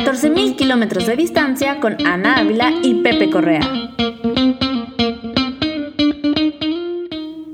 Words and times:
14.000 0.00 0.56
kilómetros 0.56 1.06
de 1.06 1.14
distancia 1.14 1.78
con 1.78 1.94
Ana 2.06 2.38
Ávila 2.38 2.72
y 2.82 3.02
Pepe 3.02 3.28
Correa. 3.28 3.60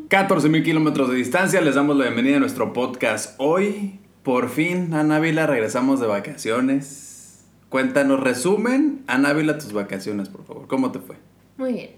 14.000 0.09 0.63
kilómetros 0.63 1.11
de 1.11 1.17
distancia, 1.17 1.61
les 1.61 1.75
damos 1.75 1.97
la 1.97 2.05
bienvenida 2.05 2.37
a 2.37 2.39
nuestro 2.39 2.73
podcast. 2.73 3.35
Hoy, 3.39 3.99
por 4.23 4.49
fin, 4.49 4.95
Ana 4.95 5.17
Ávila, 5.17 5.49
regresamos 5.49 5.99
de 5.99 6.07
vacaciones. 6.07 7.45
Cuéntanos, 7.69 8.21
resumen, 8.21 9.03
Ana 9.09 9.31
Ávila, 9.31 9.59
tus 9.59 9.73
vacaciones, 9.73 10.29
por 10.29 10.45
favor. 10.45 10.69
¿Cómo 10.69 10.93
te 10.93 11.01
fue? 11.01 11.17
Muy 11.57 11.73
bien. 11.73 11.91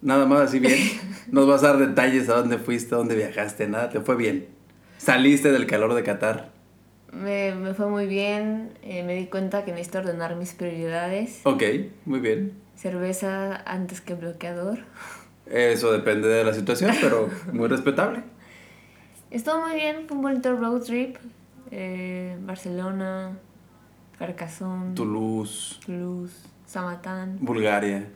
Nada 0.00 0.24
más 0.24 0.40
así 0.40 0.58
bien. 0.58 0.78
Nos 1.30 1.46
vas 1.46 1.62
a 1.64 1.74
dar 1.74 1.86
detalles 1.86 2.30
a 2.30 2.36
dónde 2.36 2.56
fuiste, 2.56 2.94
a 2.94 2.98
dónde 2.98 3.14
viajaste, 3.14 3.68
nada, 3.68 3.90
te 3.90 4.00
fue 4.00 4.16
bien. 4.16 4.46
Saliste 4.96 5.52
del 5.52 5.66
calor 5.66 5.92
de 5.92 6.02
Qatar. 6.02 6.55
Me, 7.12 7.54
me 7.54 7.74
fue 7.74 7.86
muy 7.88 8.06
bien. 8.06 8.72
eh, 8.82 9.02
me 9.02 9.14
di 9.14 9.26
cuenta 9.26 9.64
que 9.64 9.70
necesito 9.72 9.98
ordenar 9.98 10.36
mis 10.36 10.52
prioridades. 10.54 11.40
Ok, 11.44 11.62
muy 12.04 12.20
bien. 12.20 12.52
Cerveza 12.76 13.56
antes 13.64 14.00
que 14.00 14.14
bloqueador. 14.14 14.78
Eso 15.46 15.92
depende 15.92 16.28
de 16.28 16.44
la 16.44 16.52
situación, 16.52 16.92
pero 17.00 17.30
muy 17.52 17.68
respetable. 17.68 18.22
Estuvo 19.30 19.60
muy 19.60 19.74
bien. 19.74 20.06
Fue 20.08 20.16
un 20.16 20.22
bonito 20.22 20.54
road 20.56 20.82
trip. 20.82 21.16
Eh, 21.70 22.36
Barcelona, 22.42 23.36
Carcassonne, 24.18 24.94
Toulouse, 24.94 25.80
Toulouse, 25.84 26.32
Samatán, 26.64 27.38
Bulgaria, 27.40 28.06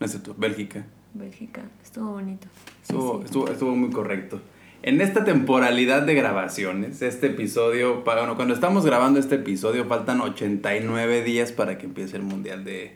no 0.00 0.08
sé 0.08 0.18
tú, 0.18 0.34
Bélgica. 0.36 0.84
Bélgica. 1.14 1.62
Estuvo 1.84 2.12
bonito. 2.12 2.48
Sí, 2.82 2.92
Estuvo, 2.92 3.18
sí. 3.20 3.24
estuvo, 3.26 3.48
estuvo 3.48 3.76
muy 3.76 3.90
correcto. 3.90 4.40
En 4.82 5.00
esta 5.00 5.24
temporalidad 5.24 6.02
de 6.02 6.14
grabaciones, 6.14 7.02
este 7.02 7.28
episodio, 7.28 8.02
bueno, 8.04 8.36
cuando 8.36 8.54
estamos 8.54 8.84
grabando 8.84 9.18
este 9.18 9.36
episodio, 9.36 9.86
faltan 9.86 10.20
89 10.20 11.22
días 11.22 11.50
para 11.50 11.78
que 11.78 11.86
empiece 11.86 12.16
el 12.16 12.22
Mundial 12.22 12.64
de 12.64 12.92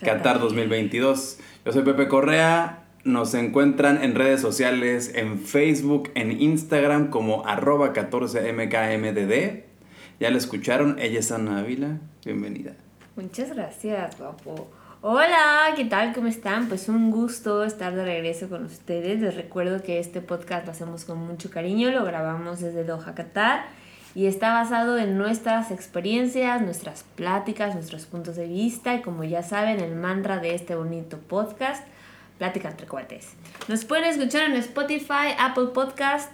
Qatar 0.00 0.18
Qatar. 0.18 0.38
2022. 0.40 1.38
Yo 1.64 1.72
soy 1.72 1.82
Pepe 1.82 2.06
Correa, 2.08 2.84
nos 3.04 3.34
encuentran 3.34 4.02
en 4.02 4.14
redes 4.14 4.40
sociales, 4.40 5.12
en 5.14 5.40
Facebook, 5.40 6.10
en 6.14 6.40
Instagram 6.40 7.10
como 7.10 7.46
arroba 7.46 7.92
14mkmdd. 7.92 9.62
Ya 10.20 10.30
la 10.30 10.36
escucharon, 10.36 10.98
ella 11.00 11.18
es 11.18 11.32
Ana 11.32 11.58
Ávila, 11.58 11.98
bienvenida. 12.24 12.74
Muchas 13.16 13.54
gracias, 13.54 14.16
guapo. 14.18 14.70
Hola, 15.04 15.72
¿qué 15.74 15.84
tal? 15.84 16.14
¿Cómo 16.14 16.28
están? 16.28 16.68
Pues 16.68 16.88
un 16.88 17.10
gusto 17.10 17.64
estar 17.64 17.92
de 17.92 18.04
regreso 18.04 18.48
con 18.48 18.64
ustedes. 18.66 19.20
Les 19.20 19.34
recuerdo 19.34 19.82
que 19.82 19.98
este 19.98 20.20
podcast 20.20 20.64
lo 20.64 20.70
hacemos 20.70 21.04
con 21.04 21.18
mucho 21.18 21.50
cariño, 21.50 21.90
lo 21.90 22.04
grabamos 22.04 22.60
desde 22.60 22.84
Doha, 22.84 23.12
Qatar 23.12 23.64
y 24.14 24.26
está 24.26 24.52
basado 24.52 24.98
en 24.98 25.18
nuestras 25.18 25.72
experiencias, 25.72 26.62
nuestras 26.62 27.02
pláticas, 27.16 27.74
nuestros 27.74 28.06
puntos 28.06 28.36
de 28.36 28.46
vista 28.46 28.94
y 28.94 29.02
como 29.02 29.24
ya 29.24 29.42
saben, 29.42 29.80
el 29.80 29.96
mantra 29.96 30.38
de 30.38 30.54
este 30.54 30.76
bonito 30.76 31.18
podcast, 31.18 31.84
Plática 32.38 32.68
entre 32.68 32.86
cuates. 32.86 33.32
Nos 33.66 33.84
pueden 33.84 34.04
escuchar 34.04 34.48
en 34.48 34.54
Spotify, 34.54 35.34
Apple 35.36 35.70
Podcast 35.74 36.32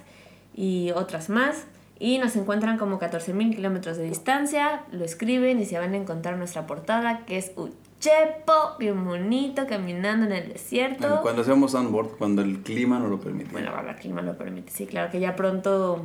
y 0.55 0.91
otras 0.91 1.31
más. 1.31 1.65
Y 1.99 2.19
nos 2.19 2.37
encuentran 2.37 2.77
como 2.77 3.01
14.000 3.01 3.57
kilómetros 3.57 3.97
de 3.97 4.05
distancia, 4.05 4.83
lo 4.93 5.07
escriben 5.07 5.59
y 5.59 5.65
se 5.65 5.79
van 5.79 5.95
a 5.95 5.97
encontrar 5.97 6.37
nuestra 6.37 6.67
portada 6.67 7.25
que 7.25 7.39
es 7.39 7.51
un 7.57 7.73
chepo 8.01 8.77
bien 8.79 9.05
bonito 9.05 9.67
caminando 9.67 10.27
en 10.27 10.33
el 10.33 10.53
desierto. 10.53 11.21
Cuando 11.23 11.43
hacemos 11.43 11.75
onboard, 11.75 12.17
cuando 12.19 12.43
el 12.43 12.61
clima 12.63 12.99
nos 12.99 13.11
lo 13.11 13.21
permite. 13.21 13.51
Bueno, 13.51 13.71
ahora 13.71 13.93
el 13.93 13.97
clima 13.97 14.23
lo 14.23 14.37
permite, 14.37 14.71
sí, 14.71 14.87
claro 14.87 15.11
que 15.11 15.21
ya 15.21 15.35
pronto, 15.37 16.05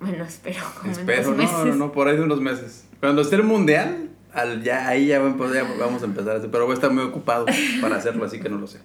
bueno, 0.00 0.24
espero 0.24 0.62
como 0.80 0.92
Espero, 0.92 1.22
no, 1.22 1.30
no, 1.30 1.36
meses. 1.36 1.76
no, 1.76 1.92
por 1.92 2.08
ahí 2.08 2.16
de 2.16 2.22
unos 2.22 2.40
meses. 2.40 2.88
Cuando 3.00 3.22
esté 3.22 3.36
el 3.36 3.44
mundial, 3.44 4.10
al, 4.32 4.62
ya, 4.62 4.88
ahí 4.88 5.06
ya, 5.06 5.18
vamos 5.20 6.02
a 6.02 6.04
empezar 6.06 6.34
a 6.34 6.38
hacer, 6.38 6.50
pero 6.50 6.64
voy 6.64 6.72
a 6.72 6.74
estar 6.74 6.90
muy 6.90 7.04
ocupado 7.04 7.46
para 7.80 7.96
hacerlo, 7.96 8.24
así 8.24 8.40
que 8.40 8.48
no 8.48 8.58
lo 8.58 8.66
sé. 8.66 8.80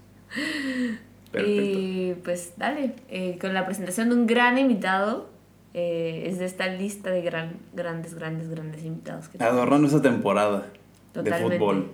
Perfecto. 1.32 1.62
Y 1.62 2.16
pues 2.24 2.54
dale, 2.58 2.94
eh, 3.10 3.38
con 3.40 3.54
la 3.54 3.66
presentación 3.66 4.10
de 4.10 4.16
un 4.16 4.28
gran 4.28 4.58
invitado, 4.58 5.30
eh, 5.74 6.26
es 6.28 6.40
de 6.40 6.46
esta 6.46 6.68
lista 6.68 7.10
de 7.10 7.22
gran, 7.22 7.58
grandes, 7.74 8.14
grandes, 8.14 8.50
grandes 8.50 8.84
invitados 8.84 9.30
que 9.30 9.38
tenemos. 9.38 9.58
Adornando 9.58 9.88
esa 9.88 10.02
temporada 10.02 10.68
Totalmente. 11.14 11.50
de 11.50 11.60
fútbol. 11.60 11.92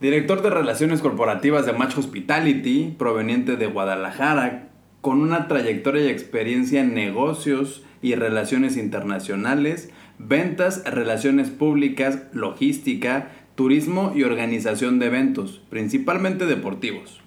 Director 0.00 0.42
de 0.42 0.50
Relaciones 0.50 1.00
Corporativas 1.00 1.66
de 1.66 1.72
Match 1.72 1.96
Hospitality, 1.96 2.94
proveniente 2.98 3.56
de 3.56 3.66
Guadalajara, 3.66 4.68
con 5.00 5.20
una 5.20 5.48
trayectoria 5.48 6.04
y 6.04 6.08
experiencia 6.08 6.80
en 6.80 6.94
negocios 6.94 7.84
y 8.02 8.14
relaciones 8.14 8.76
internacionales, 8.76 9.90
ventas, 10.18 10.82
relaciones 10.84 11.50
públicas, 11.50 12.24
logística, 12.32 13.30
turismo 13.54 14.12
y 14.14 14.24
organización 14.24 14.98
de 14.98 15.06
eventos, 15.06 15.62
principalmente 15.70 16.46
deportivos. 16.46 17.20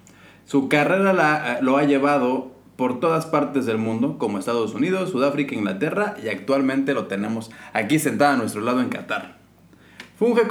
Su 0.44 0.68
carrera 0.68 1.12
la- 1.12 1.58
lo 1.62 1.78
ha 1.78 1.84
llevado 1.84 2.52
por 2.76 3.00
todas 3.00 3.26
partes 3.26 3.66
del 3.66 3.78
mundo, 3.78 4.18
como 4.18 4.38
Estados 4.38 4.74
Unidos, 4.74 5.10
Sudáfrica, 5.10 5.54
Inglaterra, 5.54 6.14
y 6.22 6.28
actualmente 6.28 6.94
lo 6.94 7.06
tenemos 7.06 7.50
aquí 7.72 7.98
sentado 7.98 8.34
a 8.34 8.36
nuestro 8.36 8.60
lado 8.60 8.80
en 8.80 8.88
Qatar. 8.88 9.37
Funge 10.18 10.42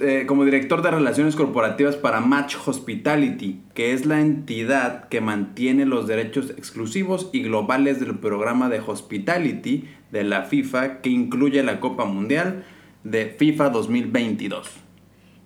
eh, 0.00 0.24
como 0.26 0.44
director 0.44 0.82
de 0.82 0.90
relaciones 0.90 1.36
corporativas 1.36 1.94
para 1.94 2.20
Match 2.20 2.56
Hospitality, 2.66 3.60
que 3.72 3.92
es 3.92 4.06
la 4.06 4.20
entidad 4.20 5.06
que 5.08 5.20
mantiene 5.20 5.86
los 5.86 6.08
derechos 6.08 6.50
exclusivos 6.50 7.30
y 7.32 7.44
globales 7.44 8.00
del 8.00 8.18
programa 8.18 8.68
de 8.68 8.80
Hospitality 8.80 9.88
de 10.10 10.24
la 10.24 10.42
FIFA, 10.42 11.00
que 11.00 11.10
incluye 11.10 11.62
la 11.62 11.78
Copa 11.78 12.06
Mundial 12.06 12.64
de 13.04 13.26
FIFA 13.26 13.70
2022. 13.70 14.68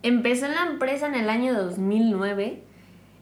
Empezó 0.03 0.47
en 0.47 0.55
la 0.55 0.65
empresa 0.71 1.07
en 1.07 1.15
el 1.15 1.29
año 1.29 1.53
2009. 1.53 2.63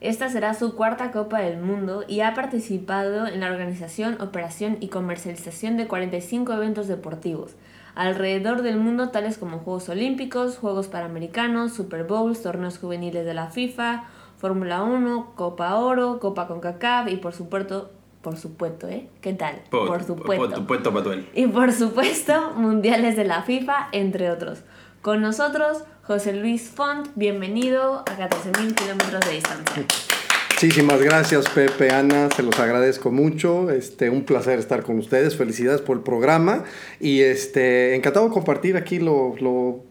Esta 0.01 0.29
será 0.29 0.55
su 0.55 0.77
cuarta 0.77 1.11
Copa 1.11 1.41
del 1.41 1.59
Mundo 1.59 2.05
y 2.07 2.21
ha 2.21 2.35
participado 2.35 3.27
en 3.27 3.41
la 3.41 3.51
organización, 3.51 4.21
operación 4.21 4.77
y 4.79 4.91
comercialización 4.91 5.77
de 5.77 5.89
45 5.89 6.53
eventos 6.53 6.87
deportivos 6.87 7.57
alrededor 8.01 8.63
del 8.63 8.79
mundo, 8.79 9.11
tales 9.11 9.37
como 9.37 9.59
Juegos 9.59 9.91
Olímpicos, 9.91 10.57
Juegos 10.57 10.87
Panamericanos, 10.87 11.75
Super 11.75 12.05
Bowls, 12.05 12.43
torneos 12.43 12.79
juveniles 12.79 13.27
de 13.27 13.35
la 13.35 13.49
FIFA, 13.49 14.05
Fórmula 14.39 14.83
1, 14.83 15.33
Copa 15.37 15.75
Oro, 15.75 16.19
Copa 16.19 16.47
CONCACAF 16.47 17.09
y 17.09 17.17
por 17.17 17.35
supuesto, 17.35 17.91
por 18.23 18.39
supuesto, 18.39 18.89
¿eh? 18.89 19.07
¿Qué 19.21 19.35
tal? 19.35 19.61
Por, 19.69 20.03
supuesto. 20.03 20.47
Por 20.47 20.57
supuesto, 20.57 20.95
Patuel. 20.95 21.29
Y 21.35 21.47
por 21.49 21.73
supuesto, 21.73 22.53
mundiales 22.57 23.19
de 23.19 23.25
la 23.25 23.43
FIFA, 23.43 23.89
entre 23.93 24.31
otros. 24.31 24.63
Con 25.03 25.21
nosotros, 25.21 25.85
José 26.03 26.33
Luis 26.33 26.71
Font, 26.71 27.09
bienvenido 27.17 27.99
a 27.99 28.17
14.000 28.17 28.75
kilómetros 28.77 29.27
de 29.27 29.33
distancia. 29.33 29.87
Muchísimas 30.63 31.01
gracias 31.01 31.49
Pepe, 31.49 31.91
Ana, 31.91 32.29
se 32.37 32.43
los 32.43 32.61
agradezco 32.61 33.11
mucho, 33.11 33.71
este, 33.71 34.11
un 34.11 34.25
placer 34.25 34.59
estar 34.59 34.83
con 34.83 34.99
ustedes, 34.99 35.35
felicidades 35.35 35.81
por 35.81 35.97
el 35.97 36.03
programa 36.03 36.65
y 37.01 37.23
este, 37.23 37.95
encantado 37.95 38.27
de 38.29 38.33
compartir 38.35 38.77
aquí 38.77 38.99
lo, 38.99 39.35
lo 39.41 39.83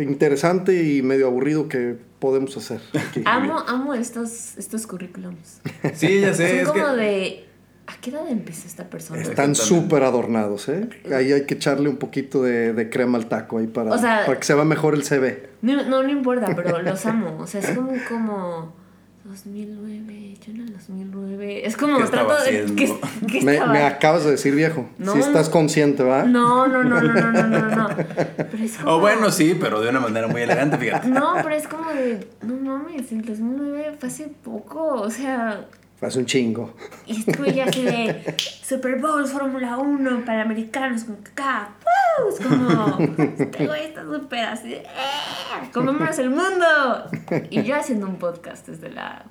interesante 0.00 0.80
y 0.84 1.02
medio 1.02 1.26
aburrido 1.26 1.66
que 1.68 1.96
podemos 2.20 2.56
hacer 2.56 2.80
aquí. 2.94 3.22
Amo, 3.24 3.58
amo 3.66 3.94
estos, 3.94 4.56
estos 4.56 4.86
currículums. 4.86 5.60
Sí, 5.94 6.20
ya 6.20 6.32
sé. 6.34 6.50
Son 6.50 6.58
es 6.60 6.68
como 6.68 6.94
que- 6.94 7.02
de... 7.02 7.46
¿A 7.88 8.00
qué 8.00 8.10
edad 8.10 8.28
empezó 8.28 8.68
esta 8.68 8.88
persona? 8.88 9.22
Están 9.22 9.56
súper 9.56 10.04
adornados, 10.04 10.68
¿eh? 10.68 10.88
Ahí 11.12 11.32
hay 11.32 11.46
que 11.46 11.54
echarle 11.54 11.88
un 11.88 11.96
poquito 11.96 12.44
de, 12.44 12.72
de 12.72 12.90
crema 12.90 13.18
al 13.18 13.26
taco 13.26 13.58
ahí 13.58 13.66
para, 13.66 13.90
O 13.90 13.98
sea- 13.98 14.24
para 14.24 14.38
que 14.38 14.44
se 14.46 14.54
vea 14.54 14.64
mejor 14.64 14.94
el 14.94 15.02
CV. 15.02 15.48
No, 15.62 15.82
no, 15.84 16.04
no 16.04 16.08
importa, 16.10 16.54
pero 16.54 16.80
los 16.80 17.04
amo. 17.06 17.38
O 17.40 17.46
sea, 17.48 17.60
es 17.60 17.70
como... 17.76 17.90
como 18.08 18.85
2009, 19.28 20.34
yo 20.46 20.52
en 20.52 20.60
el 20.60 20.72
2009. 20.72 21.66
Es 21.66 21.76
como 21.76 21.98
¿Qué 21.98 22.04
trato 22.04 22.32
de... 22.34 22.38
haciendo? 22.38 22.74
¿qué- 22.76 22.96
qué 23.30 23.42
Me, 23.44 23.58
acabas 23.58 24.24
de 24.24 24.32
decir 24.32 24.54
viejo, 24.54 24.88
No. 24.98 25.12
si 25.12 25.20
estás 25.20 25.48
consciente, 25.48 26.02
¿va? 26.02 26.24
No, 26.24 26.66
no, 26.66 26.82
no, 26.84 27.00
no, 27.00 27.12
no, 27.12 27.32
no, 27.32 27.46
no, 27.48 27.76
no. 27.76 27.88
Pero 27.96 28.62
es 28.64 28.76
como... 28.78 28.92
O 28.92 29.00
bueno, 29.00 29.30
sí, 29.30 29.56
pero 29.60 29.80
de 29.80 29.88
una 29.90 30.00
manera 30.00 30.28
muy 30.28 30.42
elegante, 30.42 30.76
fíjate. 30.78 31.08
No, 31.08 31.34
pero 31.42 31.54
es 31.54 31.66
como 31.68 31.90
de, 31.92 32.28
no 32.42 32.54
mames, 32.56 33.10
el 33.12 33.22
2009 33.22 33.96
fue 33.98 34.08
hace 34.08 34.28
poco, 34.28 34.94
o 35.00 35.10
sea, 35.10 35.66
Hace 36.00 36.18
un 36.18 36.26
chingo. 36.26 36.74
y 37.06 37.20
estuve 37.26 37.54
ya 37.54 37.64
así 37.64 37.82
de 37.82 38.34
Super 38.62 39.00
Bowl, 39.00 39.26
Fórmula 39.26 39.78
1, 39.78 40.24
Panamericanos, 40.26 41.04
con 41.04 41.16
acá, 41.16 41.70
¡Woo! 42.18 42.28
es 42.28 42.40
como, 42.46 42.98
este 43.38 43.66
güey 43.66 43.84
está 43.86 44.02
súper 44.04 44.44
así, 44.44 44.68
de, 44.68 44.76
¡eh! 44.76 45.70
¡Comémonos 45.72 46.18
el 46.18 46.30
mundo! 46.30 47.06
Y 47.50 47.62
yo 47.62 47.76
haciendo 47.76 48.06
un 48.06 48.16
podcast 48.16 48.68
desde 48.68 48.90
la... 48.90 49.24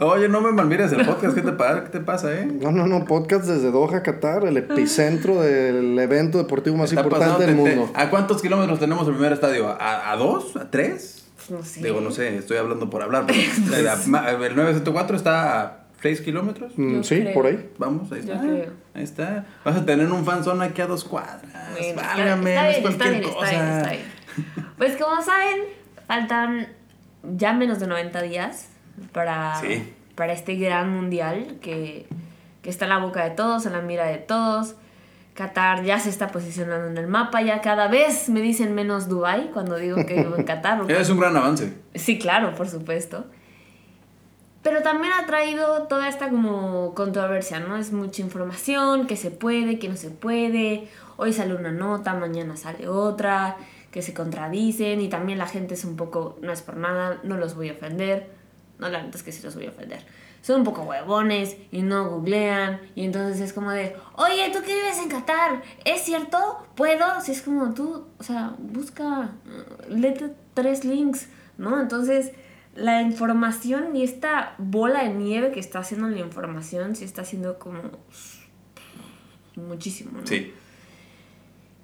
Oye, 0.00 0.28
no 0.28 0.40
me 0.40 0.50
malmires 0.50 0.90
el 0.90 1.06
podcast, 1.06 1.36
¿qué 1.36 1.42
te, 1.42 1.52
qué 1.52 1.88
te 1.92 2.00
pasa, 2.00 2.34
eh? 2.34 2.46
No, 2.46 2.72
no, 2.72 2.88
no, 2.88 3.04
podcast 3.04 3.44
desde 3.44 3.70
Doha, 3.70 4.02
Qatar, 4.02 4.44
el 4.44 4.56
epicentro 4.56 5.40
del 5.40 5.96
evento 6.00 6.38
deportivo 6.38 6.76
más 6.76 6.90
Está 6.90 7.02
importante 7.02 7.46
del 7.46 7.54
te- 7.54 7.62
mundo. 7.76 7.90
te- 7.94 8.00
¿A 8.00 8.10
cuántos 8.10 8.42
kilómetros 8.42 8.80
tenemos 8.80 9.06
el 9.06 9.14
primer 9.14 9.32
estadio? 9.32 9.68
¿A, 9.68 10.10
a 10.10 10.16
dos? 10.16 10.56
¿A 10.56 10.68
tres? 10.68 11.23
No 11.50 11.62
sé. 11.62 11.82
Digo, 11.82 12.00
no 12.00 12.10
sé, 12.10 12.36
estoy 12.36 12.56
hablando 12.56 12.88
por 12.90 13.02
hablar. 13.02 13.26
Pero 13.26 13.38
la- 13.82 14.30
el 14.30 14.56
974 14.56 15.16
está 15.16 15.62
a 15.62 15.76
6 16.02 16.20
kilómetros. 16.22 16.72
Mm, 16.76 16.96
Yo 16.96 17.02
sí, 17.04 17.20
creo. 17.20 17.34
por 17.34 17.46
ahí. 17.46 17.70
Vamos, 17.78 18.10
ahí 18.12 18.20
está. 18.20 18.40
Ahí 18.40 19.02
está. 19.02 19.46
Vas 19.64 19.76
a 19.76 19.84
tener 19.86 20.10
un 20.10 20.24
fanzón 20.24 20.60
aquí 20.62 20.80
a 20.82 20.86
dos 20.86 21.04
cuadras. 21.04 21.40
Bueno, 21.72 21.96
Válgame, 22.02 22.50
está 22.50 22.62
no 22.62 22.68
es 22.70 22.76
bien, 22.82 22.92
está 22.92 23.04
cualquier 23.04 23.10
bien, 23.10 23.24
está 23.24 23.34
cosa. 23.34 23.50
bien, 23.50 23.76
está 23.76 23.90
bien. 23.90 24.04
Pues 24.78 24.96
como 24.96 25.22
saben, 25.22 25.56
faltan 26.06 26.68
ya 27.36 27.52
menos 27.52 27.80
de 27.80 27.86
90 27.86 28.22
días 28.22 28.68
para, 29.12 29.60
Sí. 29.60 29.92
para 30.14 30.32
este 30.32 30.56
gran 30.56 30.90
mundial 30.90 31.58
que, 31.62 32.06
que 32.62 32.70
está 32.70 32.84
en 32.84 32.90
la 32.90 32.98
boca 32.98 33.24
de 33.24 33.30
todos, 33.30 33.66
en 33.66 33.72
la 33.72 33.80
mira 33.80 34.06
de 34.06 34.18
todos. 34.18 34.74
Qatar 35.34 35.82
ya 35.82 35.98
se 35.98 36.10
está 36.10 36.28
posicionando 36.28 36.86
en 36.86 36.96
el 36.96 37.08
mapa, 37.08 37.42
ya 37.42 37.60
cada 37.60 37.88
vez 37.88 38.28
me 38.28 38.40
dicen 38.40 38.74
menos 38.74 39.08
Dubai 39.08 39.50
cuando 39.50 39.76
digo 39.76 39.96
que 40.06 40.14
vivo 40.14 40.36
en 40.36 40.44
Qatar. 40.46 40.88
Es 40.90 41.10
un 41.10 41.18
gran 41.18 41.36
avance. 41.36 41.74
Sí, 41.94 42.18
claro, 42.18 42.54
por 42.54 42.68
supuesto. 42.68 43.24
Pero 44.62 44.82
también 44.82 45.12
ha 45.12 45.26
traído 45.26 45.82
toda 45.82 46.08
esta 46.08 46.30
como 46.30 46.94
controversia, 46.94 47.60
¿no? 47.60 47.76
Es 47.76 47.92
mucha 47.92 48.22
información, 48.22 49.06
que 49.06 49.16
se 49.16 49.30
puede, 49.30 49.78
que 49.78 49.88
no 49.88 49.96
se 49.96 50.08
puede. 50.08 50.88
Hoy 51.16 51.32
sale 51.32 51.54
una 51.54 51.70
nota, 51.70 52.14
mañana 52.14 52.56
sale 52.56 52.88
otra, 52.88 53.56
que 53.90 54.00
se 54.00 54.14
contradicen 54.14 55.00
y 55.00 55.08
también 55.08 55.38
la 55.38 55.46
gente 55.46 55.74
es 55.74 55.84
un 55.84 55.96
poco, 55.96 56.38
no 56.40 56.50
es 56.52 56.62
por 56.62 56.76
nada, 56.76 57.20
no 57.24 57.36
los 57.36 57.54
voy 57.56 57.68
a 57.68 57.72
ofender. 57.72 58.30
No, 58.78 58.88
la 58.88 59.02
neta 59.02 59.16
es 59.16 59.22
que 59.22 59.32
sí 59.32 59.42
los 59.42 59.54
voy 59.54 59.66
a 59.66 59.70
ofender. 59.70 60.04
Son 60.42 60.58
un 60.58 60.64
poco 60.64 60.82
huevones 60.82 61.56
y 61.70 61.82
no 61.82 62.10
googlean 62.10 62.80
y 62.94 63.04
entonces 63.04 63.40
es 63.40 63.52
como 63.52 63.70
de, 63.70 63.96
oye, 64.16 64.50
tú 64.52 64.60
que 64.60 64.74
vives 64.74 64.98
en 64.98 65.08
Qatar, 65.08 65.62
¿es 65.84 66.02
cierto? 66.02 66.66
¿Puedo? 66.74 67.20
Si 67.22 67.32
es 67.32 67.40
como 67.40 67.72
tú, 67.72 68.06
o 68.18 68.22
sea, 68.22 68.54
busca, 68.58 69.30
uh, 69.46 69.88
léete 69.88 70.34
tres 70.52 70.84
links, 70.84 71.28
¿no? 71.56 71.80
Entonces, 71.80 72.32
la 72.74 73.00
información 73.00 73.96
y 73.96 74.02
esta 74.02 74.54
bola 74.58 75.04
de 75.04 75.14
nieve 75.14 75.52
que 75.52 75.60
está 75.60 75.78
haciendo 75.78 76.08
la 76.08 76.18
información 76.18 76.94
sí 76.96 77.04
está 77.04 77.22
haciendo 77.22 77.58
como 77.58 77.80
muchísimo, 79.56 80.20
¿no? 80.20 80.26
Sí. 80.26 80.52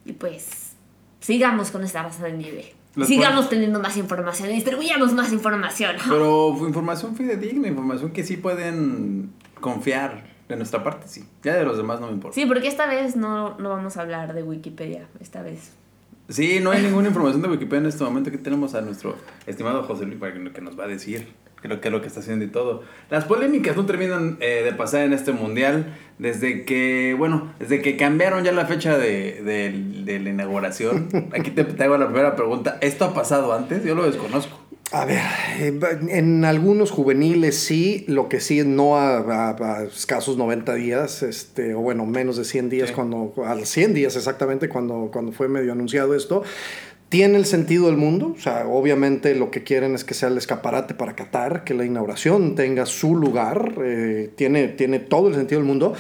Y 0.05 0.13
pues, 0.13 0.73
sigamos 1.21 1.71
con 1.71 1.85
esta 1.85 2.03
bola 2.03 2.19
de 2.19 2.33
nieve. 2.33 2.80
Sigamos 3.07 3.49
teniendo 3.49 3.81
más 3.81 3.97
información 3.97 4.49
distribuyamos 4.49 5.13
más 5.13 5.33
información. 5.33 5.97
Pero 6.09 6.57
información 6.67 7.15
fidedigna, 7.15 7.69
información 7.69 8.11
que 8.13 8.25
sí 8.25 8.37
pueden 8.37 9.33
confiar. 9.61 10.29
De 10.49 10.57
nuestra 10.57 10.83
parte, 10.83 11.07
sí. 11.07 11.25
Ya 11.45 11.55
de 11.55 11.65
los 11.65 11.77
demás 11.77 12.01
no 12.01 12.09
me 12.09 12.13
importa. 12.15 12.35
Sí, 12.35 12.45
porque 12.45 12.67
esta 12.67 12.89
vez 12.89 13.15
no, 13.15 13.57
no 13.59 13.69
vamos 13.69 13.97
a 13.97 14.03
hablar 14.03 14.35
de 14.35 14.43
Wikipedia, 14.43 15.07
esta 15.21 15.43
vez. 15.43 15.75
Sí, 16.29 16.59
no 16.61 16.73
hay 16.73 16.83
ninguna 16.83 17.07
información 17.07 17.41
de 17.41 17.49
Wikipedia 17.49 17.83
en 17.83 17.87
este 17.87 18.03
momento. 18.03 18.31
Aquí 18.31 18.39
tenemos 18.39 18.75
a 18.75 18.81
nuestro 18.81 19.15
estimado 19.47 19.85
José 19.85 20.07
Luis 20.07 20.19
que 20.21 20.53
que 20.53 20.61
nos 20.61 20.77
va 20.77 20.85
a 20.85 20.89
decir 20.89 21.29
creo 21.63 21.81
que 21.81 21.89
es 21.89 21.93
lo 21.93 22.01
que 22.01 22.07
está 22.09 22.21
haciendo 22.21 22.45
y 22.45 22.49
todo. 22.49 22.83
Las 23.11 23.25
polémicas 23.25 23.77
no 23.77 23.87
terminan 23.87 24.39
eh, 24.41 24.63
de 24.65 24.73
pasar 24.73 25.03
en 25.03 25.13
este 25.13 25.33
mundial 25.33 25.97
desde 26.19 26.65
que, 26.65 27.15
bueno, 27.19 27.53
desde 27.59 27.81
que 27.83 27.97
cambiaron 27.97 28.45
ya 28.45 28.53
la 28.53 28.67
fecha 28.67 28.99
de, 28.99 29.43
de- 29.43 30.03
de 30.05 30.19
la 30.21 30.31
inauguración. 30.31 31.09
Aquí 31.39 31.51
te, 31.51 31.65
te 31.65 31.85
hago 31.85 31.97
la 31.99 32.07
primera 32.07 32.37
pregunta. 32.37 32.79
¿Esto 32.81 33.05
ha 33.07 33.15
pasado 33.15 33.53
antes? 33.53 33.85
Yo 33.85 33.95
lo 33.95 34.05
desconozco. 34.05 34.59
A 34.93 35.05
ver, 35.05 35.21
eh, 35.61 35.79
en 36.09 36.45
algunos 36.45 36.91
juveniles 36.91 37.57
sí, 37.57 38.05
lo 38.09 38.29
que 38.29 38.41
sí 38.41 38.65
no 38.67 38.97
a, 38.97 39.19
a- 39.19 39.51
a 39.79 39.83
escasos 39.85 40.37
90 40.37 40.75
días, 40.75 41.23
este, 41.23 41.75
o 41.77 41.79
bueno, 41.81 42.07
menos 42.07 42.37
de 42.37 42.45
100 42.45 42.71
días, 42.71 42.89
Sí. 42.89 42.95
cuando, 42.97 43.33
a 43.47 43.55
los 43.55 43.69
100 43.69 43.95
días 43.95 44.17
exactamente, 44.17 44.69
cuando, 44.69 45.11
cuando 45.13 45.31
fue 45.31 45.49
medio 45.49 45.71
anunciado 45.71 46.17
esto. 46.17 46.43
Tiene 47.11 47.39
el 47.39 47.45
sentido 47.45 47.87
del 47.87 47.97
mundo, 47.97 48.35
o 48.39 48.41
sea, 48.41 48.69
obviamente 48.69 49.35
lo 49.35 49.51
que 49.51 49.65
quieren 49.65 49.97
es 49.97 50.05
que 50.05 50.15
sea 50.15 50.29
el 50.29 50.39
escaparate 50.39 50.95
para 50.95 51.17
Qatar, 51.17 51.65
que 51.65 51.75
la 51.75 51.85
inauguración 51.85 52.55
tenga 52.55 52.87
su 52.87 53.17
lugar, 53.17 53.73
eh, 53.83 54.31
tiene, 54.37 54.69
tiene 54.69 55.01
todo 55.01 55.27
el 55.27 55.35
sentido 55.35 55.61
del 55.61 55.67
mundo. 55.67 55.93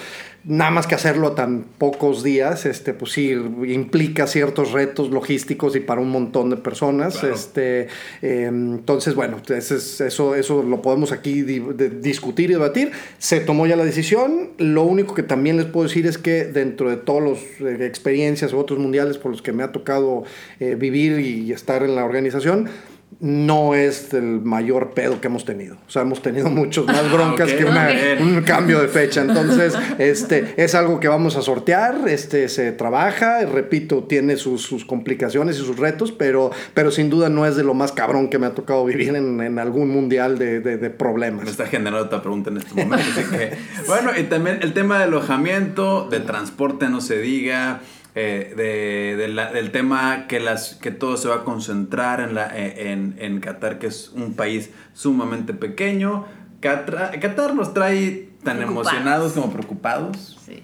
Nada 0.42 0.70
más 0.70 0.86
que 0.86 0.94
hacerlo 0.94 1.28
a 1.28 1.34
tan 1.34 1.64
pocos 1.76 2.22
días, 2.22 2.64
este, 2.64 2.94
pues 2.94 3.12
sí, 3.12 3.30
implica 3.68 4.26
ciertos 4.26 4.72
retos 4.72 5.10
logísticos 5.10 5.76
y 5.76 5.80
para 5.80 6.00
un 6.00 6.08
montón 6.10 6.48
de 6.48 6.56
personas. 6.56 7.18
Claro. 7.18 7.34
Este, 7.34 7.88
eh, 8.22 8.46
entonces, 8.48 9.14
bueno, 9.14 9.36
es- 9.48 10.00
eso, 10.00 10.34
eso 10.34 10.62
lo 10.62 10.80
podemos 10.80 11.12
aquí 11.12 11.42
di- 11.42 11.58
de- 11.58 11.90
discutir 11.90 12.48
y 12.50 12.54
debatir. 12.54 12.90
Se 13.18 13.40
tomó 13.40 13.66
ya 13.66 13.76
la 13.76 13.84
decisión. 13.84 14.50
Lo 14.56 14.84
único 14.84 15.12
que 15.14 15.22
también 15.22 15.58
les 15.58 15.66
puedo 15.66 15.86
decir 15.86 16.06
es 16.06 16.16
que 16.16 16.44
dentro 16.46 16.88
de 16.88 16.96
todas 16.96 17.38
las 17.60 17.80
experiencias 17.82 18.54
u 18.54 18.58
otros 18.58 18.78
mundiales 18.78 19.18
por 19.18 19.32
los 19.32 19.42
que 19.42 19.52
me 19.52 19.62
ha 19.62 19.72
tocado 19.72 20.24
eh, 20.58 20.74
vivir 20.74 21.20
y 21.20 21.52
estar 21.52 21.82
en 21.82 21.94
la 21.96 22.04
organización, 22.06 22.68
no 23.18 23.74
es 23.74 24.14
el 24.14 24.40
mayor 24.40 24.90
pedo 24.94 25.20
que 25.20 25.26
hemos 25.26 25.44
tenido. 25.44 25.76
O 25.86 25.90
sea, 25.90 26.02
hemos 26.02 26.22
tenido 26.22 26.48
muchos 26.48 26.86
más 26.86 27.10
broncas 27.12 27.52
que 27.52 27.64
una- 27.64 27.90
un 28.20 28.42
cambio 28.42 28.80
de 28.80 28.88
fecha. 28.88 29.20
Entonces, 29.22 29.74
este, 29.98 30.54
es 30.56 30.74
algo 30.74 31.00
que 31.00 31.08
vamos 31.08 31.36
a 31.36 31.42
sortear, 31.42 31.96
este, 32.06 32.48
se 32.48 32.72
trabaja, 32.72 33.44
repito, 33.44 34.04
tiene 34.04 34.36
sus, 34.36 34.62
sus 34.62 34.84
complicaciones 34.84 35.56
y 35.56 35.58
sus 35.58 35.76
retos, 35.78 36.12
pero, 36.12 36.50
pero 36.72 36.90
sin 36.90 37.10
duda 37.10 37.28
no 37.28 37.44
es 37.46 37.56
de 37.56 37.64
lo 37.64 37.74
más 37.74 37.92
cabrón 37.92 38.28
que 38.30 38.38
me 38.38 38.46
ha 38.46 38.54
tocado 38.54 38.84
vivir 38.84 39.14
en, 39.14 39.40
en 39.40 39.58
algún 39.58 39.90
mundial 39.90 40.38
de, 40.38 40.60
de- 40.60 40.76
de 40.78 40.88
Me 40.88 40.90
problemas. 40.90 41.48
está 41.48 41.66
generando 41.66 42.06
otra 42.06 42.22
pregunta 42.22 42.50
en 42.50 42.58
este 42.58 42.74
momento. 42.74 43.04
así 43.12 43.28
que, 43.28 43.52
bueno, 43.86 44.12
y 44.18 44.22
también 44.24 44.60
el 44.62 44.72
tema 44.72 44.98
de 44.98 45.04
alojamiento, 45.04 46.08
de 46.08 46.20
transporte, 46.20 46.88
no 46.88 47.00
se 47.00 47.18
diga. 47.20 47.80
Eh, 48.14 48.54
de, 48.56 49.16
de 49.16 49.28
la- 49.28 49.52
del 49.52 49.70
tema 49.70 50.26
que, 50.28 50.40
las, 50.40 50.74
que 50.76 50.90
todo 50.90 51.16
se 51.16 51.28
va 51.28 51.36
a 51.36 51.44
concentrar 51.44 52.20
en, 52.20 52.34
la, 52.34 52.46
eh, 52.56 52.90
en, 52.92 53.14
en 53.18 53.40
Qatar, 53.40 53.78
que 53.78 53.86
es 53.86 54.10
un 54.10 54.34
país 54.34 54.70
sumamente 54.94 55.54
pequeño. 55.54 56.26
Qatar, 56.60 57.18
Qatar 57.20 57.54
nos 57.54 57.72
trae 57.72 58.28
tan 58.44 58.60
emocionados 58.62 59.32
como 59.32 59.52
preocupados. 59.52 60.38
Sí. 60.44 60.62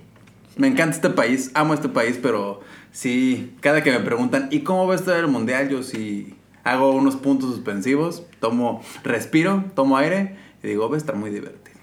Me 0.57 0.67
encanta 0.69 0.97
este 0.97 1.11
país, 1.11 1.51
amo 1.55 1.75
este 1.75 1.89
país, 1.89 2.19
pero 2.23 2.61
sí, 2.91 3.55
cada 3.61 3.83
que 3.83 3.93
me 3.93 4.01
preguntan, 4.01 4.49
¿y 4.51 4.61
cómo 4.61 4.87
va 4.87 4.95
a 4.95 4.97
estar 4.97 5.17
el 5.19 5.27
mundial? 5.29 5.69
Yo 5.69 5.83
sí 5.83 6.35
hago 6.65 6.93
unos 6.93 7.15
puntos 7.17 7.51
suspensivos, 7.51 8.25
tomo, 8.41 8.83
respiro, 9.05 9.65
tomo 9.75 9.97
aire 9.99 10.37
y 10.63 10.69
digo, 10.69 10.89
va 10.89 10.97
a 10.97 10.99
estar 10.99 11.15
muy 11.15 11.31
divertido. 11.31 11.76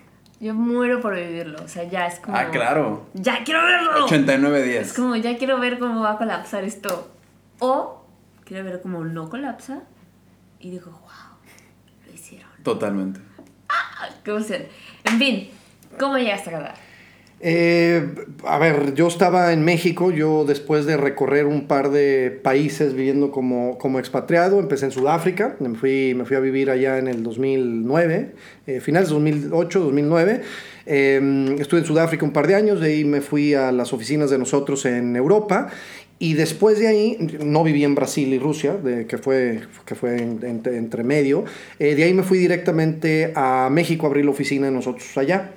Yo 0.43 0.53
muero 0.53 0.99
por 0.99 1.15
vivirlo, 1.15 1.63
o 1.63 1.69
sea, 1.69 1.85
ya 1.85 2.05
es 2.05 2.19
como... 2.19 2.35
Ah, 2.35 2.49
claro. 2.51 3.07
¡Ya 3.13 3.45
quiero 3.45 3.63
verlo! 3.63 4.03
89 4.03 4.63
días. 4.63 4.87
Es 4.87 4.93
como, 4.93 5.15
ya 5.15 5.37
quiero 5.37 5.57
ver 5.57 5.79
cómo 5.79 6.01
va 6.01 6.11
a 6.11 6.17
colapsar 6.17 6.65
esto. 6.65 7.09
O 7.59 8.05
quiero 8.43 8.65
ver 8.65 8.81
cómo 8.81 9.05
no 9.05 9.29
colapsa. 9.29 9.83
Y 10.59 10.71
digo, 10.71 10.91
wow, 10.91 11.37
lo 12.05 12.13
hicieron. 12.13 12.49
Totalmente. 12.61 13.21
Ah, 13.69 14.09
¡Qué 14.21 14.31
emoción! 14.31 14.63
En 15.05 15.17
fin, 15.17 15.49
¿cómo 15.97 16.17
llegaste 16.17 16.49
a 16.49 16.59
Qatar? 16.59 16.75
Eh, 17.45 18.07
a 18.45 18.57
ver, 18.57 18.93
yo 18.93 19.05
estaba 19.07 19.51
en 19.51 19.65
México, 19.65 20.11
yo 20.11 20.45
después 20.45 20.85
de 20.85 20.95
recorrer 20.95 21.45
un 21.45 21.67
par 21.67 21.91
de 21.91 22.39
países 22.41 22.93
viviendo 22.93 23.31
como, 23.31 23.77
como 23.77 23.99
expatriado, 23.99 24.61
empecé 24.61 24.85
en 24.85 24.91
Sudáfrica, 24.91 25.57
me 25.59 25.75
fui, 25.77 26.13
me 26.15 26.23
fui 26.23 26.37
a 26.37 26.39
vivir 26.39 26.69
allá 26.69 26.97
en 26.99 27.09
el 27.09 27.21
2009, 27.21 28.31
eh, 28.65 28.79
finales 28.79 29.09
de 29.09 29.15
2008, 29.15 29.79
2009. 29.81 30.41
Eh, 30.85 31.55
estuve 31.59 31.81
en 31.81 31.85
Sudáfrica 31.85 32.23
un 32.23 32.31
par 32.31 32.47
de 32.47 32.55
años, 32.55 32.79
de 32.79 32.87
ahí 32.87 33.03
me 33.03 33.19
fui 33.19 33.53
a 33.55 33.73
las 33.73 33.91
oficinas 33.91 34.29
de 34.29 34.37
nosotros 34.37 34.85
en 34.85 35.13
Europa 35.17 35.67
y 36.19 36.35
después 36.35 36.79
de 36.79 36.87
ahí, 36.87 37.17
no 37.43 37.65
viví 37.65 37.83
en 37.83 37.93
Brasil 37.95 38.33
y 38.33 38.39
Rusia, 38.39 38.77
de, 38.77 39.05
que 39.05 39.17
fue, 39.17 39.59
que 39.85 39.95
fue 39.95 40.15
en- 40.21 40.39
entre, 40.43 40.77
entre 40.77 41.03
medio, 41.03 41.43
eh, 41.77 41.95
de 41.95 42.03
ahí 42.05 42.13
me 42.13 42.23
fui 42.23 42.37
directamente 42.37 43.33
a 43.35 43.67
México 43.69 44.05
a 44.05 44.09
abrir 44.09 44.23
la 44.23 44.31
oficina 44.31 44.67
de 44.67 44.71
nosotros 44.71 45.17
allá. 45.17 45.51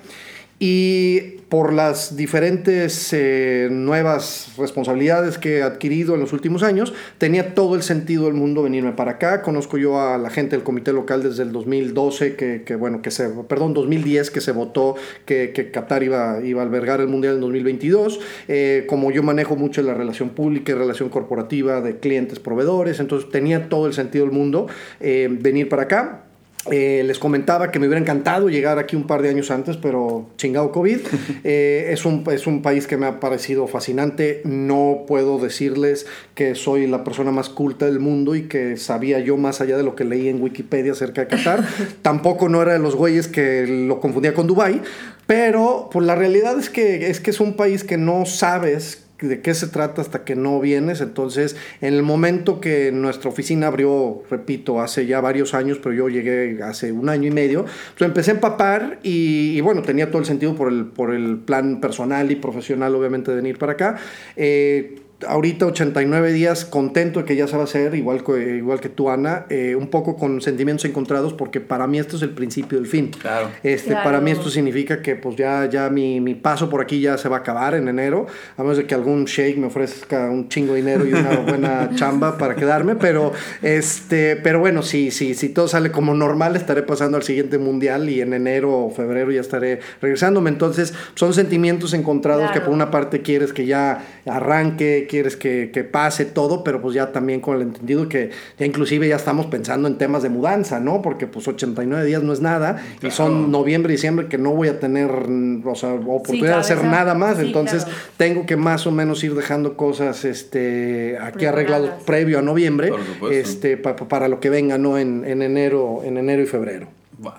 Y 0.59 1.37
por 1.49 1.71
las 1.71 2.17
diferentes 2.17 3.13
eh, 3.13 3.69
nuevas 3.71 4.53
responsabilidades 4.57 5.37
que 5.37 5.59
he 5.59 5.63
adquirido 5.63 6.15
en 6.15 6.19
los 6.19 6.33
últimos 6.33 6.63
años, 6.63 6.93
tenía 7.19 7.53
todo 7.53 7.75
el 7.75 7.83
sentido 7.83 8.25
del 8.25 8.33
mundo 8.33 8.63
venirme 8.63 8.91
para 8.91 9.11
acá. 9.11 9.43
Conozco 9.43 9.77
yo 9.77 10.01
a 10.01 10.17
la 10.17 10.29
gente 10.31 10.55
del 10.55 10.63
comité 10.63 10.93
local 10.93 11.21
desde 11.21 11.43
el 11.43 11.51
2012, 11.51 12.35
que, 12.35 12.63
que, 12.63 12.75
bueno, 12.75 13.01
que 13.03 13.11
se, 13.11 13.29
perdón, 13.29 13.75
2010, 13.75 14.31
que 14.31 14.41
se 14.41 14.51
votó 14.51 14.95
que, 15.25 15.51
que 15.53 15.69
Qatar 15.71 16.01
iba, 16.01 16.41
iba 16.43 16.61
a 16.61 16.65
albergar 16.65 17.01
el 17.01 17.07
Mundial 17.07 17.35
en 17.35 17.41
2022. 17.41 18.19
Eh, 18.47 18.85
como 18.87 19.11
yo 19.11 19.21
manejo 19.21 19.55
mucho 19.55 19.81
la 19.83 19.93
relación 19.93 20.29
pública 20.29 20.71
y 20.71 20.75
relación 20.75 21.09
corporativa 21.09 21.81
de 21.81 21.99
clientes, 21.99 22.39
proveedores, 22.39 22.99
entonces 22.99 23.29
tenía 23.29 23.69
todo 23.69 23.87
el 23.87 23.93
sentido 23.93 24.25
del 24.25 24.33
mundo 24.33 24.67
eh, 24.99 25.29
venir 25.31 25.69
para 25.69 25.83
acá. 25.83 26.26
Eh, 26.71 27.03
les 27.05 27.19
comentaba 27.19 27.71
que 27.71 27.79
me 27.79 27.87
hubiera 27.87 28.01
encantado 28.01 28.49
llegar 28.49 28.79
aquí 28.79 28.95
un 28.95 29.07
par 29.07 29.21
de 29.21 29.29
años 29.29 29.51
antes, 29.51 29.77
pero 29.77 30.29
chingado 30.37 30.71
COVID. 30.71 30.99
Eh, 31.43 31.91
es, 31.93 32.03
un, 32.03 32.23
es 32.31 32.45
un 32.45 32.61
país 32.61 32.87
que 32.87 32.97
me 32.97 33.05
ha 33.05 33.19
parecido 33.19 33.67
fascinante. 33.67 34.41
No 34.43 35.05
puedo 35.07 35.37
decirles 35.37 36.05
que 36.35 36.55
soy 36.55 36.87
la 36.87 37.03
persona 37.03 37.31
más 37.31 37.47
culta 37.47 37.85
del 37.85 37.99
mundo 37.99 38.35
y 38.35 38.43
que 38.43 38.75
sabía 38.75 39.19
yo 39.19 39.37
más 39.37 39.61
allá 39.61 39.77
de 39.77 39.83
lo 39.83 39.95
que 39.95 40.03
leí 40.03 40.27
en 40.27 40.41
Wikipedia 40.41 40.91
acerca 40.91 41.21
de 41.21 41.27
Qatar. 41.27 41.63
Tampoco 42.01 42.49
no 42.49 42.61
era 42.61 42.73
de 42.73 42.79
los 42.79 42.95
güeyes 42.95 43.27
que 43.27 43.65
lo 43.67 43.99
confundía 43.99 44.33
con 44.33 44.47
Dubai. 44.47 44.81
Pero 45.25 45.89
pues, 45.91 46.05
la 46.05 46.15
realidad 46.15 46.57
es 46.57 46.69
que, 46.69 47.09
es 47.09 47.19
que 47.19 47.31
es 47.31 47.39
un 47.39 47.53
país 47.53 47.83
que 47.83 47.97
no 47.97 48.25
sabes 48.25 49.06
de 49.19 49.41
qué 49.41 49.53
se 49.53 49.67
trata 49.67 50.01
hasta 50.01 50.23
que 50.23 50.35
no 50.35 50.59
vienes. 50.59 51.01
Entonces, 51.01 51.55
en 51.81 51.93
el 51.93 52.03
momento 52.03 52.61
que 52.61 52.91
nuestra 52.91 53.29
oficina 53.29 53.67
abrió, 53.67 54.23
repito, 54.29 54.81
hace 54.81 55.05
ya 55.05 55.21
varios 55.21 55.53
años, 55.53 55.79
pero 55.81 55.95
yo 55.95 56.09
llegué 56.09 56.61
hace 56.63 56.91
un 56.91 57.09
año 57.09 57.27
y 57.27 57.31
medio, 57.31 57.65
pues 57.97 58.07
empecé 58.07 58.31
a 58.31 58.33
empapar 58.35 58.99
y, 59.03 59.59
bueno, 59.61 59.81
tenía 59.81 60.09
todo 60.09 60.19
el 60.19 60.25
sentido 60.25 60.55
por 60.55 60.71
el, 60.71 60.85
por 60.85 61.13
el 61.13 61.37
plan 61.37 61.81
personal 61.81 62.31
y 62.31 62.35
profesional, 62.35 62.93
obviamente, 62.95 63.31
de 63.31 63.37
venir 63.37 63.57
para 63.57 63.73
acá. 63.73 63.97
Eh, 64.35 65.01
ahorita 65.25 65.65
89 65.65 66.31
días 66.31 66.65
contento 66.65 67.19
de 67.19 67.25
que 67.25 67.35
ya 67.35 67.47
se 67.47 67.55
va 67.55 67.63
a 67.63 67.65
hacer, 67.65 67.95
igual 67.95 68.23
que, 68.23 68.57
igual 68.57 68.79
que 68.79 68.89
tú, 68.89 69.09
Ana, 69.09 69.45
eh, 69.49 69.75
un 69.75 69.87
poco 69.87 70.15
con 70.15 70.41
sentimientos 70.41 70.85
encontrados 70.85 71.33
porque 71.33 71.59
para 71.59 71.87
mí 71.87 71.97
esto 71.97 72.17
es 72.17 72.21
el 72.21 72.31
principio 72.31 72.77
del 72.77 72.87
fin. 72.87 73.11
Claro. 73.19 73.49
Este, 73.63 73.87
Claro. 73.87 74.03
Para 74.03 74.21
mí 74.21 74.31
esto 74.31 74.49
significa 74.49 75.01
que 75.01 75.15
pues 75.15 75.37
ya, 75.37 75.67
ya 75.69 75.89
mi, 75.89 76.19
mi 76.19 76.35
paso 76.35 76.69
por 76.69 76.81
aquí 76.81 76.99
ya 76.99 77.17
se 77.17 77.29
va 77.29 77.37
a 77.37 77.39
acabar 77.39 77.73
en 77.73 77.87
enero, 77.87 78.27
a 78.57 78.61
menos 78.61 78.77
de 78.77 78.85
que 78.85 78.93
algún 78.93 79.25
shake 79.25 79.57
me 79.57 79.67
ofrezca 79.67 80.29
un 80.29 80.49
chingo 80.49 80.73
de 80.73 80.81
dinero 80.81 81.05
y 81.07 81.13
una 81.13 81.37
buena 81.47 81.89
chamba 81.95 82.37
para 82.37 82.55
quedarme, 82.55 82.95
pero, 82.95 83.31
este, 83.61 84.35
pero 84.35 84.59
bueno, 84.59 84.83
si, 84.83 85.09
si, 85.11 85.33
si 85.33 85.49
todo 85.49 85.67
sale 85.67 85.91
como 85.91 86.13
normal, 86.13 86.55
estaré 86.55 86.83
pasando 86.83 87.17
al 87.17 87.23
siguiente 87.23 87.57
mundial 87.57 88.09
y 88.09 88.21
en 88.21 88.33
enero 88.33 88.77
o 88.85 88.91
febrero 88.91 89.31
ya 89.31 89.41
estaré 89.41 89.79
regresándome. 90.01 90.49
Entonces 90.49 90.93
son 91.15 91.33
sentimientos 91.33 91.93
encontrados 91.93 92.51
que 92.51 92.61
por 92.61 92.73
una 92.73 92.91
parte 92.91 93.21
quieres 93.21 93.53
que 93.53 93.65
ya 93.65 94.05
arranque, 94.25 95.06
quieres 95.07 95.35
que, 95.35 95.71
que 95.73 95.83
pase 95.83 96.25
todo, 96.25 96.63
pero 96.63 96.81
pues 96.81 96.93
ya 96.93 97.11
también 97.11 97.39
con 97.41 97.55
el 97.55 97.63
entendido 97.63 98.07
que 98.07 98.29
ya 98.59 98.65
inclusive 98.65 99.07
ya 99.07 99.15
estamos 99.15 99.45
pensando 99.47 99.87
en 99.87 99.97
temas 99.97 100.21
de 100.23 100.29
mudanza, 100.29 100.79
¿no? 100.79 101.01
Porque 101.01 101.25
pues 101.27 101.47
89 101.47 102.05
días 102.05 102.21
no 102.23 102.33
es 102.33 102.41
nada 102.41 102.83
y 103.01 103.09
son 103.11 103.51
noviembre 103.51 103.93
y 103.93 103.95
diciembre 103.95 104.27
que 104.27 104.37
no 104.37 104.51
voy 104.51 104.67
a 104.67 104.79
tener, 104.79 105.09
mm, 105.27 105.67
o 105.67 105.75
sea, 105.75 105.93
oportunidad 105.93 106.55
de 106.55 106.59
hacer 106.59 106.83
nada 106.83 107.13
más, 107.15 107.37
Sí, 107.37 107.45
entonces 107.47 107.83
claro. 107.85 107.99
tengo 108.17 108.45
que 108.45 108.55
más 108.57 108.85
o 108.85 108.91
menos 108.91 109.23
ir 109.23 109.33
dejando 109.33 109.75
cosas 109.77 110.25
este, 110.25 111.17
aquí 111.21 111.45
arreglados 111.45 111.89
previo 112.05 112.39
a 112.39 112.41
noviembre, 112.41 112.91
este, 113.31 113.77
pa- 113.77 113.95
pa- 113.95 114.07
para 114.07 114.27
lo 114.27 114.39
que 114.39 114.49
venga, 114.49 114.77
¿no? 114.77 114.97
En, 114.97 115.23
en 115.25 115.41
enero, 115.41 116.01
en 116.03 116.17
enero 116.17 116.41
y 116.41 116.45
febrero. 116.45 116.87
Wow. 117.19 117.31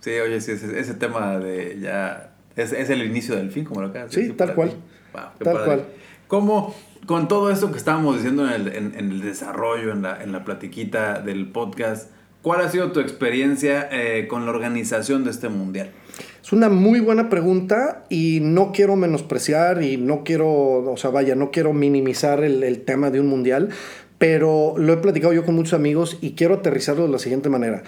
Sí, 0.00 0.10
oye, 0.18 0.40
sí, 0.40 0.52
ese, 0.52 0.78
ese 0.80 0.94
tema 0.94 1.38
de 1.38 1.78
ya. 1.80 2.30
Es, 2.56 2.72
es 2.72 2.90
el 2.90 3.02
inicio 3.02 3.34
del 3.36 3.50
fin, 3.50 3.64
como 3.64 3.80
lo 3.80 3.86
acabas 3.88 4.10
de 4.10 4.24
Sí, 4.26 4.30
tal 4.32 4.54
cual. 4.54 4.72
Wow, 5.12 5.22
Tal 5.42 5.52
padre. 5.54 5.64
cual. 5.66 5.84
¿Cómo, 6.28 6.74
con 7.06 7.28
todo 7.28 7.50
esto 7.50 7.70
que 7.72 7.78
estábamos 7.78 8.16
diciendo 8.16 8.48
en 8.50 8.94
el, 8.96 9.20
desarrollo, 9.20 9.92
en 9.92 10.02
la, 10.02 10.22
en 10.22 10.32
la 10.32 10.44
platiquita 10.44 11.20
del 11.20 11.50
podcast, 11.50 12.10
¿cuál 12.42 12.60
ha 12.60 12.70
sido 12.70 12.92
tu 12.92 13.00
experiencia 13.00 13.88
eh, 13.90 14.26
con 14.28 14.44
la 14.44 14.52
organización 14.52 15.24
de 15.24 15.30
este 15.30 15.48
mundial? 15.48 15.90
Es 16.42 16.52
una 16.52 16.68
muy 16.68 17.00
buena 17.00 17.28
pregunta 17.28 18.04
y 18.08 18.40
no 18.42 18.72
quiero 18.72 18.96
menospreciar 18.96 19.82
y 19.82 19.96
no 19.96 20.22
quiero, 20.24 20.48
o 20.48 20.96
sea, 20.96 21.10
vaya, 21.10 21.34
no 21.34 21.50
quiero 21.50 21.72
minimizar 21.72 22.44
el 22.44 22.80
tema 22.82 23.10
de 23.10 23.20
un 23.20 23.28
mundial, 23.28 23.70
pero 24.18 24.74
lo 24.76 24.92
he 24.92 24.98
platicado 24.98 25.32
yo 25.32 25.44
con 25.44 25.56
muchos 25.56 25.72
amigos 25.72 26.18
y 26.20 26.32
quiero 26.32 26.54
aterrizarlo 26.54 27.04
de 27.04 27.08
la 27.10 27.18
siguiente 27.18 27.48
manera. 27.48 27.82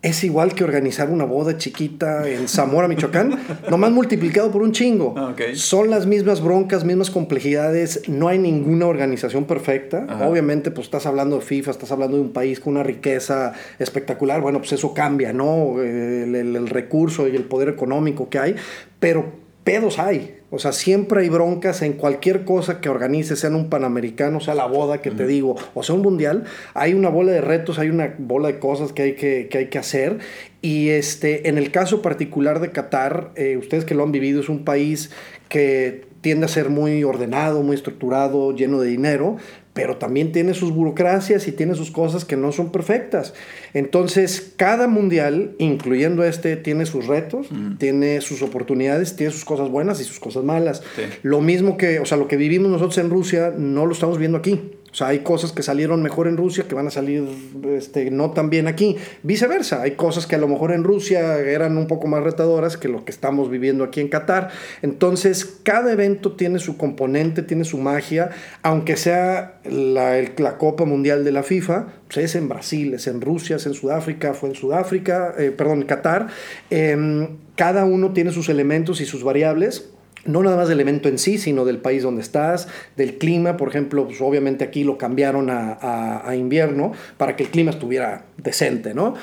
Es 0.00 0.22
igual 0.22 0.54
que 0.54 0.62
organizar 0.62 1.10
una 1.10 1.24
boda 1.24 1.56
chiquita 1.58 2.28
en 2.28 2.46
Zamora, 2.46 2.86
Michoacán, 2.86 3.36
nomás 3.68 3.90
multiplicado 3.90 4.48
por 4.52 4.62
un 4.62 4.70
chingo. 4.70 5.14
Ah. 5.16 5.34
Son 5.54 5.90
las 5.90 6.06
mismas 6.06 6.40
broncas, 6.40 6.84
mismas 6.84 7.10
complejidades, 7.10 8.08
no 8.08 8.28
hay 8.28 8.38
ninguna 8.38 8.86
organización 8.86 9.44
perfecta. 9.46 10.06
Ajá. 10.08 10.28
Obviamente, 10.28 10.70
pues 10.70 10.86
estás 10.86 11.04
hablando 11.06 11.34
de 11.40 11.42
FIFA, 11.42 11.72
estás 11.72 11.90
hablando 11.90 12.16
de 12.16 12.22
un 12.22 12.32
país 12.32 12.60
con 12.60 12.74
una 12.74 12.84
riqueza 12.84 13.54
espectacular, 13.80 14.40
bueno, 14.40 14.58
pues 14.60 14.70
eso 14.72 14.94
cambia, 14.94 15.32
¿no? 15.32 15.82
El, 15.82 16.32
el- 16.36 16.54
el 16.54 16.68
recurso 16.68 17.26
y 17.26 17.34
el 17.34 17.42
poder 17.42 17.68
económico 17.68 18.28
que 18.28 18.38
hay, 18.38 18.54
pero 19.00 19.32
pedos 19.64 19.98
hay. 19.98 20.37
O 20.50 20.58
sea, 20.58 20.72
siempre 20.72 21.20
hay 21.20 21.28
broncas 21.28 21.82
en 21.82 21.92
cualquier 21.92 22.44
cosa 22.44 22.80
que 22.80 22.88
organices, 22.88 23.40
sea 23.40 23.50
en 23.50 23.56
un 23.56 23.68
panamericano, 23.68 24.40
sea 24.40 24.54
la 24.54 24.64
boda 24.64 25.02
que 25.02 25.10
te 25.10 25.26
digo, 25.26 25.56
o 25.74 25.82
sea 25.82 25.94
un 25.94 26.00
mundial, 26.00 26.44
hay 26.72 26.94
una 26.94 27.10
bola 27.10 27.32
de 27.32 27.42
retos, 27.42 27.78
hay 27.78 27.90
una 27.90 28.14
bola 28.16 28.48
de 28.48 28.58
cosas 28.58 28.94
que 28.94 29.02
hay 29.02 29.12
que, 29.14 29.48
que, 29.50 29.58
hay 29.58 29.66
que 29.66 29.78
hacer. 29.78 30.18
Y 30.62 30.88
este, 30.88 31.48
en 31.50 31.58
el 31.58 31.70
caso 31.70 32.00
particular 32.00 32.60
de 32.60 32.72
Qatar, 32.72 33.30
eh, 33.36 33.58
ustedes 33.58 33.84
que 33.84 33.94
lo 33.94 34.04
han 34.04 34.12
vivido, 34.12 34.40
es 34.40 34.48
un 34.48 34.64
país 34.64 35.10
que 35.50 36.08
tiende 36.20 36.46
a 36.46 36.48
ser 36.48 36.68
muy 36.68 37.04
ordenado, 37.04 37.62
muy 37.62 37.76
estructurado, 37.76 38.52
lleno 38.54 38.80
de 38.80 38.88
dinero, 38.88 39.36
pero 39.78 39.96
también 39.96 40.32
tiene 40.32 40.54
sus 40.54 40.72
burocracias 40.72 41.46
y 41.46 41.52
tiene 41.52 41.76
sus 41.76 41.92
cosas 41.92 42.24
que 42.24 42.36
no 42.36 42.50
son 42.50 42.72
perfectas. 42.72 43.32
Entonces, 43.74 44.52
cada 44.56 44.88
mundial, 44.88 45.54
incluyendo 45.58 46.24
este, 46.24 46.56
tiene 46.56 46.84
sus 46.84 47.06
retos, 47.06 47.48
tiene 47.78 48.20
sus 48.20 48.42
oportunidades, 48.42 49.14
tiene 49.14 49.32
sus 49.32 49.44
cosas 49.44 49.68
buenas 49.70 50.00
y 50.00 50.04
sus 50.04 50.18
cosas 50.18 50.42
malas. 50.42 50.82
Sí. 50.96 51.02
Lo 51.22 51.40
mismo 51.40 51.76
que, 51.76 52.00
o 52.00 52.06
sea, 52.06 52.18
lo 52.18 52.26
que 52.26 52.36
vivimos 52.36 52.72
nosotros 52.72 52.98
en 52.98 53.08
Rusia, 53.08 53.54
no 53.56 53.86
lo 53.86 53.92
estamos 53.92 54.18
viendo 54.18 54.38
aquí. 54.38 54.72
Sea, 54.98 55.08
hay 55.08 55.20
cosas 55.20 55.52
que 55.52 55.62
salieron 55.62 56.02
mejor 56.02 56.26
en 56.26 56.36
Rusia 56.36 56.64
que 56.66 56.74
van 56.74 56.88
a 56.88 56.90
salir 56.90 57.24
este, 57.68 58.10
no 58.10 58.32
tan 58.32 58.50
bien 58.50 58.66
aquí. 58.66 58.96
Viceversa, 59.22 59.82
hay 59.82 59.92
cosas 59.92 60.26
que 60.26 60.34
a 60.34 60.38
lo 60.38 60.48
mejor 60.48 60.72
en 60.72 60.82
Rusia 60.82 61.38
eran 61.38 61.76
un 61.76 61.86
poco 61.86 62.08
más 62.08 62.24
retadoras 62.24 62.76
que 62.76 62.88
lo 62.88 63.04
que 63.04 63.12
estamos 63.12 63.48
viviendo 63.48 63.84
aquí 63.84 64.00
en 64.00 64.08
Qatar. 64.08 64.50
Entonces, 64.82 65.44
cada 65.62 65.92
evento 65.92 66.32
tiene 66.32 66.58
su 66.58 66.76
componente, 66.76 67.42
tiene 67.42 67.62
su 67.62 67.78
magia, 67.78 68.30
aunque 68.64 68.96
sea 68.96 69.60
la, 69.64 70.20
la 70.36 70.58
Copa 70.58 70.84
Mundial 70.84 71.22
de 71.22 71.30
la 71.30 71.44
FIFA, 71.44 71.86
pues 72.06 72.18
es 72.18 72.34
en 72.34 72.48
Brasil, 72.48 72.94
es 72.94 73.06
en 73.06 73.20
Rusia, 73.20 73.54
es 73.54 73.66
en 73.66 73.74
Sudáfrica, 73.74 74.34
fue 74.34 74.48
en 74.48 74.56
Sudáfrica, 74.56 75.32
eh, 75.38 75.52
perdón, 75.52 75.84
Qatar. 75.84 76.26
Em, 76.70 77.36
cada 77.54 77.84
uno 77.84 78.12
tiene 78.12 78.32
sus 78.32 78.48
elementos 78.48 79.00
y 79.00 79.04
sus 79.04 79.22
variables 79.22 79.90
no 80.24 80.42
nada 80.42 80.56
más 80.56 80.68
del 80.68 80.78
elemento 80.78 81.08
en 81.08 81.18
sí, 81.18 81.38
sino 81.38 81.64
del 81.64 81.78
país 81.78 82.02
donde 82.02 82.22
estás, 82.22 82.68
del 82.96 83.18
clima, 83.18 83.56
por 83.56 83.68
ejemplo, 83.68 84.06
pues 84.06 84.20
obviamente 84.20 84.64
aquí 84.64 84.84
lo 84.84 84.98
cambiaron 84.98 85.50
a, 85.50 85.72
a- 85.80 86.28
a 86.28 86.36
invierno 86.36 86.92
para 87.16 87.36
que 87.36 87.44
el 87.44 87.50
clima 87.50 87.70
estuviera 87.70 88.24
decente, 88.36 88.94
¿no? 88.94 89.14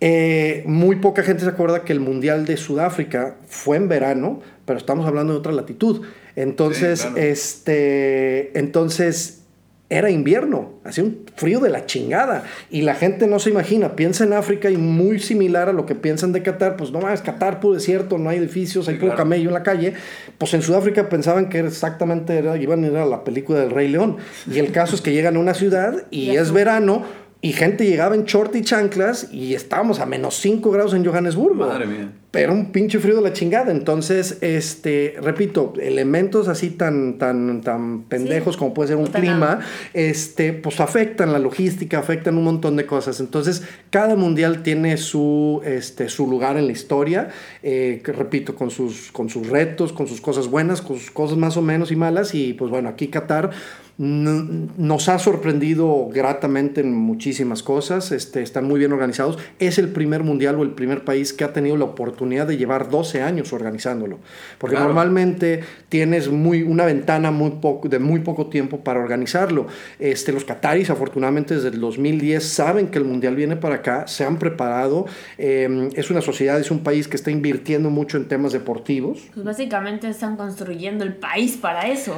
Eh, 0.00 0.62
muy 0.66 0.96
poca 0.96 1.22
gente 1.22 1.42
se 1.44 1.48
acuerda 1.48 1.82
que 1.82 1.92
el 1.92 2.00
Mundial 2.00 2.44
de 2.44 2.56
Sudáfrica 2.58 3.36
fue 3.48 3.78
en 3.78 3.88
verano, 3.88 4.40
pero 4.66 4.78
estamos 4.78 5.06
hablando 5.06 5.32
de 5.32 5.38
otra 5.38 5.52
latitud. 5.52 6.02
Entonces, 6.36 7.00
claro. 7.00 7.16
este, 7.16 8.58
entonces 8.58 9.42
era 9.88 10.10
invierno, 10.10 10.72
hacía 10.84 11.04
un 11.04 11.20
frío 11.36 11.60
de 11.60 11.70
la 11.70 11.86
chingada 11.86 12.42
y 12.70 12.82
la 12.82 12.96
gente 12.96 13.28
no 13.28 13.38
se 13.38 13.50
imagina, 13.50 13.94
piensa 13.94 14.24
en 14.24 14.32
África 14.32 14.68
y 14.68 14.76
muy 14.76 15.20
similar 15.20 15.68
a 15.68 15.72
lo 15.72 15.86
que 15.86 15.94
piensan 15.94 16.32
de 16.32 16.42
Qatar, 16.42 16.76
pues 16.76 16.90
no 16.90 17.00
más, 17.00 17.22
Qatar 17.22 17.60
puro 17.60 17.74
desierto, 17.74 18.18
no 18.18 18.28
hay 18.28 18.38
edificios, 18.38 18.88
hay 18.88 18.94
Sí, 18.94 19.00
puro 19.00 19.12
claro. 19.12 19.18
camello 19.24 19.48
en 19.48 19.54
la 19.54 19.62
calle, 19.62 19.92
pues 20.38 20.52
en 20.54 20.62
Sudáfrica 20.62 21.08
pensaban 21.08 21.48
que 21.48 21.58
era 21.58 21.68
exactamente, 21.68 22.36
era, 22.36 22.56
iban 22.56 22.82
a 22.82 22.86
ir 22.88 22.96
a 22.96 23.06
la 23.06 23.22
película 23.22 23.60
del 23.60 23.70
Rey 23.70 23.86
León 23.88 24.16
y 24.50 24.58
el 24.58 24.72
caso 24.72 24.96
es 24.96 25.02
que 25.02 25.12
llegan 25.12 25.36
a 25.36 25.38
una 25.38 25.54
ciudad 25.54 26.04
y 26.10 26.30
es 26.30 26.48
tú. 26.48 26.54
verano 26.54 27.04
y 27.46 27.52
gente 27.52 27.86
llegaba 27.86 28.16
en 28.16 28.24
short 28.24 28.56
y 28.56 28.62
chanclas 28.62 29.28
y 29.32 29.54
estábamos 29.54 30.00
a 30.00 30.06
menos 30.06 30.34
5 30.40 30.68
grados 30.72 30.94
en 30.94 31.04
Johannesburgo 31.04 31.64
Madre 31.66 31.86
mía. 31.86 32.10
pero 32.32 32.52
un 32.52 32.72
pinche 32.72 32.98
frío 32.98 33.14
de 33.14 33.22
la 33.22 33.32
chingada. 33.32 33.70
Entonces, 33.70 34.38
este, 34.40 35.14
repito, 35.22 35.72
elementos 35.80 36.48
así 36.48 36.70
tan, 36.70 37.18
tan, 37.18 37.60
tan 37.60 38.02
pendejos 38.02 38.56
Sí, 38.56 38.58
como 38.58 38.74
puede 38.74 38.88
ser 38.88 38.96
un 38.96 39.06
clima, 39.06 39.60
este, 39.94 40.54
pues 40.54 40.80
afectan 40.80 41.32
la 41.32 41.38
logística, 41.38 42.00
afectan 42.00 42.36
un 42.36 42.42
montón 42.42 42.74
de 42.74 42.84
cosas. 42.84 43.20
Entonces, 43.20 43.62
cada 43.90 44.16
mundial 44.16 44.64
tiene 44.64 44.96
su, 44.96 45.62
este, 45.64 46.08
su 46.08 46.26
lugar 46.28 46.56
en 46.56 46.66
la 46.66 46.72
historia, 46.72 47.28
eh, 47.62 48.02
repito, 48.04 48.56
con 48.56 48.72
sus, 48.72 49.12
con 49.12 49.28
sus 49.28 49.46
retos, 49.46 49.92
con 49.92 50.08
sus 50.08 50.20
cosas 50.20 50.48
buenas, 50.48 50.82
con 50.82 50.98
sus 50.98 51.12
cosas 51.12 51.38
más 51.38 51.56
o 51.56 51.62
menos 51.62 51.92
y 51.92 51.96
malas. 51.96 52.34
Y 52.34 52.54
pues 52.54 52.72
bueno, 52.72 52.88
aquí 52.88 53.06
Qatar 53.06 53.50
nos 53.98 55.08
ha 55.08 55.18
sorprendido 55.18 56.08
gratamente 56.12 56.82
en 56.82 56.92
muchísimas 56.94 57.62
cosas, 57.62 58.12
este, 58.12 58.42
están 58.42 58.66
muy 58.66 58.78
bien 58.78 58.92
organizados. 58.92 59.38
Es 59.58 59.78
el 59.78 59.88
primer 59.88 60.22
mundial 60.22 60.56
o 60.56 60.62
el 60.62 60.70
primer 60.72 61.04
país 61.04 61.32
que 61.32 61.44
ha 61.44 61.52
tenido 61.52 61.76
la 61.76 61.84
oportunidad 61.86 62.46
de 62.46 62.56
llevar 62.58 62.90
12 62.90 63.22
años 63.22 63.52
organizándolo. 63.52 64.18
Porque 64.58 64.76
Claro. 64.76 64.88
normalmente 64.88 65.60
tienes 65.88 66.28
muy, 66.28 66.62
una 66.62 66.84
ventana 66.84 67.30
muy 67.30 67.52
poco, 67.52 67.88
de 67.88 67.98
muy 67.98 68.20
poco 68.20 68.48
tiempo 68.48 68.80
para 68.80 69.00
organizarlo. 69.00 69.66
Este, 69.98 70.32
los 70.32 70.44
qataris, 70.44 70.90
afortunadamente, 70.90 71.54
desde 71.54 71.68
el 71.68 71.80
2010 71.80 72.44
saben 72.44 72.88
que 72.88 72.98
el 72.98 73.04
mundial 73.04 73.34
viene 73.34 73.56
para 73.56 73.76
acá, 73.76 74.06
se 74.06 74.24
han 74.24 74.38
preparado. 74.38 75.06
eh, 75.38 75.88
es 75.94 76.10
una 76.10 76.20
sociedad, 76.20 76.60
es 76.60 76.70
un 76.70 76.80
país 76.80 77.08
que 77.08 77.16
está 77.16 77.30
invirtiendo 77.30 77.88
mucho 77.90 78.16
en 78.18 78.28
temas 78.28 78.52
deportivos. 78.52 79.20
Pues 79.32 79.44
básicamente 79.46 80.08
están 80.08 80.36
construyendo 80.36 81.04
el 81.04 81.14
país 81.14 81.56
para 81.56 81.88
eso. 81.88 82.14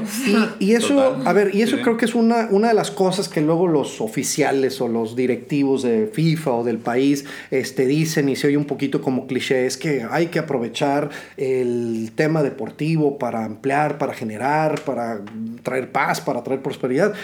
Y, 0.59 0.67
y 0.67 0.73
eso, 0.75 0.95
Total. 0.95 1.27
a 1.27 1.33
ver, 1.33 1.55
y 1.55 1.63
eso 1.63 1.68
Sí. 1.77 1.83
creo 1.83 1.97
que 1.97 2.05
es 2.05 2.15
una, 2.15 2.49
una 2.51 2.69
de 2.69 2.75
las 2.75 2.91
cosas 2.91 3.29
que 3.29 3.41
luego 3.41 3.67
los 3.67 4.01
oficiales 4.01 4.81
o 4.81 4.89
los 4.89 5.17
directivos 5.17 5.83
de 5.83 6.09
FIFA 6.13 6.53
o 6.53 6.65
del 6.65 6.79
país 6.79 7.25
este, 7.51 7.87
dicen 7.87 8.29
y 8.29 8.37
se 8.37 8.49
oye 8.49 8.57
un 8.57 8.65
poquito 8.65 9.01
como 9.01 9.27
cliché, 9.27 9.67
es 9.67 9.77
que 9.77 10.07
hay 10.11 10.27
que 10.27 10.39
aprovechar 10.39 11.11
el 11.37 12.13
tema 12.15 12.43
deportivo 12.43 13.19
para 13.19 13.45
ampliar, 13.45 13.99
para 13.99 14.15
generar, 14.15 14.81
para 14.83 15.21
traer 15.63 15.91
paz, 15.93 16.21
para 16.21 16.43
traer 16.43 16.63
prosperidad. 16.63 17.15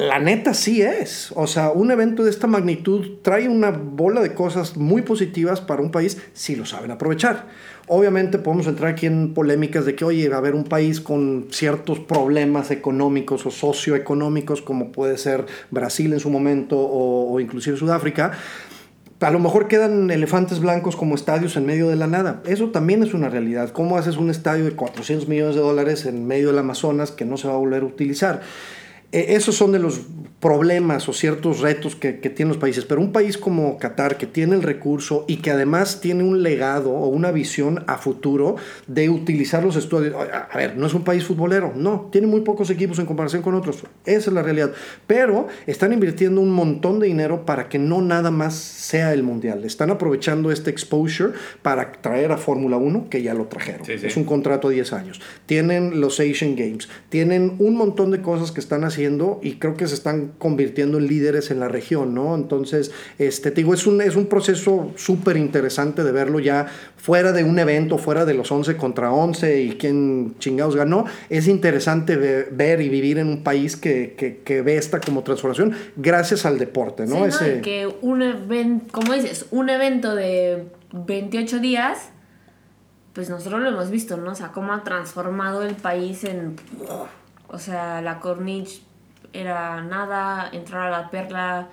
La 0.00 0.18
neta 0.18 0.54
sí 0.54 0.80
es. 0.80 1.30
O 1.36 1.46
sea, 1.46 1.72
un 1.72 1.90
evento 1.90 2.24
de 2.24 2.30
esta 2.30 2.46
magnitud 2.46 3.18
trae 3.20 3.50
una 3.50 3.70
bola 3.70 4.22
de 4.22 4.32
cosas 4.32 4.78
muy 4.78 5.02
positivas 5.02 5.60
para 5.60 5.82
un 5.82 5.90
país 5.90 6.16
si 6.32 6.56
lo 6.56 6.64
saben 6.64 6.90
aprovechar. 6.90 7.48
Obviamente 7.86 8.38
podemos 8.38 8.66
entrar 8.66 8.92
aquí 8.92 9.04
en 9.04 9.34
polémicas 9.34 9.84
de 9.84 9.94
que, 9.94 10.06
oye, 10.06 10.30
va 10.30 10.36
a 10.36 10.38
haber 10.38 10.54
un 10.54 10.64
país 10.64 11.02
con 11.02 11.48
ciertos 11.50 11.98
problemas 11.98 12.70
económicos 12.70 13.44
o 13.44 13.50
socioeconómicos, 13.50 14.62
como 14.62 14.90
puede 14.90 15.18
ser 15.18 15.44
Brasil 15.70 16.14
en 16.14 16.20
su 16.20 16.30
momento 16.30 16.78
o, 16.78 17.34
o 17.34 17.38
inclusive 17.38 17.76
Sudáfrica. 17.76 18.32
a 19.20 19.30
lo 19.30 19.38
mejor 19.38 19.68
quedan 19.68 20.10
elefantes 20.10 20.60
blancos 20.60 20.96
como 20.96 21.14
estadios 21.14 21.58
en 21.58 21.66
medio 21.66 21.90
de 21.90 21.96
la 21.96 22.06
nada. 22.06 22.40
Eso 22.46 22.70
también 22.70 23.02
es 23.02 23.12
una 23.12 23.28
realidad. 23.28 23.68
¿Cómo 23.68 23.98
haces 23.98 24.16
un 24.16 24.30
estadio 24.30 24.64
de 24.64 24.70
400 24.70 25.28
millones 25.28 25.56
de 25.56 25.60
dólares 25.60 26.06
en 26.06 26.26
medio 26.26 26.46
del 26.46 26.58
Amazonas 26.58 27.10
que 27.10 27.26
no 27.26 27.36
se 27.36 27.48
va 27.48 27.54
a 27.54 27.58
volver 27.58 27.82
a 27.82 27.86
utilizar? 27.86 28.40
Eh, 29.12 29.26
esos 29.30 29.56
son 29.56 29.72
de 29.72 29.78
los 29.78 30.00
problemas 30.40 31.06
o 31.08 31.12
ciertos 31.12 31.60
retos 31.60 31.94
que, 31.94 32.12
tienen 32.12 32.48
los 32.48 32.56
países. 32.56 32.86
Pero 32.86 33.00
un 33.00 33.12
país 33.12 33.36
como 33.36 33.78
Qatar, 33.78 34.16
que 34.16 34.26
tiene 34.26 34.56
el 34.56 34.62
recurso 34.62 35.24
y 35.28 35.36
que 35.36 35.50
además 35.50 36.00
tiene 36.00 36.24
un 36.24 36.42
legado 36.42 36.90
o 36.90 37.08
una 37.08 37.30
visión 37.30 37.84
a 37.86 37.98
futuro 37.98 38.56
de 38.86 39.10
utilizar 39.10 39.62
los 39.62 39.76
estudios. 39.76 40.14
A 40.14 40.56
ver, 40.56 40.76
no 40.76 40.86
es 40.86 40.94
un 40.94 41.04
país 41.04 41.24
futbolero, 41.24 41.72
no, 41.76 42.08
tiene 42.10 42.26
muy 42.26 42.40
pocos 42.40 42.70
equipos 42.70 42.98
en 42.98 43.06
comparación 43.06 43.42
con 43.42 43.54
otros. 43.54 43.84
Esa 44.06 44.30
es 44.30 44.32
la 44.32 44.42
realidad. 44.42 44.72
Pero 45.06 45.48
están 45.66 45.92
invirtiendo 45.92 46.40
un 46.40 46.50
montón 46.50 47.00
de 47.00 47.08
dinero 47.08 47.44
para 47.44 47.68
que 47.68 47.78
no 47.78 48.00
nada 48.00 48.30
más 48.30 48.54
sea 48.54 49.12
el 49.12 49.22
mundial. 49.22 49.64
Están 49.64 49.90
aprovechando 49.90 50.50
este 50.50 50.70
exposure 50.70 51.34
para 51.60 51.92
traer 51.92 52.32
a 52.32 52.38
Fórmula 52.38 52.78
1, 52.78 53.08
que 53.10 53.22
ya 53.22 53.34
lo 53.34 53.46
trajeron. 53.46 53.82
Es 53.90 54.16
un 54.16 54.24
contrato 54.24 54.68
a 54.68 54.70
10 54.70 54.92
años. 54.94 55.20
Tienen 55.44 56.00
los 56.00 56.18
Asian 56.18 56.56
Games. 56.56 56.88
Tienen 57.10 57.56
un 57.58 57.76
montón 57.76 58.10
de 58.10 58.22
cosas 58.22 58.52
que 58.52 58.60
están 58.60 58.84
haciendo 58.84 58.99
y 59.42 59.54
creo 59.54 59.76
que 59.76 59.86
se 59.86 59.94
están 59.94 60.32
convirtiendo 60.38 60.98
en 60.98 61.06
líderes 61.06 61.50
en 61.50 61.60
la 61.60 61.68
región, 61.68 62.14
¿no? 62.14 62.34
Entonces, 62.34 62.92
este, 63.18 63.50
te 63.50 63.62
digo, 63.62 63.74
es 63.74 63.86
un, 63.86 64.00
es 64.00 64.16
un 64.16 64.26
proceso 64.26 64.92
súper 64.96 65.36
interesante 65.36 66.04
de 66.04 66.12
verlo 66.12 66.40
ya 66.40 66.66
fuera 66.96 67.32
de 67.32 67.44
un 67.44 67.58
evento, 67.58 67.98
fuera 67.98 68.24
de 68.24 68.34
los 68.34 68.50
11 68.50 68.76
contra 68.76 69.12
11 69.12 69.62
y 69.62 69.70
quién 69.72 70.34
chingados 70.38 70.76
ganó. 70.76 71.04
Es 71.28 71.48
interesante 71.48 72.16
ver, 72.16 72.80
y 72.80 72.88
vivir 72.88 73.18
en 73.18 73.28
un 73.28 73.42
país 73.42 73.76
que, 73.76 74.14
que, 74.44 74.62
ve 74.62 74.76
esta 74.76 75.00
como 75.00 75.22
transformación 75.22 75.74
gracias 75.96 76.44
al 76.44 76.58
deporte, 76.58 77.06
¿no? 77.06 77.24
Ese... 77.24 77.60
que 77.62 77.88
un 78.02 78.22
evento, 78.22 78.86
como 78.92 79.14
dices, 79.14 79.46
un 79.50 79.70
evento 79.70 80.14
de 80.14 80.64
28 80.92 81.58
días 81.60 82.10
pues 83.12 83.28
nosotros 83.28 83.60
lo 83.60 83.68
hemos 83.68 83.90
visto, 83.90 84.16
¿no? 84.16 84.30
O 84.30 84.34
sea, 84.34 84.52
cómo 84.52 84.72
ha 84.72 84.84
transformado 84.84 85.62
el 85.62 85.74
país 85.74 86.24
en... 86.24 86.56
O 87.48 87.58
sea, 87.58 88.00
la 88.00 88.20
Corniche 88.20 88.82
era 89.32 89.82
nada, 89.82 90.50
entrar 90.52 90.88
a 90.88 90.90
la 90.90 91.10
perla 91.10 91.68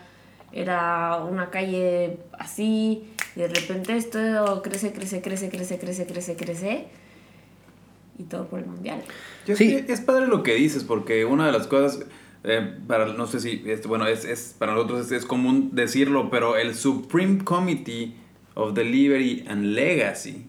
era 0.52 1.18
una 1.18 1.50
calle 1.50 2.20
así, 2.38 3.10
y 3.36 3.40
de 3.40 3.48
repente 3.48 3.96
esto 3.96 4.62
crece, 4.64 4.94
crece, 4.94 5.22
crece, 5.22 5.50
crece, 5.50 5.78
crece, 5.78 6.06
crece, 6.06 6.36
crece, 6.36 6.88
y 8.18 8.24
todo 8.24 8.48
por 8.48 8.60
el 8.60 8.66
mundial. 8.66 9.02
Sí, 9.56 9.86
es 9.88 10.02
padre 10.02 10.28
lo 10.28 10.44
que 10.44 10.56
dices, 10.56 10.84
porque 10.84 11.26
una 11.26 11.46
de 11.46 11.52
las 11.52 11.68
cosas, 11.68 12.06
eh, 12.44 12.76
para, 12.88 13.14
no 13.14 13.28
sé 13.28 13.40
si, 13.40 13.64
bueno, 13.88 14.08
es, 14.08 14.26
es, 14.26 14.56
para 14.58 14.74
nosotros 14.74 15.12
es, 15.12 15.26
común 15.26 15.70
decirlo, 15.74 16.30
pero 16.30 16.56
el 16.56 16.76
Supreme 16.76 17.44
Committee 17.44 18.16
of 18.56 18.74
Delivery 18.74 19.46
and 19.48 19.66
Legacy, 19.66 20.46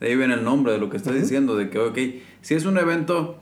de 0.00 0.08
ahí 0.08 0.16
viene 0.16 0.34
el 0.34 0.44
nombre 0.44 0.72
de 0.72 0.78
lo 0.78 0.90
que 0.90 0.96
estás 0.96 1.14
diciendo, 1.14 1.56
de 1.56 1.70
que, 1.70 1.78
ok, 1.78 1.98
si 2.42 2.54
es 2.54 2.66
un 2.66 2.76
evento, 2.76 3.40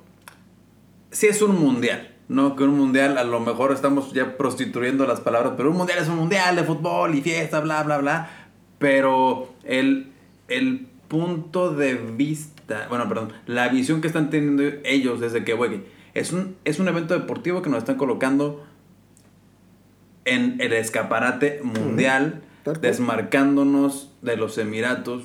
si 1.11 1.27
es 1.27 1.43
un 1.43 1.59
mundial, 1.59 2.16
no, 2.29 2.57
que 2.57 2.65
un 2.65 2.77
mundial, 2.77 3.19
a 3.19 3.25
lo 3.25 3.41
mejor 3.41 3.73
estamos 3.73 4.13
ya 4.13 4.37
prostituyendo 4.37 5.07
las 5.07 5.21
palabras, 5.21 5.55
pero 5.57 5.71
un 5.71 5.77
mundial 5.77 5.99
es 6.01 6.09
un 6.09 6.17
mundial 6.17 6.57
de 6.57 6.65
fútbol 6.65 7.15
y 7.15 7.23
fiesta, 7.23 7.61
bla, 7.61 7.83
bla, 7.85 7.99
bla. 7.99 8.31
Pero 8.79 9.53
el, 9.65 10.13
el 10.49 10.87
punto 11.09 11.73
de 11.73 11.95
vista, 11.95 12.87
bueno, 12.89 13.09
perdón, 13.09 13.33
la 13.47 13.69
visión 13.69 14.01
que 14.01 14.09
están 14.09 14.31
teniendo 14.31 14.65
ellos 14.85 15.21
desde 15.21 15.45
que, 15.45 15.55
güey, 15.55 15.83
es 16.15 16.33
un, 16.33 16.57
es 16.65 16.81
un 16.81 16.89
evento 16.89 17.15
deportivo 17.15 17.63
que 17.63 17.71
nos 17.71 17.79
están 17.79 17.97
colocando 17.97 18.65
en 20.25 20.61
el 20.61 20.73
escaparate 20.73 21.61
mundial, 21.63 22.43
desmarcándonos 22.81 24.11
de 24.23 24.37
los 24.37 24.59
Emiratos, 24.59 25.23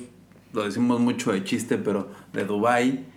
lo 0.52 0.64
decimos 0.64 1.00
mucho 1.00 1.32
de 1.32 1.42
chiste, 1.42 1.78
pero 1.78 2.08
de 2.32 2.44
Dubai 2.44 3.11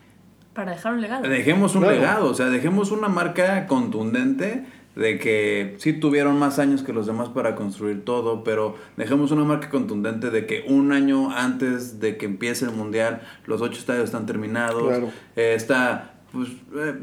para 0.55 0.71
dejar 0.71 0.93
un 0.93 1.01
legado. 1.01 1.27
Dejemos 1.27 1.75
un 1.75 1.85
legado, 1.85 2.31
o 2.31 2.33
sea, 2.33 2.47
dejemos 2.47 2.89
una 2.91 3.09
marca 3.09 3.67
contundente 3.67 4.65
de 4.95 5.19
que 5.19 5.75
sí 5.79 5.91
tuvieron 5.91 6.39
más 6.39 6.57
años 6.57 6.81
que 6.81 6.93
los 6.93 7.05
demás 7.05 7.27
para 7.27 7.55
construir 7.55 8.05
todo, 8.05 8.45
pero 8.45 8.75
dejemos 8.95 9.31
una 9.31 9.43
marca 9.43 9.69
contundente 9.69 10.31
de 10.31 10.45
que 10.45 10.63
un 10.67 10.93
año 10.93 11.29
antes 11.31 11.99
de 11.99 12.15
que 12.15 12.25
empiece 12.25 12.63
el 12.63 12.71
mundial, 12.71 13.21
los 13.45 13.61
ocho 13.61 13.77
estadios 13.77 14.05
están 14.05 14.25
terminados. 14.25 15.11
Eh, 15.35 15.53
está, 15.55 16.13
pues, 16.31 16.47
eh, 16.73 16.95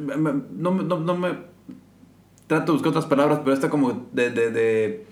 no, 0.56 0.70
no, 0.70 1.16
me 1.16 1.36
trato 2.46 2.72
de 2.72 2.72
buscar 2.72 2.90
otras 2.90 3.06
palabras, 3.06 3.40
pero 3.44 3.52
está 3.52 3.68
como 3.68 4.08
de, 4.12 4.30
de, 4.30 4.50
de 4.50 5.06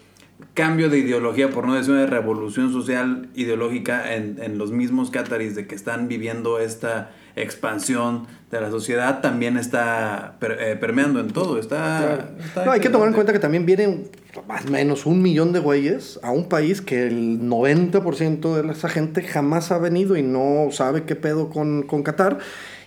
cambio 0.55 0.89
de 0.89 0.99
ideología, 0.99 1.51
por 1.51 1.67
no 1.67 1.75
decir 1.75 1.93
una 1.93 2.07
revolución 2.07 2.73
social 2.73 3.29
ideológica 3.35 4.15
en, 4.15 4.43
en 4.43 4.57
los 4.57 4.71
mismos 4.71 5.11
cataris 5.11 5.55
de 5.55 5.67
que 5.67 5.75
están 5.75 6.09
viviendo 6.09 6.59
esta 6.59 7.11
expansión 7.37 8.27
de 8.51 8.61
la 8.61 8.71
sociedad 8.71 9.21
también 9.21 9.57
está 9.57 10.37
eh, 10.41 10.77
permeando 10.81 11.21
en 11.21 11.29
todo. 11.29 11.59
Está, 11.59 12.31
no, 12.65 12.73
hay 12.73 12.81
que 12.81 12.89
tomar 12.89 13.09
en 13.09 13.15
cuenta 13.15 13.33
que 13.33 13.39
también 13.39 13.65
vienen 13.65 14.09
más 14.49 14.67
o 14.67 14.71
menos 14.71 15.07
un 15.07 15.23
millón 15.23 15.53
de 15.53 15.61
güeyes 15.61 16.19
a 16.23 16.33
un 16.33 16.49
país 16.49 16.81
que 16.81 17.07
el 17.07 17.41
90% 17.43 18.63
de 18.63 18.73
esa 18.73 18.89
gente 18.89 19.23
jamás 19.23 19.71
ha 19.71 19.79
venido 19.79 20.17
y 20.17 20.23
no 20.23 20.69
sabe 20.73 21.05
qué 21.05 21.15
pedo 21.15 21.49
con, 21.49 21.83
con 21.83 22.03
Qatar. 22.03 22.39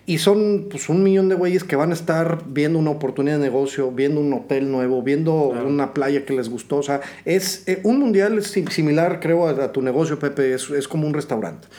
Y 0.05 0.17
son 0.17 0.67
pues, 0.69 0.89
un 0.89 1.01
millón 1.01 1.29
de 1.29 1.35
güeyes 1.35 1.63
que 1.63 1.77
van 1.77 1.91
a 1.91 1.93
estar 1.93 2.43
viendo 2.47 2.77
una 2.77 2.89
oportunidad 2.89 3.37
de 3.37 3.43
negocio, 3.43 3.89
viendo 3.89 4.19
un 4.19 4.33
hotel 4.33 4.69
nuevo, 4.69 5.01
viendo 5.01 5.33
una 5.33 5.93
playa 5.93 6.25
que 6.25 6.33
les 6.33 6.49
gustó. 6.49 6.77
O 6.77 6.83
sea, 6.83 6.99
es, 7.23 7.65
eh, 7.67 7.79
un 7.83 7.99
mundial 7.99 8.37
es 8.37 8.47
similar, 8.47 9.21
creo, 9.21 9.47
a, 9.47 9.71
tu 9.71 9.81
negocio, 9.81 10.19
Pepe, 10.19 10.53
es, 10.53 10.69
es 10.71 10.89
como 10.89 11.07
un 11.07 11.13
restaurante. 11.13 11.69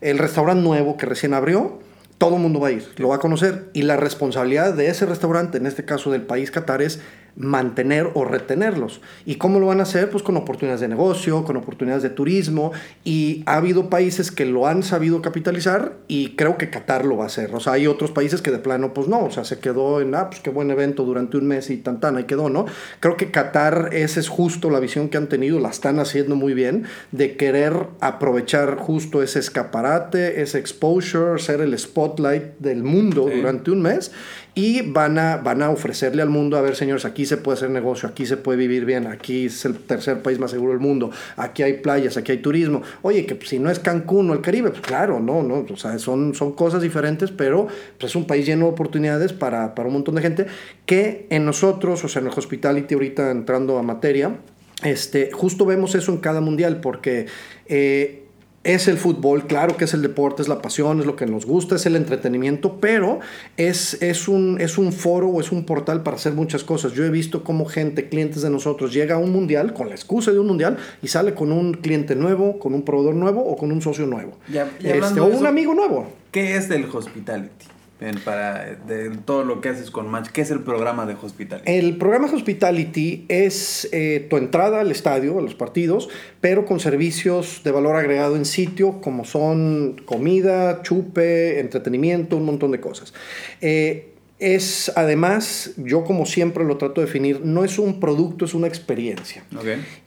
El 0.00 0.18
restaurante 0.18 0.64
nuevo 0.64 0.96
que 0.96 1.06
recién 1.06 1.34
abrió, 1.34 1.78
todo 2.18 2.36
el 2.36 2.42
mundo 2.42 2.60
va 2.60 2.68
a 2.68 2.72
ir, 2.72 2.86
lo 2.96 3.08
va 3.08 3.16
a 3.16 3.20
conocer. 3.20 3.70
Y 3.72 3.82
la 3.82 3.96
responsabilidad 3.96 4.74
de 4.74 4.88
ese 4.88 5.06
restaurante, 5.06 5.58
en 5.58 5.66
este 5.66 5.84
caso 5.84 6.10
del 6.10 6.22
país 6.22 6.50
Qatar, 6.50 6.82
es 6.82 7.00
mantener 7.38 8.10
o 8.14 8.24
retenerlos. 8.24 9.00
¿Y 9.24 9.36
cómo 9.36 9.60
lo 9.60 9.66
van 9.66 9.80
a 9.80 9.84
hacer? 9.84 10.10
Pues 10.10 10.22
con 10.24 10.36
oportunidades 10.36 10.80
de 10.80 10.88
negocio, 10.88 11.44
con 11.44 11.56
oportunidades 11.56 12.02
de 12.02 12.10
turismo 12.10 12.72
y 13.04 13.44
ha 13.46 13.56
habido 13.56 13.88
países 13.88 14.32
que 14.32 14.44
lo 14.44 14.66
han 14.66 14.82
sabido 14.82 15.22
capitalizar 15.22 15.94
y 16.08 16.30
creo 16.30 16.58
que 16.58 16.68
Qatar 16.68 17.04
lo 17.04 17.16
va 17.16 17.24
a 17.24 17.26
hacer. 17.28 17.54
O 17.54 17.60
sea, 17.60 17.74
hay 17.74 17.86
otros 17.86 18.10
países 18.10 18.42
que 18.42 18.50
de 18.50 18.58
plano 18.58 18.92
pues 18.92 19.06
no, 19.06 19.24
o 19.24 19.30
sea, 19.30 19.44
se 19.44 19.60
quedó 19.60 20.00
en, 20.00 20.14
ah, 20.16 20.30
pues 20.30 20.40
qué 20.40 20.50
buen 20.50 20.70
evento 20.70 21.04
durante 21.04 21.36
un 21.36 21.46
mes 21.46 21.70
y 21.70 21.76
tan 21.76 22.00
tan, 22.00 22.16
ahí 22.16 22.24
quedó, 22.24 22.50
¿no? 22.50 22.66
Creo 22.98 23.16
que 23.16 23.30
Qatar, 23.30 23.90
esa 23.92 24.18
es 24.18 24.28
justo 24.28 24.68
la 24.68 24.80
visión 24.80 25.08
que 25.08 25.16
han 25.16 25.28
tenido, 25.28 25.60
la 25.60 25.68
están 25.68 26.00
haciendo 26.00 26.34
muy 26.34 26.54
bien, 26.54 26.84
de 27.12 27.36
querer 27.36 27.86
aprovechar 28.00 28.76
justo 28.76 29.22
ese 29.22 29.38
escaparate, 29.38 30.42
ese 30.42 30.58
exposure, 30.58 31.38
ser 31.38 31.60
el 31.60 31.78
spotlight 31.78 32.58
del 32.58 32.82
mundo 32.82 33.28
durante 33.32 33.70
un 33.70 33.82
mes 33.82 34.10
y 34.58 34.82
van 34.82 35.20
a, 35.20 35.36
van 35.36 35.62
a 35.62 35.70
ofrecerle 35.70 36.20
al 36.20 36.30
mundo, 36.30 36.56
a 36.56 36.60
ver 36.60 36.74
señores, 36.74 37.04
aquí 37.04 37.24
se 37.26 37.36
puede 37.36 37.58
hacer 37.58 37.70
negocio, 37.70 38.08
aquí 38.08 38.26
se 38.26 38.36
puede 38.36 38.58
vivir 38.58 38.84
bien, 38.84 39.06
aquí 39.06 39.46
es 39.46 39.64
el 39.64 39.78
tercer 39.78 40.20
país 40.20 40.40
más 40.40 40.50
seguro 40.50 40.72
del 40.72 40.80
mundo, 40.80 41.12
aquí 41.36 41.62
hay 41.62 41.74
playas, 41.74 42.16
aquí 42.16 42.32
hay 42.32 42.38
turismo. 42.38 42.82
Oye, 43.02 43.24
que 43.24 43.38
si 43.46 43.60
no 43.60 43.70
es 43.70 43.78
Cancún 43.78 44.28
o 44.30 44.32
el 44.32 44.40
Caribe, 44.40 44.70
pues 44.70 44.82
claro, 44.82 45.20
no, 45.20 45.44
no, 45.44 45.64
o 45.72 45.76
sea, 45.76 45.96
son, 46.00 46.34
son 46.34 46.54
cosas 46.54 46.82
diferentes, 46.82 47.30
pero 47.30 47.68
pues, 48.00 48.10
es 48.10 48.16
un 48.16 48.26
país 48.26 48.46
lleno 48.46 48.64
de 48.64 48.72
oportunidades 48.72 49.32
para, 49.32 49.76
para 49.76 49.86
un 49.86 49.94
montón 49.94 50.16
de 50.16 50.22
gente 50.22 50.46
que 50.86 51.28
en 51.30 51.44
nosotros, 51.44 52.02
o 52.02 52.08
sea, 52.08 52.20
en 52.20 52.26
el 52.26 52.34
hospitality 52.36 52.94
ahorita 52.94 53.30
entrando 53.30 53.78
a 53.78 53.84
materia, 53.84 54.38
este, 54.82 55.30
justo 55.30 55.66
vemos 55.66 55.94
eso 55.94 56.10
en 56.10 56.18
cada 56.18 56.40
mundial 56.40 56.80
porque... 56.80 57.26
Eh, 57.66 58.24
es 58.68 58.86
el 58.86 58.98
fútbol, 58.98 59.46
claro 59.46 59.78
que 59.78 59.84
es 59.84 59.94
el 59.94 60.02
deporte, 60.02 60.42
es 60.42 60.48
la 60.48 60.60
pasión, 60.60 61.00
es 61.00 61.06
lo 61.06 61.16
que 61.16 61.24
nos 61.24 61.46
gusta, 61.46 61.76
es 61.76 61.86
el 61.86 61.96
entretenimiento, 61.96 62.78
pero 62.80 63.20
es, 63.56 63.96
es, 64.02 64.28
un, 64.28 64.60
es 64.60 64.76
un 64.76 64.92
foro 64.92 65.28
o 65.28 65.40
es 65.40 65.52
un 65.52 65.64
portal 65.64 66.02
para 66.02 66.16
hacer 66.16 66.34
muchas 66.34 66.64
cosas. 66.64 66.92
Yo 66.92 67.04
he 67.04 67.08
visto 67.08 67.42
cómo 67.42 67.64
gente, 67.64 68.10
clientes 68.10 68.42
de 68.42 68.50
nosotros, 68.50 68.92
llega 68.92 69.14
a 69.14 69.18
un 69.18 69.32
mundial 69.32 69.72
con 69.72 69.88
la 69.88 69.94
excusa 69.94 70.32
de 70.32 70.38
un 70.38 70.48
mundial 70.48 70.76
y 71.00 71.08
sale 71.08 71.32
con 71.32 71.50
un 71.50 71.72
cliente 71.72 72.14
nuevo, 72.14 72.58
con 72.58 72.74
un 72.74 72.82
proveedor 72.82 73.14
nuevo 73.14 73.40
o 73.42 73.56
con 73.56 73.72
un 73.72 73.80
socio 73.80 74.06
nuevo. 74.06 74.36
Este, 74.82 75.18
o 75.18 75.26
un 75.26 75.46
amigo 75.46 75.72
nuevo. 75.72 76.06
¿Qué 76.30 76.56
es 76.56 76.68
del 76.68 76.84
hospitality? 76.84 77.77
Para 78.24 78.76
de 78.86 79.10
todo 79.24 79.44
lo 79.44 79.60
que 79.60 79.70
haces 79.70 79.90
con 79.90 80.08
Match. 80.08 80.28
¿Qué 80.28 80.42
es 80.42 80.50
el 80.50 80.60
programa 80.60 81.04
de 81.04 81.14
Hospitality? 81.20 81.70
El 81.70 81.96
programa 81.96 82.30
Hospitality 82.32 83.24
es 83.28 83.88
eh, 83.92 84.26
tu 84.30 84.36
entrada 84.36 84.80
al 84.80 84.90
estadio, 84.90 85.38
a 85.38 85.42
los 85.42 85.54
partidos, 85.54 86.08
pero 86.40 86.64
con 86.64 86.78
servicios 86.78 87.62
de 87.64 87.72
valor 87.72 87.96
agregado 87.96 88.36
en 88.36 88.44
sitio, 88.44 89.00
como 89.00 89.24
son 89.24 90.00
comida, 90.04 90.82
chupe, 90.82 91.58
entretenimiento, 91.58 92.36
un 92.36 92.44
montón 92.44 92.70
de 92.70 92.80
cosas. 92.80 93.12
Eh, 93.60 94.14
es 94.40 94.92
además, 94.94 95.72
yo 95.76 96.04
como 96.04 96.24
siempre 96.24 96.64
lo 96.64 96.76
trato 96.76 97.00
de 97.00 97.06
definir, 97.08 97.40
no 97.44 97.64
es 97.64 97.78
un 97.78 97.98
producto, 97.98 98.44
es 98.44 98.54
una 98.54 98.68
experiencia. 98.68 99.42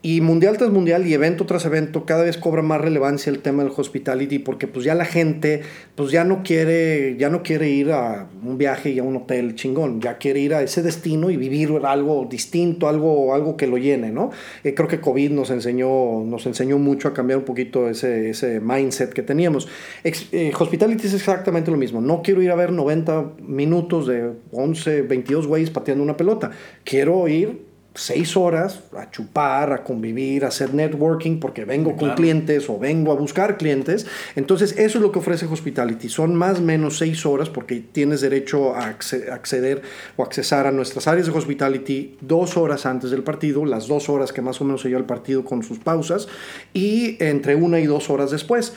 Y 0.02 0.22
mundial 0.22 0.58
tras 0.58 0.70
mundial 0.70 1.06
y 1.06 1.14
evento 1.14 1.46
tras 1.46 1.66
evento, 1.66 2.06
cada 2.06 2.24
vez 2.24 2.38
cobra 2.38 2.62
más 2.62 2.80
relevancia 2.80 3.30
el 3.30 3.40
tema 3.40 3.64
del 3.64 3.74
hospitality 3.76 4.40
porque 4.40 4.68
pues 4.68 4.86
ya 4.86 4.96
la 4.96 5.04
gente 5.04 5.64
pues 5.96 6.12
ya 6.12 6.24
no 6.24 6.44
quiere, 6.44 7.18
ya 7.18 7.30
no 7.30 7.44
quiere 7.44 7.70
ir 7.70 7.92
a 7.92 8.30
un 8.44 8.58
viaje 8.58 8.92
y 8.92 9.00
a 9.00 9.04
un 9.04 9.18
hotel 9.18 9.56
chingón, 9.56 10.00
ya 10.00 10.18
quiere 10.18 10.40
ir 10.40 10.54
a 10.54 10.62
ese 10.62 10.82
destino 10.82 11.30
y 11.30 11.36
vivir 11.36 11.70
algo 11.84 12.26
distinto, 12.30 12.88
algo, 12.88 13.34
algo 13.36 13.58
que 13.58 13.68
lo 13.68 13.78
llene, 13.78 14.12
¿no? 14.12 14.32
Eh, 14.64 14.74
creo 14.74 14.88
que 14.88 15.02
COVID 15.02 15.32
nos 15.32 15.50
enseñó, 15.50 16.24
nos 16.24 16.46
enseñó 16.46 16.78
mucho 16.78 17.10
a 17.10 17.14
cambiar 17.14 17.40
un 17.40 17.46
poquito 17.46 17.90
ese, 17.90 18.30
ese 18.30 18.62
mindset 18.62 19.12
que 19.12 19.24
teníamos. 19.24 19.68
Ex- 20.06 20.28
eh, 20.32 20.54
hospitality 20.58 21.06
es 21.08 21.14
exactamente 21.14 21.70
lo 21.70 21.76
mismo. 21.78 22.00
No 22.00 22.22
quiero 22.22 22.42
ir 22.42 22.52
a 22.52 22.56
ver 22.56 22.72
90 22.72 23.34
minutos 23.46 24.08
de 24.08 24.21
11, 24.52 25.02
22 25.04 25.48
güeyes 25.48 25.70
pateando 25.70 26.04
una 26.04 26.18
pelota. 26.18 26.52
Quiero 26.84 27.28
ir 27.28 27.70
seis 27.94 28.38
horas 28.38 28.80
a 28.98 29.12
chupar, 29.12 29.74
a 29.74 29.84
convivir, 29.84 30.46
a 30.46 30.48
hacer 30.48 30.74
networking 30.74 31.42
porque 31.42 31.66
vengo 31.66 31.98
con 31.98 32.12
clientes 32.16 32.70
o 32.70 32.80
vengo 32.80 33.12
a 33.12 33.16
buscar 33.16 33.58
clientes. 33.58 34.08
Entonces, 34.38 34.78
eso 34.78 34.98
es 34.98 35.02
lo 35.02 35.12
que 35.12 35.20
ofrece 35.20 35.46
Hospitality. 35.46 36.08
Son 36.08 36.34
más 36.34 36.60
o 36.60 36.62
menos 36.62 36.98
seis 37.00 37.26
horas 37.26 37.50
porque 37.50 37.82
tienes 37.92 38.22
derecho 38.22 38.74
a 38.74 38.98
acce- 38.98 39.30
acceder 39.30 39.82
o 40.16 40.24
accesar 40.24 40.68
a 40.68 40.72
nuestras 40.72 41.06
áreas 41.10 41.28
de 41.28 41.34
Hospitality 41.34 42.16
dos 42.22 42.56
horas 42.56 42.86
antes 42.86 43.12
del 43.12 43.24
partido, 43.24 43.66
las 43.66 43.88
dos 43.90 44.08
horas 44.08 44.32
que 44.32 44.42
más 44.42 44.62
o 44.62 44.64
menos 44.64 44.84
se 44.84 44.88
lleva 44.88 45.02
el 45.02 45.06
partido 45.06 45.44
con 45.44 45.62
sus 45.62 45.80
pausas, 45.80 46.30
y 46.74 47.22
entre 47.22 47.56
una 47.56 47.82
y 47.82 47.88
dos 47.88 48.10
horas 48.10 48.32
después. 48.32 48.72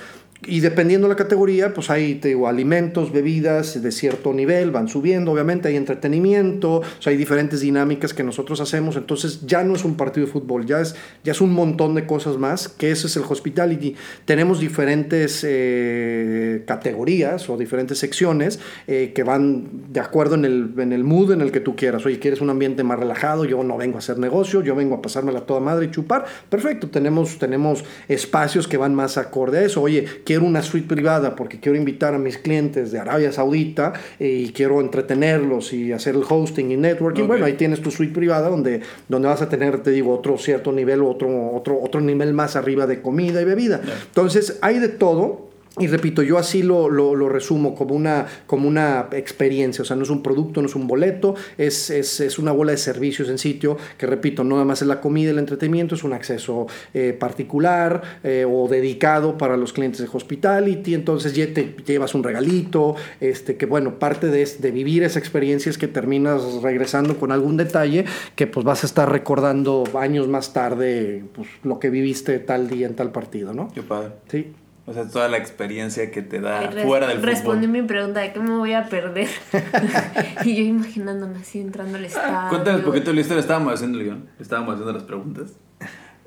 Y 0.47 0.61
dependiendo 0.61 1.09
de 1.09 1.15
la 1.15 1.17
categoría, 1.17 1.75
pues 1.75 1.91
hay 1.91 2.17
te 2.17 2.35
alimentos, 2.47 3.13
bebidas 3.13 3.83
de 3.83 3.93
cierto 3.93 4.33
nivel, 4.33 4.71
van 4.71 4.89
subiendo, 4.89 5.33
obviamente 5.33 5.69
hay 5.69 5.77
entretenimiento, 5.77 6.83
hay 7.05 7.17
diferentes 7.17 7.61
dinámicas 7.61 8.13
que 8.13 8.23
nosotros 8.23 8.61
hacemos, 8.61 8.97
entonces 8.97 9.47
ya 9.47 9.63
no 9.65 9.75
es 9.75 9.85
un 9.85 9.97
partido 9.97 10.27
de 10.27 10.33
fútbol, 10.33 10.67
ya 10.67 10.81
es, 10.81 10.95
ya 11.23 11.33
es 11.33 11.41
un 11.41 11.53
montón 11.53 11.95
de 11.95 12.07
cosas 12.07 12.37
más, 12.37 12.69
que 12.69 12.91
ese 12.91 13.07
es 13.07 13.17
el 13.17 13.23
hospitality. 13.29 13.95
Tenemos 14.25 14.61
diferentes 14.61 15.45
eh, 15.47 16.63
categorías 16.67 17.49
o 17.49 17.57
diferentes 17.57 17.99
secciones 17.99 18.61
eh, 18.87 19.13
que 19.15 19.23
van 19.23 19.93
de 19.93 20.01
acuerdo 20.01 20.35
en 20.35 20.45
el, 20.45 20.71
en 20.79 20.93
el 20.93 21.05
mood 21.05 21.33
en 21.33 21.41
el 21.41 21.53
que 21.53 21.61
tú 21.61 21.77
quieras. 21.77 22.05
Oye, 22.07 22.19
¿quieres 22.19 22.41
un 22.41 22.51
ambiente 22.51 22.85
más 22.85 22.99
relajado? 22.99 23.45
Yo 23.45 23.63
no 23.63 23.77
vengo 23.77 23.97
a 23.97 23.99
hacer 23.99 24.19
negocio, 24.19 24.63
yo 24.63 24.75
vengo 24.75 24.97
a 24.97 25.03
pasármela 25.03 25.41
toda 25.41 25.61
madre 25.61 25.87
y 25.87 25.91
chupar. 25.91 26.25
Perfecto, 26.49 26.89
tenemos, 26.89 27.39
tenemos 27.39 27.85
espacios 28.09 28.69
que 28.69 28.77
van 28.77 28.95
más 28.95 29.17
acorde 29.19 29.59
a 29.59 29.63
eso. 29.63 29.83
Oye, 29.83 30.07
quiero 30.35 30.47
una 30.47 30.63
suite 30.63 30.89
privada 30.89 31.37
porque 31.37 31.61
quiero 31.61 31.79
invitar 31.79 32.13
a 32.13 32.19
mis 32.19 32.39
clientes 32.39 32.91
de 32.91 32.99
Arabia 32.99 33.31
Saudita 33.31 33.93
eh, 34.19 34.47
y 34.49 34.53
quiero 34.53 34.81
entretenerlos 34.81 35.73
y 35.73 35.93
hacer 35.93 36.17
el 36.17 36.25
hosting 36.29 36.73
y 36.73 36.77
networking. 36.77 37.29
Bueno, 37.29 37.45
ahí 37.45 37.53
tienes 37.53 37.81
tu 37.81 37.93
suite 37.93 38.13
privada 38.13 38.49
donde, 38.49 38.81
donde 39.09 39.29
vas 39.29 39.43
a 39.43 39.49
tener, 39.49 39.81
te 39.85 39.93
digo, 39.93 40.13
otro 40.13 40.37
cierto 40.37 40.73
nivel, 40.73 41.03
otro, 41.03 41.53
otro, 41.53 41.81
otro 41.81 42.01
nivel 42.01 42.33
más 42.33 42.57
arriba 42.57 42.89
de 42.89 43.01
comida 43.01 43.41
y 43.43 43.45
bebida. 43.45 43.81
Entonces, 44.09 44.59
hay 44.61 44.81
de 44.81 44.89
todo. 44.89 45.54
Y 45.77 45.89
repito, 45.89 46.23
yo 46.23 46.39
así 46.39 46.63
lo, 46.63 46.89
lo, 46.89 47.17
lo 47.17 47.29
resumo 47.29 47.75
como 47.75 47.97
una, 47.97 48.27
como 48.47 48.69
una 48.69 49.09
experiencia, 49.11 49.83
o 49.83 49.85
sea, 49.85 49.97
no 49.97 50.05
es 50.05 50.11
un 50.11 50.23
producto, 50.23 50.63
no 50.63 50.69
es 50.69 50.77
un 50.77 50.87
boleto, 50.87 51.35
es, 51.59 51.91
es, 51.91 52.21
es 52.21 52.39
una 52.39 52.53
bola 52.53 52.71
de 52.71 52.79
servicios 52.79 53.29
en 53.29 53.39
sitio 53.39 53.77
que, 53.99 54.07
repito, 54.07 54.45
no 54.45 54.55
nada 54.55 54.65
más 54.65 54.83
es 54.83 54.89
la 54.89 55.01
comida 55.01 55.33
el 55.33 55.39
entretenimiento, 55.41 55.97
es 55.97 56.05
un 56.05 56.13
acceso 56.13 56.69
eh, 56.93 57.13
particular 57.13 58.21
eh, 58.23 58.47
o 58.49 58.69
dedicado 58.69 59.37
para 59.37 59.57
los 59.57 59.73
clientes 59.73 60.01
de 60.01 60.09
hospitality, 60.13 60.95
entonces 60.95 61.35
ya 61.35 61.53
te 61.53 61.75
llevas 61.85 62.15
un 62.15 62.23
regalito, 62.23 62.95
este, 63.21 63.57
que 63.57 63.67
bueno, 63.67 63.99
parte 63.99 64.29
de, 64.29 64.47
de 64.47 64.71
vivir 64.71 65.03
esa 65.03 65.19
experiencia 65.19 65.71
es 65.71 65.79
que 65.79 65.89
terminas 65.89 66.63
regresando 66.63 67.19
con 67.19 67.33
algún 67.33 67.57
detalle 67.57 68.05
que 68.37 68.47
pues 68.47 68.65
vas 68.65 68.85
a 68.85 68.87
estar 68.87 69.11
recordando 69.11 69.83
años 69.99 70.29
más 70.29 70.53
tarde 70.53 71.25
pues, 71.35 71.49
lo 71.65 71.81
que 71.81 71.91
viviste 71.91 72.39
tal 72.39 72.69
día 72.69 72.87
en 72.87 72.95
tal 72.95 73.11
partido, 73.11 73.53
¿no? 73.53 73.73
Qué 73.75 73.83
padre. 73.83 74.13
Sí. 74.29 74.53
O 74.87 74.93
sea, 74.93 75.09
toda 75.09 75.29
la 75.29 75.39
experiencia 75.39 76.11
que 76.11 76.21
te 76.21 76.41
da 76.41 76.59
Ay, 76.59 76.85
fuera 76.85 77.07
del 77.07 77.23
Respondí 77.23 77.67
mi 77.67 77.81
pregunta 77.83 78.21
de 78.21 78.33
qué 78.35 78.41
me 78.41 78.51
voy 78.57 78.75
a 78.75 78.87
perder. 78.91 79.29
y 80.45 80.57
yo 80.57 80.63
imaginándome 80.63 81.39
así 81.39 81.61
entrando 81.61 81.97
al 81.97 82.05
estadio. 82.05 82.51
Cuéntanos 82.51 82.81
un 82.81 82.87
poquito 82.87 83.13
la 83.13 83.21
historia. 83.23 83.41
Estábamos 83.41 83.73
haciendo 83.75 83.99
el 83.99 84.05
guion, 84.05 84.29
estábamos 84.39 84.75
haciendo 84.75 84.93
las 84.93 85.05
preguntas. 85.05 85.53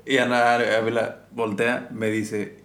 Y 0.04 0.18
Ana 0.18 0.54
Ávila 0.54 1.18
voltea, 1.30 1.88
me 1.92 2.08
dice: 2.10 2.58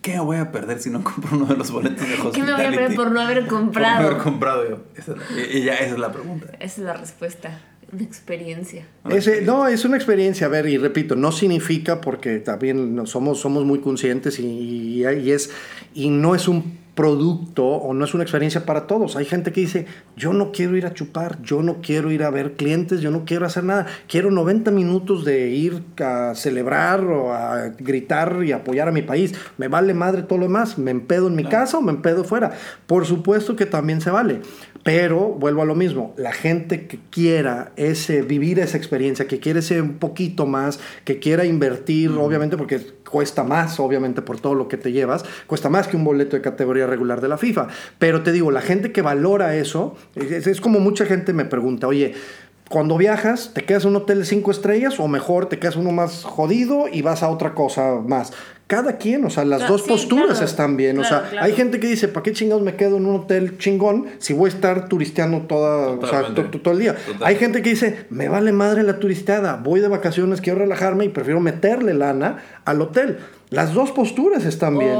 ¿Qué 0.00 0.12
me 0.14 0.20
voy 0.20 0.36
a 0.36 0.52
perder 0.52 0.78
si 0.78 0.90
no 0.90 1.02
compro 1.02 1.36
uno 1.36 1.46
de 1.46 1.56
los 1.56 1.70
boletos 1.72 2.08
de 2.08 2.14
¿Qué 2.14 2.20
hospitality? 2.22 2.40
me 2.42 2.52
voy 2.52 2.64
a 2.64 2.70
perder 2.70 2.94
por 2.96 3.10
no 3.10 3.20
haber 3.20 3.44
Por 3.46 3.52
no 3.52 3.58
comprado? 3.58 4.06
haber 4.06 4.18
comprado 4.18 4.68
yo. 4.70 4.78
Esa 4.94 5.12
es 5.12 5.18
la- 5.18 5.40
y, 5.40 5.58
y 5.58 5.62
ya, 5.64 5.74
esa 5.74 5.94
es 5.94 5.98
la 5.98 6.12
pregunta. 6.12 6.46
Esa 6.60 6.64
es 6.64 6.78
la 6.86 6.92
respuesta. 6.94 7.58
Una 7.92 8.02
experiencia. 8.02 8.86
Ese- 9.06 9.16
experiencia. 9.16 9.52
no, 9.52 9.66
es 9.68 9.84
una 9.84 9.96
experiencia, 9.96 10.46
a 10.46 10.50
ver, 10.50 10.66
y 10.66 10.76
repito, 10.78 11.16
no 11.16 11.32
significa 11.32 12.00
porque 12.00 12.38
también 12.38 13.06
somos, 13.06 13.40
somos 13.40 13.64
muy 13.64 13.80
conscientes 13.80 14.38
y, 14.38 14.44
y- 14.46 15.04
y 15.06 15.30
es, 15.32 15.50
y 15.94 16.08
no 16.10 16.34
es 16.34 16.46
un 16.48 16.79
producto 17.00 17.64
o 17.64 17.94
no 17.94 18.04
es 18.04 18.12
una 18.12 18.24
experiencia 18.24 18.66
para 18.66 18.86
todos. 18.86 19.16
Hay 19.16 19.24
gente 19.24 19.52
que 19.52 19.62
dice, 19.62 19.86
yo 20.18 20.34
no 20.34 20.52
quiero 20.52 20.76
ir 20.76 20.84
a 20.84 20.92
chupar, 20.92 21.40
yo 21.40 21.62
no 21.62 21.80
quiero 21.80 22.10
ir 22.10 22.22
a 22.22 22.28
ver 22.28 22.56
clientes, 22.56 23.00
yo 23.00 23.10
no 23.10 23.24
quiero 23.24 23.46
hacer 23.46 23.64
nada, 23.64 23.86
quiero 24.06 24.30
90 24.30 24.70
minutos 24.70 25.24
de 25.24 25.48
ir 25.48 25.82
a 25.98 26.34
celebrar 26.34 27.02
o 27.06 27.32
a 27.32 27.68
gritar 27.78 28.44
y 28.44 28.52
apoyar 28.52 28.88
a 28.88 28.92
mi 28.92 29.00
país. 29.00 29.32
Me 29.56 29.68
vale 29.68 29.94
madre 29.94 30.24
todo 30.24 30.40
lo 30.40 30.44
demás, 30.44 30.76
me 30.76 30.90
empedo 30.90 31.28
en 31.28 31.36
mi 31.36 31.44
casa 31.44 31.78
o 31.78 31.80
me 31.80 31.90
empedo 31.90 32.22
fuera. 32.22 32.50
Por 32.86 33.06
supuesto 33.06 33.56
que 33.56 33.64
también 33.64 34.02
se 34.02 34.10
vale. 34.10 34.42
Pero 34.82 35.28
vuelvo 35.28 35.62
a 35.62 35.66
lo 35.66 35.74
mismo, 35.74 36.14
la 36.16 36.32
gente 36.32 36.86
que 36.86 36.98
quiera 37.10 37.72
ese, 37.76 38.22
vivir 38.22 38.58
esa 38.58 38.76
experiencia, 38.76 39.26
que 39.26 39.38
quiere 39.38 39.60
ese 39.60 39.80
un 39.80 39.94
poquito 39.94 40.46
más, 40.46 40.80
que 41.04 41.18
quiera 41.18 41.44
invertir, 41.44 42.10
obviamente 42.10 42.56
porque 42.56 42.80
cuesta 43.10 43.44
más, 43.44 43.78
obviamente 43.78 44.22
por 44.22 44.40
todo 44.40 44.54
lo 44.54 44.68
que 44.68 44.78
te 44.78 44.92
llevas, 44.92 45.24
cuesta 45.46 45.68
más 45.68 45.88
que 45.88 45.96
un 45.96 46.04
boleto 46.04 46.36
de 46.36 46.42
categoría 46.42 46.86
regular 46.90 47.20
de 47.20 47.28
la 47.28 47.38
FIFA. 47.38 47.68
Pero 47.98 48.22
te 48.22 48.32
digo, 48.32 48.50
la 48.50 48.60
gente 48.60 48.92
que 48.92 49.00
valora 49.02 49.56
eso, 49.56 49.96
es, 50.16 50.46
es 50.46 50.60
como 50.60 50.80
mucha 50.80 51.06
gente 51.06 51.32
me 51.32 51.44
pregunta, 51.46 51.86
oye, 51.86 52.14
cuando 52.68 52.96
viajas, 52.96 53.50
¿te 53.52 53.62
quedas 53.64 53.82
en 53.84 53.90
un 53.90 53.96
hotel 53.96 54.18
de 54.20 54.24
cinco 54.24 54.50
estrellas 54.52 55.00
o 55.00 55.08
mejor 55.08 55.46
te 55.46 55.58
quedas 55.58 55.74
uno 55.76 55.90
más 55.90 56.22
jodido 56.24 56.84
y 56.92 57.02
vas 57.02 57.22
a 57.24 57.28
otra 57.28 57.54
cosa 57.54 57.94
más? 58.06 58.32
Cada 58.68 58.98
quien, 58.98 59.24
o 59.24 59.30
sea, 59.30 59.44
las 59.44 59.58
Claro, 59.58 59.72
dos 59.72 59.82
sí, 59.82 59.88
posturas 59.88 60.28
claro, 60.38 60.44
están 60.44 60.76
bien. 60.76 60.96
o 61.00 61.02
sea, 61.02 61.22
claro. 61.28 61.44
hay 61.44 61.54
gente 61.54 61.80
que 61.80 61.88
dice, 61.88 62.06
¿para 62.06 62.22
qué 62.22 62.30
chingados 62.32 62.62
me 62.62 62.76
quedo 62.76 62.98
en 62.98 63.06
un 63.06 63.16
hotel 63.16 63.58
chingón 63.58 64.06
si 64.18 64.32
voy 64.32 64.48
a 64.48 64.52
estar 64.54 64.88
turisteando 64.88 65.38
toda, 65.48 65.88
o 65.88 66.00
sea, 66.06 66.20
Totalmente. 66.20 66.42
to- 66.42 66.50
to- 66.50 66.60
todo 66.60 66.74
el 66.74 66.78
día? 66.78 66.94
Totalmente. 66.94 67.24
Hay 67.26 67.34
gente 67.34 67.62
que 67.62 67.70
dice, 67.70 68.06
me 68.10 68.28
vale 68.28 68.52
madre 68.52 68.84
la 68.84 69.00
turisteada, 69.00 69.56
voy 69.56 69.80
de 69.80 69.88
vacaciones, 69.88 70.40
quiero 70.40 70.60
relajarme 70.60 71.04
y 71.04 71.08
prefiero 71.08 71.40
meterle 71.40 71.92
lana 71.94 72.36
al 72.64 72.80
hotel. 72.80 73.18
Las 73.48 73.74
dos 73.74 73.90
posturas 73.90 74.44
están 74.44 74.78
bien. 74.78 74.96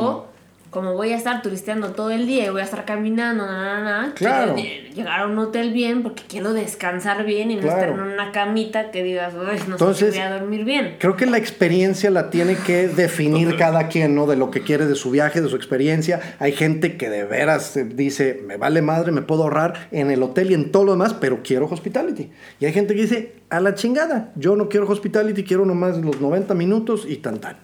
Como 0.71 0.95
voy 0.95 1.11
a 1.13 1.17
estar 1.17 1.43
turisteando 1.43 1.91
todo 1.95 2.11
el 2.11 2.29
día 2.29 2.47
y 2.47 2.49
voy 2.51 2.61
a 2.61 2.65
estar 2.65 2.85
caminando, 2.85 3.45
na, 3.45 3.81
na, 3.81 4.03
na, 4.07 4.15
Claro. 4.15 4.55
llegar 4.55 5.21
a 5.23 5.27
un 5.27 5.37
hotel 5.37 5.73
bien 5.73 6.05
porque 6.05 6.23
quiero 6.29 6.53
descansar 6.53 7.25
bien 7.25 7.51
y 7.51 7.57
no 7.57 7.63
Claro. 7.63 7.81
estar 7.93 8.07
en 8.07 8.13
una 8.13 8.31
camita 8.31 8.93
que 8.93 9.03
digas, 9.03 9.35
"Uy, 9.35 9.59
no 9.67 9.73
Entonces- 9.75 9.99
sé 9.99 10.13
si 10.13 10.19
voy 10.19 10.27
a 10.29 10.39
dormir 10.39 10.65
bien. 10.65 10.95
Creo 11.01 11.17
que 11.17 11.27
la 11.27 11.39
experiencia 11.39 12.09
la 12.11 12.31
tiene 12.31 12.55
que 12.55 12.87
definir 12.87 13.57
cada 13.57 13.89
quien, 13.89 14.15
¿no? 14.15 14.29
De 14.29 14.37
lo 14.37 14.53
que 14.53 14.61
quiere 14.61 14.87
de 14.87 14.95
su 14.95 15.11
viaje, 15.11 15.41
de 15.41 15.49
su 15.49 15.57
experiencia. 15.57 16.21
Hay 16.39 16.53
gente 16.53 16.97
que 16.97 17.11
de 17.11 17.25
veras 17.25 17.77
eh, 17.77 17.83
dice, 17.85 18.41
me 18.47 18.57
vale 18.57 18.81
madre, 18.81 19.11
me 19.11 19.23
puedo 19.23 19.43
ahorrar 19.43 19.89
en 19.91 20.13
el 20.13 20.23
hotel 20.23 20.53
y 20.53 20.55
en 20.55 20.71
todo 20.71 20.85
lo 20.85 20.93
demás, 20.93 21.15
pero 21.15 21.41
quiero 21.43 21.67
hospitality. 21.67 22.31
Y 22.61 22.67
hay 22.67 22.73
gente 22.73 22.95
que 22.95 23.01
dice, 23.03 23.33
a 23.51 23.59
la 23.59 23.75
chingada, 23.75 24.31
yo 24.37 24.55
no 24.55 24.69
quiero 24.69 24.87
hospitality, 24.89 25.43
quiero 25.43 25.65
nomás 25.67 25.97
los 25.99 26.21
90 26.21 26.55
minutos 26.55 27.07
y 27.09 27.17
tan 27.17 27.39
tan. 27.41 27.57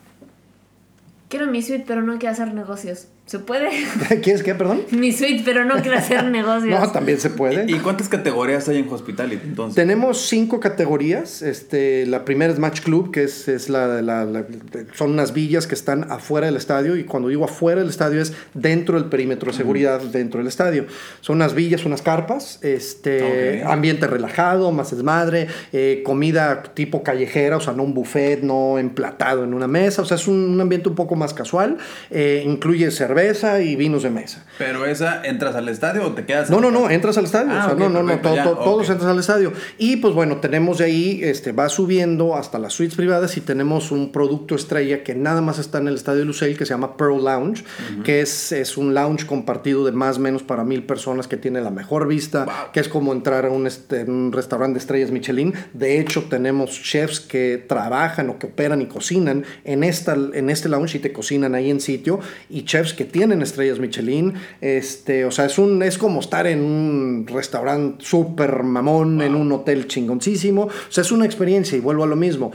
Quiero 1.29 1.47
mi 1.47 1.62
suite, 1.62 1.85
pero 1.87 2.03
no 2.03 2.19
quiero 2.19 2.33
hacer 2.33 2.55
negocios. 2.55 3.09
¿Se 3.27 3.41
puede? 3.41 3.71
¿Quieres 4.23 4.45
qué, 4.45 4.55
perdón? 4.55 4.83
mi 4.93 5.11
suite, 5.11 5.43
pero 5.45 5.65
no 5.65 5.75
quiero 5.83 5.99
hacer 5.99 6.23
negocios. 6.31 6.79
No, 6.81 6.93
también 6.93 7.19
se 7.19 7.29
puede. 7.29 7.65
¿Y 7.69 7.75
cuántas 7.81 8.09
categorías 8.09 8.69
hay 8.69 8.79
en 8.79 8.89
Hospitality 8.89 9.41
entonces? 9.49 9.75
Tenemos 9.75 10.29
cinco 10.29 10.61
categorías. 10.61 11.43
Este, 11.43 12.07
la 12.07 12.25
primera 12.25 12.53
es 12.53 12.61
Match 12.61 12.83
Club, 12.83 13.11
que 13.11 13.25
es, 13.25 13.49
es 13.49 13.69
la, 13.69 14.01
la- 14.01 14.25
la- 14.25 14.47
son 14.95 15.11
unas 15.11 15.33
villas 15.35 15.67
que 15.67 15.75
están 15.75 16.09
afuera 16.12 16.47
del 16.47 16.55
estadio. 16.55 16.95
Y 16.97 17.03
cuando 17.03 17.29
digo 17.29 17.45
afuera 17.45 17.81
del 17.81 17.91
estadio 17.91 18.23
es 18.23 18.33
dentro 18.55 18.97
del 18.97 19.09
perímetro 19.11 19.51
de 19.51 19.57
seguridad, 19.57 20.01
dentro 20.01 20.39
del 20.39 20.47
estadio. 20.47 20.87
Son 21.21 21.35
unas 21.35 21.53
villas, 21.53 21.85
unas 21.85 22.03
carpas, 22.03 22.61
este, 22.62 23.65
ambiente 23.67 24.07
relajado, 24.07 24.71
más 24.71 24.93
desmadre, 24.93 25.49
eh, 25.73 26.03
comida 26.05 26.62
tipo 26.62 27.03
callejera, 27.03 27.57
o 27.57 27.61
sea, 27.61 27.73
no 27.73 27.83
un 27.83 27.93
buffet, 27.93 28.43
no 28.45 28.79
emplatado 28.79 29.43
en 29.43 29.53
una 29.53 29.67
mesa. 29.67 30.03
O 30.03 30.05
sea, 30.05 30.17
es 30.17 30.29
un, 30.29 30.37
un 30.37 30.61
ambiente 30.61 30.89
un 30.89 30.95
poco 30.95 31.17
más 31.17 31.35
casual. 31.35 31.79
Eh, 32.12 32.45
incluye 32.47 32.89
cerveza 32.93 33.15
cerveza 33.16 33.61
y 33.62 33.76
vinos 33.76 34.02
de 34.02 34.11
mesa. 34.11 34.44
Pero 34.59 34.85
esa, 34.87 35.22
¿entras 35.24 35.55
al 35.57 35.68
estadio 35.68 36.05
o 36.07 36.12
te 36.12 36.24
quedas? 36.24 36.50
No, 36.50 36.61
no, 36.61 36.70
no, 36.70 36.90
entras 36.90 37.16
al 37.18 37.24
estadio. 37.24 37.52
Ah, 37.52 37.59
o 37.59 37.64
sea, 37.64 37.72
ok, 37.74 37.79
no, 37.79 37.88
no, 37.88 38.02
no, 38.02 38.35
ya, 38.35 38.44
todos 38.44 38.88
entras 38.90 39.11
al 39.11 39.18
estadio. 39.18 39.52
Y 39.79 39.96
pues 39.96 40.14
bueno, 40.14 40.37
tenemos 40.38 40.79
de 40.79 40.85
ahí, 40.85 41.20
este, 41.22 41.52
va 41.52 41.68
subiendo 41.68 42.37
hasta 42.37 42.59
las 42.59 42.74
suites 42.74 42.96
privadas 42.96 43.37
y 43.37 43.40
tenemos 43.40 43.90
un 43.90 44.12
producto 44.12 44.55
estrella 44.55 45.02
que 45.02 45.14
nada 45.14 45.40
más 45.40 45.59
está 45.59 45.79
en 45.79 45.88
el 45.88 45.94
estadio 45.94 46.20
de 46.20 46.24
Lusail 46.26 46.57
que 46.57 46.66
se 46.66 46.74
llama 46.74 46.96
Pearl 46.96 47.24
Lounge, 47.24 47.64
que 48.05 48.20
es, 48.20 48.52
es 48.52 48.76
un 48.76 48.94
lounge 48.94 49.26
compartido 49.26 49.85
de 49.85 49.92
más 49.92 50.18
o 50.18 50.20
menos 50.20 50.42
para 50.42 50.64
mil 50.64 50.83
personas 50.83 51.26
que 51.26 51.37
tiene 51.37 51.61
la 51.61 51.70
mejor 51.70 52.07
vista, 52.07 52.44
Wow. 52.44 52.55
que 52.72 52.81
es 52.81 52.88
como 52.88 53.12
entrar 53.12 53.46
a 53.46 53.50
un, 53.50 53.66
este, 53.66 54.05
un 54.05 54.33
restaurante 54.33 54.74
de 54.74 54.81
estrellas 54.81 55.11
Michelin. 55.11 55.55
De 55.72 56.00
hecho, 56.00 56.24
tenemos 56.24 56.70
chefs 56.83 57.20
que 57.20 57.64
trabajan 57.66 58.29
o 58.31 58.38
que 58.38 58.46
operan 58.46 58.83
y 58.83 58.87
cocinan 58.87 59.44
en, 59.64 59.85
esta, 59.85 60.14
en 60.14 60.50
este 60.50 60.68
lounge 60.68 60.96
y 60.96 61.00
te 61.00 61.12
cocinan 61.12 61.55
ahí 61.55 61.70
en 61.70 61.81
sitio, 61.81 62.20
y 62.50 62.62
chefs 62.64 62.92
que 62.94 63.06
tienen 63.07 63.42
estrellas 63.42 63.79
Michelin. 63.79 64.35
Este, 64.61 65.25
o 65.25 65.31
sea, 65.31 65.47
es, 65.47 65.59
un, 65.59 65.83
es 65.83 65.99
como 65.99 66.21
estar 66.21 66.47
en 66.47 66.61
un 66.61 67.27
restaurante 67.27 68.05
súper 68.05 68.62
mamón, 68.62 69.23
en 69.23 69.35
un 69.35 69.51
hotel 69.53 69.87
chingoncísimo. 69.87 70.64
O 70.64 70.90
sea, 70.90 71.03
es 71.03 71.12
una 71.12 71.25
experiencia 71.25 71.77
y 71.77 71.81
vuelvo 71.81 72.05
a 72.05 72.07
lo 72.07 72.16
mismo. 72.16 72.53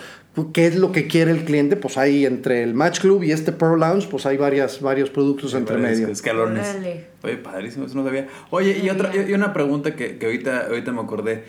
¿Qué 0.54 0.68
es 0.68 0.78
lo 0.78 0.94
que 0.94 1.08
quiere 1.08 1.32
el 1.32 1.44
cliente? 1.44 1.76
Pues 1.76 1.98
hay 1.98 2.26
entre 2.26 2.64
el 2.64 2.74
Match 2.74 3.02
Club 3.02 3.24
y 3.24 3.34
este 3.34 3.52
Pearl 3.52 3.82
Lounge, 3.82 4.08
pues 4.10 4.26
hay 4.26 4.38
varias, 4.38 4.80
varios 4.80 5.10
productos 5.10 5.54
entre 5.54 5.76
medio. 5.76 6.08
Escalones. 6.08 6.78
Oye, 7.22 7.36
padrísimo, 7.36 7.86
eso 7.86 7.96
no 7.96 8.06
sabía. 8.06 8.28
Oye, 8.50 8.80
y 8.82 8.90
otra, 8.90 9.12
y 9.14 9.34
una 9.34 9.52
pregunta 9.52 9.94
que, 9.94 10.18
que 10.18 10.26
ahorita, 10.26 10.68
ahorita 10.68 10.92
me 10.94 11.02
acordé. 11.02 11.44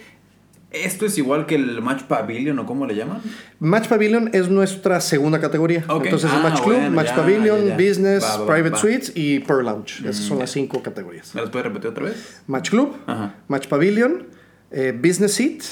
¿Esto 0.73 1.07
es 1.07 1.19
igual 1.19 1.47
que 1.47 1.55
el 1.57 1.83
Match 1.83 2.03
Pavilion 2.05 2.59
o 2.59 2.67
cómo 2.67 2.87
le 2.87 2.95
llaman? 2.95 3.21
Match 3.61 3.89
Pavilion 3.89 4.31
es 4.33 4.49
nuestra 4.49 5.01
segunda 5.01 5.41
categoría. 5.41 5.85
Ok. 5.89 6.05
Entonces 6.07 6.31
Ah, 6.33 6.37
es 6.39 6.43
Match 6.43 6.61
Club, 6.63 6.75
bueno, 6.77 6.91
Match 6.91 7.09
ya, 7.09 7.17
Pavilion, 7.17 7.61
ya, 7.67 7.77
ya. 7.77 7.89
Business, 7.89 8.23
Va, 8.25 8.37
va, 8.39 8.39
va, 8.45 8.47
Private 8.55 8.71
va. 8.71 8.79
Suites 8.79 9.13
y 9.15 9.39
Pearl 9.41 9.65
Lounge. 9.67 10.01
Esas 10.09 10.25
son 10.25 10.39
las 10.39 10.51
cinco 10.51 10.83
categorías. 10.83 11.35
¿Me 11.35 11.41
las 11.43 11.51
puedes 11.51 11.67
repetir 11.67 11.91
otra 11.91 12.05
vez? 12.05 12.43
Match 12.47 12.71
Club, 12.71 12.97
Ajá. 13.07 13.35
Match 13.49 13.67
Pavilion, 13.69 14.27
eh, 14.71 14.93
Business 14.99 15.35
Seat, 15.35 15.63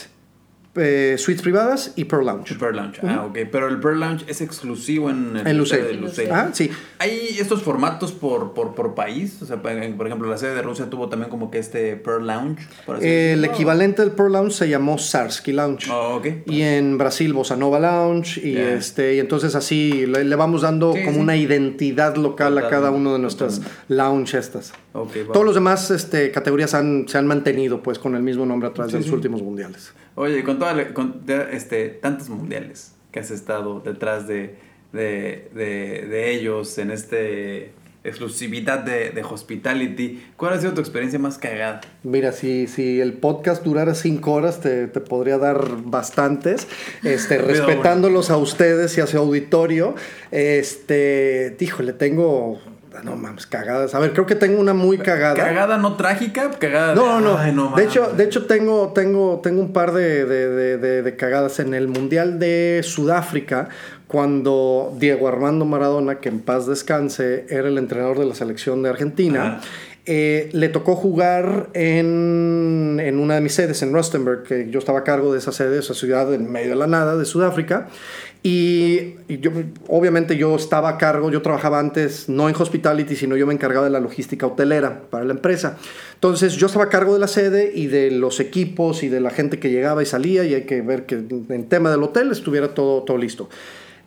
eh, 0.77 1.17
suites 1.19 1.43
privadas 1.43 1.93
y 1.97 2.05
Pearl 2.05 2.27
Lounge. 2.27 2.55
Pearl 2.59 2.77
Lounge. 2.77 3.01
Ah, 3.03 3.25
ok. 3.27 3.39
Pero 3.51 3.69
el 3.69 3.81
Pearl 3.81 3.99
Lounge 3.99 4.25
es 4.29 4.41
exclusivo 4.41 5.11
en 5.11 5.37
el 5.37 5.47
En 5.47 5.59
Lucey. 5.59 5.81
de. 5.83 6.31
Ah, 6.31 6.51
sí. 6.53 6.71
¿Hay 6.99 7.37
estos 7.39 7.63
formatos 7.63 8.13
por, 8.13 8.53
por, 8.55 8.75
por 8.75 8.95
país? 8.95 9.41
O 9.43 9.47
sea, 9.47 9.61
por 9.61 9.73
ejemplo, 10.07 10.29
la 10.29 10.39
sede 10.39 10.55
de 10.55 10.63
Rusia 10.63 10.89
tuvo 10.89 11.09
también 11.09 11.29
como 11.31 11.51
que 11.51 11.59
este 11.59 11.97
Pearl 11.97 12.27
Lounge. 12.27 12.63
por 12.87 12.97
así 12.97 13.07
El 13.07 13.45
equivalente 13.45 14.03
del 14.03 14.13
Pearl 14.13 14.33
Lounge 14.33 14.53
se 14.55 14.69
llamó 14.69 14.97
Sarsky 14.99 15.53
Lounge. 15.53 15.91
Oh, 15.91 16.17
ok. 16.17 16.27
Y 16.47 16.63
en 16.63 16.99
Brasil, 16.99 17.33
Bossa 17.33 17.57
Nova 17.57 17.81
Lounge. 17.81 18.41
Y, 18.47 18.57
este, 18.57 19.17
y 19.17 19.19
entonces 19.19 19.55
así 19.55 20.07
le, 20.07 20.25
le 20.25 20.37
vamos 20.37 20.63
dando 20.63 20.93
Sí, 20.93 21.01
como 21.03 21.15
sí. 21.17 21.21
una 21.21 21.37
identidad 21.37 22.17
local 22.17 22.57
a 22.59 22.69
cada 22.69 22.91
uno 22.91 23.13
de 23.15 23.19
nuestras 23.19 23.61
lounge 23.89 24.39
estas. 24.39 24.73
Ok, 24.93 25.11
va. 25.29 25.33
Todos 25.33 25.47
los 25.47 25.55
demás 25.55 25.91
este, 25.91 26.31
categorías 26.31 26.75
han, 26.75 27.07
se 27.09 27.17
han 27.19 27.27
mantenido 27.27 27.83
pues 27.83 27.99
con 27.99 28.15
el 28.17 28.23
mismo 28.23 28.45
nombre 28.47 28.69
a 28.69 28.73
través 28.73 28.91
Sí, 28.93 28.97
de 28.99 29.01
los 29.03 29.09
sí. 29.09 29.15
últimos 29.15 29.43
mundiales. 29.43 29.93
Oye, 30.17 30.43
con 30.43 30.59
toda 30.59 30.75
la- 30.75 30.93
con 30.93 31.23
este, 31.53 31.89
tantos 31.89 32.29
mundiales 32.29 32.93
que 33.13 33.21
has 33.21 33.31
estado 33.31 33.81
detrás 33.81 34.27
de, 34.27 34.57
de, 34.93 35.49
de, 35.55 36.07
de 36.09 36.31
ellos 36.35 36.77
en 36.79 36.91
este 36.91 37.73
exclusividad 38.03 38.79
de, 38.79 39.11
de 39.11 39.23
hospitality, 39.23 40.25
¿cuál 40.39 40.55
ha 40.55 40.59
sido 40.61 40.73
tu 40.73 40.81
experiencia 40.81 41.19
más 41.19 41.37
cagada? 41.37 41.83
Mira, 42.03 42.33
si, 42.33 42.67
si 42.67 42.99
el 42.99 43.13
podcast 43.13 43.63
durara 43.63 43.95
cinco 43.95 44.33
horas, 44.33 44.61
te, 44.61 44.87
te 44.87 45.01
podría 45.01 45.37
dar 45.37 45.83
bastantes, 45.85 46.67
este, 47.05 47.37
respetándolos 47.43 48.31
a 48.31 48.39
ustedes 48.39 48.97
y 48.97 49.03
a 49.03 49.07
su 49.07 49.19
auditorio. 49.19 49.95
Este, 50.31 51.57
híjole, 51.61 51.93
tengo, 51.93 52.59
no 53.05 53.17
mames, 53.17 53.47
cagadas. 53.47 53.95
A 53.95 53.99
ver, 53.99 54.13
creo 54.13 54.27
que 54.27 54.35
tengo 54.35 54.61
una 54.61 54.75
muy 54.75 54.99
cagada. 54.99 55.35
¿Cagada 55.37 55.79
no 55.79 55.97
trágica? 55.97 56.51
¿Cagada 56.59 56.95
No, 56.95 57.17
de, 57.19 57.23
no, 57.25 57.37
"Ay, 57.39 57.53
no. 57.53 57.65
De 57.65 57.71
mames"? 57.71 57.87
hecho, 57.87 58.13
de 58.13 58.25
hecho 58.25 58.47
tengo, 58.47 58.93
tengo, 58.95 59.41
tengo 59.43 59.61
un 59.61 59.73
par 59.73 59.93
de, 59.93 60.25
de- 60.27 61.03
de- 61.03 61.17
cagadas 61.17 61.61
en 61.61 61.75
el 61.75 61.89
Mundial 61.89 62.39
de 62.39 62.81
Sudáfrica, 62.85 63.69
cuando 64.07 64.95
Diego 64.99 65.29
Armando 65.29 65.65
Maradona, 65.65 66.17
que 66.17 66.29
en 66.29 66.41
paz 66.41 66.67
descanse, 66.67 67.47
era 67.49 67.69
el 67.69 67.79
entrenador 67.79 68.19
de 68.19 68.27
la 68.27 68.35
selección 68.35 68.83
de 68.83 68.91
Argentina. 68.91 69.61
Eh, 70.07 70.49
le 70.53 70.69
tocó 70.71 70.97
jugar 70.97 71.69
en, 71.75 72.99
en 73.01 73.19
una 73.19 73.35
de 73.37 73.41
mis 73.43 73.53
sedes, 73.55 73.83
en 73.83 73.93
Rustenburg, 73.93 74.43
que 74.43 74.69
yo 74.71 74.79
estaba 74.79 75.01
a 75.01 75.05
cargo 75.05 75.33
de 75.33 75.39
esa 75.39 75.53
sede, 75.53 75.79
esa 75.79 75.95
ciudad 75.95 76.33
en 76.35 76.51
medio 76.51 76.71
de 76.71 76.77
la 76.77 76.87
nada 76.87 77.17
de 77.17 77.25
Sudáfrica. 77.25 77.87
Y, 78.43 79.17
y 79.29 79.39
yo, 79.41 79.51
obviamente 79.89 80.37
yo 80.37 80.57
estaba 80.57 80.89
a 80.89 80.99
cargo, 80.99 81.31
yo 81.31 81.43
trabajaba 81.43 81.79
antes 81.79 82.29
no 82.31 82.49
en 82.49 82.57
hospitality, 82.57 83.15
sino 83.15 83.37
yo 83.37 83.47
me 83.47 83.53
encargaba 83.53 83.85
de 83.85 83.91
la 83.91 84.01
logística 84.01 84.47
hotelera 84.47 85.03
para 85.11 85.27
la 85.27 85.33
empresa. 85.33 85.77
Entonces 86.15 86.55
yo 86.55 86.67
estaba 86.67 86.87
a 86.87 86.89
cargo 86.89 87.13
de 87.13 87.21
la 87.21 87.29
sede 87.29 87.71
y 87.75 87.89
de 87.89 88.11
los 88.11 88.41
equipos 88.41 89.03
y 89.03 89.09
de 89.09 89.21
la 89.21 89.31
gente 89.31 89.59
que 89.59 89.71
llegaba 89.71 90.03
y 90.03 90.07
salía 90.07 90.45
y 90.45 90.55
hay 90.55 90.63
que 90.63 90.81
ver 90.81 91.05
que 91.05 91.17
en 91.17 91.69
tema 91.69 91.91
del 91.91 92.03
hotel 92.03 92.31
estuviera 92.31 92.73
todo, 92.73 93.03
todo 93.03 93.19
listo. 93.19 93.51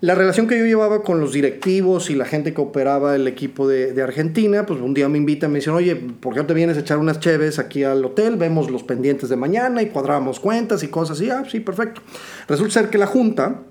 La 0.02 0.16
relación 0.16 0.48
que 0.48 0.60
yo 0.60 0.66
llevaba 0.66 1.02
con 1.02 1.22
los 1.22 1.32
directivos 1.32 2.10
y 2.10 2.16
la 2.16 2.26
gente 2.26 2.54
que 2.54 2.60
operaba 2.60 3.16
el 3.16 3.26
equipo 3.26 3.70
de, 3.70 3.94
de 3.94 4.02
Argentina, 4.02 4.66
pues 4.66 4.82
un 4.82 4.94
día 4.94 5.08
me 5.08 5.18
invitan, 5.18 5.50
me 5.52 5.60
dicen, 5.60 5.74
oye, 5.74 5.96
¿por 5.96 6.34
qué 6.34 6.42
no 6.42 6.46
te 6.46 6.54
vienes 6.54 6.76
a 6.76 6.82
echar 6.82 6.98
unas 6.98 7.22
cheves 7.22 7.58
aquí 7.58 7.84
al 7.84 8.04
hotel? 8.04 8.36
Vemos 8.36 8.70
los 8.70 8.84
pendientes 8.84 9.30
de 9.30 9.38
mañana 9.38 9.82
y 9.82 9.86
cuadramos 9.86 10.42
cuentas 10.42 10.84
y 10.84 10.90
cosas 10.90 11.18
así. 11.18 11.30
Ah, 11.30 11.44
sí, 11.50 11.62
perfecto. 11.62 12.02
Resulta 12.50 12.74
ser 12.74 12.90
que 12.90 12.98
la 12.98 13.08
junta 13.08 13.62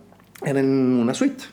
era 0.44 0.60
en 0.60 0.68
una 0.68 1.14
suite. 1.14 1.44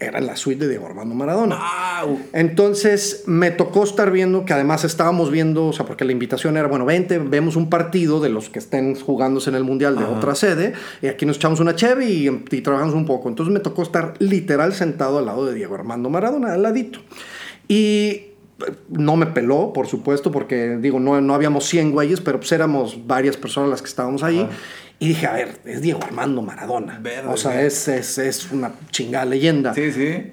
Era 0.00 0.20
la 0.20 0.36
suite 0.36 0.64
de 0.64 0.70
Diego 0.70 0.86
Armando 0.86 1.14
Maradona. 1.14 1.56
¡Au! 2.00 2.18
Entonces 2.32 3.22
me 3.26 3.52
tocó 3.52 3.84
estar 3.84 4.10
viendo 4.10 4.44
que 4.44 4.52
además 4.52 4.84
estábamos 4.84 5.30
viendo, 5.30 5.68
o 5.68 5.72
sea, 5.72 5.86
porque 5.86 6.04
la 6.04 6.10
invitación 6.10 6.56
era, 6.56 6.66
bueno, 6.66 6.84
vente, 6.84 7.18
vemos 7.18 7.54
un 7.54 7.70
partido 7.70 8.20
de 8.20 8.28
los 8.28 8.50
que 8.50 8.58
estén 8.58 8.96
jugándose 8.96 9.50
en 9.50 9.56
el 9.56 9.62
Mundial 9.62 9.96
de 9.96 10.02
Ajá. 10.02 10.12
otra 10.12 10.34
sede, 10.34 10.72
y 11.00 11.06
aquí 11.06 11.26
nos 11.26 11.36
echamos 11.36 11.60
una 11.60 11.76
cheve 11.76 12.06
y, 12.06 12.28
y 12.28 12.60
trabajamos 12.60 12.94
un 12.94 13.06
poco. 13.06 13.28
Entonces 13.28 13.54
me 13.54 13.60
tocó 13.60 13.82
estar 13.82 14.14
literal 14.18 14.74
sentado 14.74 15.18
al 15.20 15.26
lado 15.26 15.46
de 15.46 15.54
Diego 15.54 15.76
Armando 15.76 16.10
Maradona, 16.10 16.52
al 16.54 16.62
ladito. 16.62 16.98
Y 17.68 18.34
no 18.88 19.16
me 19.16 19.26
peló, 19.26 19.72
por 19.72 19.86
supuesto, 19.86 20.30
porque 20.30 20.76
digo, 20.76 21.00
no, 21.00 21.20
no 21.20 21.34
habíamos 21.34 21.64
100 21.66 21.92
güeyes, 21.92 22.20
pero 22.20 22.38
pues 22.38 22.52
éramos 22.52 23.06
varias 23.06 23.36
personas 23.36 23.70
las 23.70 23.80
que 23.80 23.88
estábamos 23.88 24.22
ahí. 24.22 24.40
Ajá. 24.40 24.50
Y 24.98 25.08
dije, 25.08 25.26
a 25.26 25.32
ver, 25.32 25.58
es 25.64 25.82
Diego 25.82 26.00
Armando 26.02 26.40
Maradona. 26.42 26.98
Verde, 27.02 27.28
o 27.28 27.36
sea, 27.36 27.60
es, 27.62 27.88
es, 27.88 28.18
es 28.18 28.50
una 28.52 28.72
chingada 28.90 29.24
leyenda. 29.24 29.74
Sí, 29.74 29.90
sí. 29.92 30.32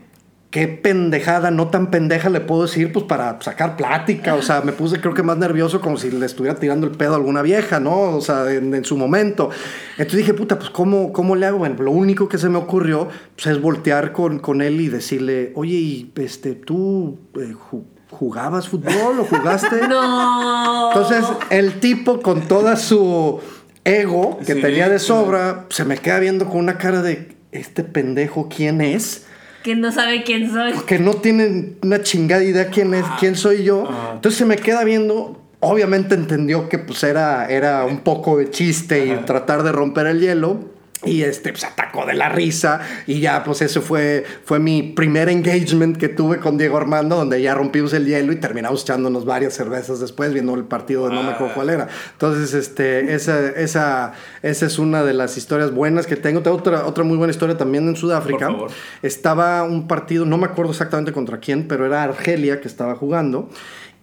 qué 0.52 0.68
pendejada, 0.68 1.50
no 1.50 1.70
tan 1.70 1.90
pendeja 1.92 2.30
le 2.30 2.42
puedo 2.42 2.64
decir, 2.64 2.92
pues 2.94 3.06
para 3.06 3.42
sacar 3.42 3.76
plática. 3.76 4.36
O 4.36 4.42
sea, 4.42 4.62
me 4.62 4.72
puse 4.72 5.02
creo 5.02 5.14
que 5.14 5.24
más 5.24 5.38
nervioso 5.38 5.82
como 5.82 5.98
si 5.98 6.12
le 6.12 6.26
estuviera 6.26 6.58
tirando 6.60 6.86
el 6.88 6.94
pedo 6.94 7.14
a 7.14 7.16
alguna 7.16 7.42
vieja, 7.42 7.80
¿no? 7.80 8.00
O 8.16 8.22
sea, 8.22 8.52
en, 8.52 8.74
en 8.74 8.86
su 8.86 8.96
momento. 8.98 9.50
Entonces 9.98 10.18
dije, 10.20 10.34
puta, 10.34 10.58
pues 10.60 10.70
¿cómo, 10.70 11.12
cómo 11.12 11.36
le 11.36 11.46
hago? 11.48 11.58
Bueno, 11.58 11.82
lo 11.82 11.92
único 11.92 12.30
que 12.30 12.38
se 12.38 12.48
me 12.48 12.58
ocurrió 12.58 13.08
pues, 13.36 13.48
es 13.48 13.62
voltear 13.62 14.12
con, 14.14 14.40
con 14.40 14.62
él 14.62 14.80
y 14.80 14.90
decirle, 14.90 15.52
oye, 15.56 15.74
y 15.76 16.14
este, 16.18 16.54
¿tú 16.56 17.18
eh, 17.36 17.54
ju- 17.72 17.84
jugabas 18.12 18.68
fútbol 18.70 19.20
o 19.22 19.24
jugaste? 19.26 19.88
No. 19.90 20.90
Entonces, 20.94 21.26
el 21.50 21.80
tipo 21.80 22.22
con 22.22 22.42
toda 22.42 22.76
su 22.76 23.40
ego 23.86 24.40
que 24.46 24.54
Sí, 24.56 24.62
tenía 24.62 24.90
de 24.90 25.00
sí. 25.00 25.08
sobra, 25.08 25.66
se 25.70 25.86
me 25.86 25.98
queda 25.98 26.20
viendo 26.20 26.48
con 26.48 26.58
una 26.60 26.78
cara 26.78 27.02
de, 27.02 27.36
¿este 27.52 27.84
pendejo 27.84 28.48
quién 28.56 28.82
es? 28.82 29.26
Que 29.64 29.76
no 29.76 29.92
sabe 29.92 30.24
quién 30.24 30.52
soy. 30.52 30.74
que 30.88 30.98
no 31.00 31.14
tienen 31.16 31.78
una 31.84 32.02
chingada 32.02 32.44
idea 32.44 32.68
quién 32.70 32.94
es, 32.94 33.06
quién 33.20 33.36
soy 33.36 33.64
yo. 33.64 33.88
Ajá. 33.88 34.12
Entonces 34.16 34.38
se 34.40 34.46
me 34.46 34.56
queda 34.58 34.84
viendo. 34.84 35.38
Obviamente 35.60 36.16
entendió 36.16 36.68
que 36.70 36.80
pues 36.80 37.04
era, 37.04 37.46
era 37.48 37.86
un 37.86 38.00
poco 38.00 38.38
de 38.40 38.50
chiste 38.50 39.06
y 39.06 39.16
tratar 39.26 39.62
de 39.62 39.72
romper 39.72 40.08
el 40.08 40.20
hielo. 40.20 40.60
Y 41.04 41.24
este, 41.24 41.52
pues 41.52 41.64
atacó 41.64 42.06
de 42.06 42.14
la 42.14 42.30
risa. 42.30 42.82
Y 43.08 43.20
ya, 43.22 43.44
pues 43.44 43.62
eso 43.62 43.82
fue, 43.82 44.24
fue 44.46 44.60
mi 44.60 44.84
primer 44.84 45.30
engagement 45.30 45.98
que 45.98 46.10
tuve 46.10 46.38
con 46.38 46.58
Diego 46.58 46.78
Armando, 46.78 47.16
donde 47.16 47.42
ya 47.42 47.56
rompimos 47.56 47.94
el 47.94 48.06
hielo 48.06 48.32
y 48.32 48.36
terminamos 48.36 48.84
echándonos 48.84 49.26
varias 49.26 49.56
cervezas 49.56 50.00
después, 50.00 50.32
viendo 50.32 50.54
el 50.54 50.66
partido 50.66 51.10
de 51.10 51.16
no 51.16 51.24
me 51.24 51.32
acuerdo 51.32 51.56
cuál 51.56 51.72
era. 51.72 51.88
Entonces, 52.14 52.54
este, 52.54 53.16
esa, 53.16 53.50
esa, 53.50 54.14
esa 54.44 54.66
es 54.66 54.78
una 54.78 55.04
de 55.04 55.14
las 55.14 55.38
historias 55.38 55.74
buenas 55.74 56.06
que 56.06 56.16
tengo. 56.16 56.42
Tengo 56.42 56.58
otra, 56.58 56.86
otra 56.86 57.04
muy 57.04 57.18
buena 57.18 57.32
historia 57.32 57.58
también 57.58 57.88
en 57.88 57.96
Sudáfrica. 57.96 58.48
Por 58.48 58.56
favor. 58.56 58.72
Estaba 59.02 59.64
un 59.64 59.88
partido, 59.88 60.26
no 60.26 60.38
me 60.38 60.46
acuerdo 60.46 60.72
exactamente 60.72 61.12
contra 61.12 61.40
quién, 61.40 61.68
pero 61.68 61.86
era 61.86 62.04
Argelia 62.04 62.62
que 62.62 62.68
estaba 62.68 62.96
jugando. 62.96 63.50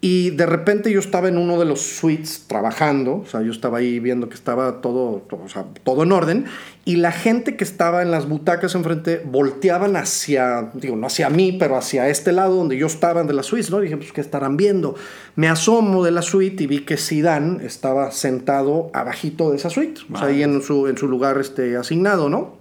Y 0.00 0.30
de 0.30 0.46
repente 0.46 0.92
yo 0.92 1.00
estaba 1.00 1.26
en 1.26 1.36
uno 1.36 1.58
de 1.58 1.64
los 1.64 1.80
suites 1.80 2.44
trabajando, 2.46 3.16
o 3.16 3.26
sea, 3.26 3.42
yo 3.42 3.50
estaba 3.50 3.78
ahí 3.78 3.98
viendo 3.98 4.28
que 4.28 4.36
estaba 4.36 4.80
todo, 4.80 5.24
todo, 5.28 5.42
o 5.42 5.48
sea, 5.48 5.64
todo 5.82 6.04
en 6.04 6.12
orden, 6.12 6.44
y 6.84 6.96
la 6.96 7.10
gente 7.10 7.56
que 7.56 7.64
estaba 7.64 8.00
en 8.02 8.12
las 8.12 8.28
butacas 8.28 8.76
enfrente 8.76 9.20
volteaban 9.24 9.96
hacia, 9.96 10.70
digo, 10.74 10.94
no 10.94 11.08
hacia 11.08 11.30
mí, 11.30 11.56
pero 11.58 11.76
hacia 11.76 12.08
este 12.08 12.30
lado 12.30 12.54
donde 12.54 12.76
yo 12.76 12.86
estaba 12.86 13.24
de 13.24 13.32
la 13.32 13.42
suite, 13.42 13.70
¿no? 13.72 13.80
dije, 13.80 13.96
pues, 13.96 14.12
¿qué 14.12 14.20
estarán 14.20 14.56
viendo? 14.56 14.94
Me 15.34 15.48
asomo 15.48 16.04
de 16.04 16.12
la 16.12 16.22
suite 16.22 16.62
y 16.62 16.66
vi 16.68 16.84
que 16.84 16.96
Zidane 16.96 17.66
estaba 17.66 18.12
sentado 18.12 18.90
abajito 18.94 19.50
de 19.50 19.56
esa 19.56 19.68
suite, 19.68 20.02
o 20.12 20.16
sea, 20.16 20.28
ahí 20.28 20.44
en 20.44 20.62
su, 20.62 20.86
en 20.86 20.96
su 20.96 21.08
lugar 21.08 21.38
este, 21.38 21.76
asignado, 21.76 22.28
¿no? 22.28 22.57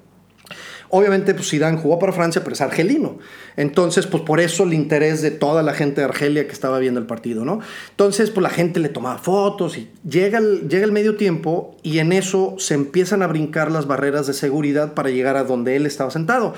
Obviamente, 0.90 1.34
pues 1.34 1.50
Zidane 1.50 1.78
jugó 1.78 2.00
para 2.00 2.14
Francia, 2.14 2.44
pero 2.44 2.54
es 2.54 2.62
argelino. 2.62 3.18
Entonces, 3.56 4.08
pues 4.08 4.24
por 4.24 4.40
eso 4.40 4.64
el 4.64 4.74
interés 4.74 5.22
de 5.22 5.32
toda 5.32 5.64
la 5.64 5.74
gente 5.74 6.02
de 6.02 6.06
Argelia 6.06 6.46
que 6.48 6.54
estaba 6.54 6.80
viendo 6.80 7.00
el 7.00 7.06
partido, 7.06 7.44
¿no? 7.44 7.60
Entonces, 7.90 8.30
pues 8.30 8.44
la 8.44 8.50
gente 8.50 8.80
le 8.80 8.90
tomaba 8.90 9.18
fotos 9.18 9.78
y 9.78 9.90
llega 10.08 10.38
el, 10.38 10.70
llega 10.70 10.86
el 10.86 10.92
medio 10.92 11.16
tiempo 11.16 11.76
y 11.84 12.00
en 12.00 12.14
eso 12.14 12.56
se 12.60 12.76
empiezan 12.76 13.24
a 13.24 13.28
brincar 13.28 13.72
las 13.72 13.88
barreras 13.88 14.28
de 14.28 14.34
seguridad 14.34 14.94
para 14.94 15.10
llegar 15.10 15.38
a 15.38 15.44
donde 15.44 15.76
él 15.76 15.86
estaba 15.86 16.12
sentado 16.12 16.54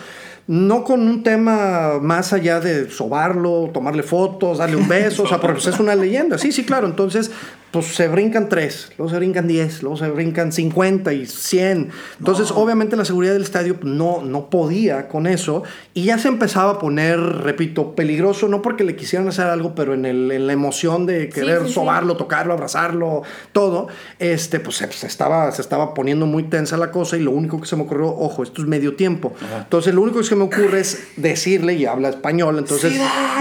no 0.50 0.84
con 0.84 1.08
un 1.08 1.22
tema 1.22 2.00
más 2.02 2.34
allá 2.34 2.60
de 2.60 2.90
sobarlo, 2.90 3.70
tomarle 3.72 4.02
fotos, 4.02 4.58
darle 4.58 4.78
un 4.78 4.88
beso, 4.88 5.22
o 5.22 5.28
sea, 5.28 5.40
porque 5.40 5.62
pues, 5.62 5.68
es 5.68 5.80
una 5.80 5.94
leyenda. 5.94 6.40
Sí, 6.40 6.52
sí, 6.52 6.66
claro. 6.66 6.88
Entonces, 6.88 7.30
pues 7.72 7.88
se 7.88 8.08
brincan 8.08 8.50
tres, 8.50 8.92
luego 8.98 9.12
se 9.12 9.18
brincan 9.18 9.48
diez, 9.48 9.84
luego 9.84 9.98
se 9.98 10.10
brincan 10.10 10.52
cincuenta 10.52 11.14
y 11.14 11.26
cien. 11.26 11.90
Entonces, 12.18 12.52
obviamente 12.52 12.96
la 12.96 13.06
seguridad 13.06 13.34
del 13.34 13.44
estadio 13.44 13.78
no, 13.84 14.24
no 14.24 14.50
podía 14.50 15.08
con 15.08 15.28
eso. 15.28 15.64
Y 15.94 16.06
ya 16.06 16.18
se 16.18 16.28
empezaba 16.30 16.72
a 16.72 16.80
poner, 16.80 17.20
repito, 17.20 17.96
peligroso, 17.96 18.48
no 18.48 18.62
porque 18.62 18.84
le 18.84 18.96
quisieran 18.96 19.28
hacer 19.28 19.46
algo, 19.46 19.76
pero 19.76 19.94
en, 19.94 20.06
el, 20.06 20.32
en 20.32 20.48
la 20.48 20.54
emoción 20.54 21.06
de 21.06 21.30
querer 21.30 21.70
sobarlo, 21.70 22.18
tocarlo, 22.18 22.54
abrazarlo, 22.54 23.24
todo, 23.52 23.88
este, 24.18 24.60
pues 24.60 24.78
se, 24.78 25.08
estaba, 25.08 25.52
se 25.52 25.62
estaba 25.62 25.94
poniendo 25.94 26.26
muy 26.26 26.44
tensa 26.44 26.78
la 26.78 26.92
cosa 26.92 27.18
y 27.18 27.22
lo 27.22 27.32
único 27.32 27.60
que 27.60 27.68
se 27.68 27.76
me 27.76 27.84
ocurrió, 27.84 28.08
ojo, 28.08 28.44
esto 28.44 28.62
es 28.62 28.68
medio 28.68 28.96
tiempo. 28.96 29.34
Entonces, 29.58 29.94
lo 29.94 30.02
único 30.02 30.20
que 30.20 30.26
se 30.26 30.36
me 30.36 30.44
ocurre 30.44 30.80
es 30.80 31.10
decirle, 31.18 31.74
y 31.74 31.86
habla 31.86 32.10
español, 32.10 32.58
entonces 32.58 32.94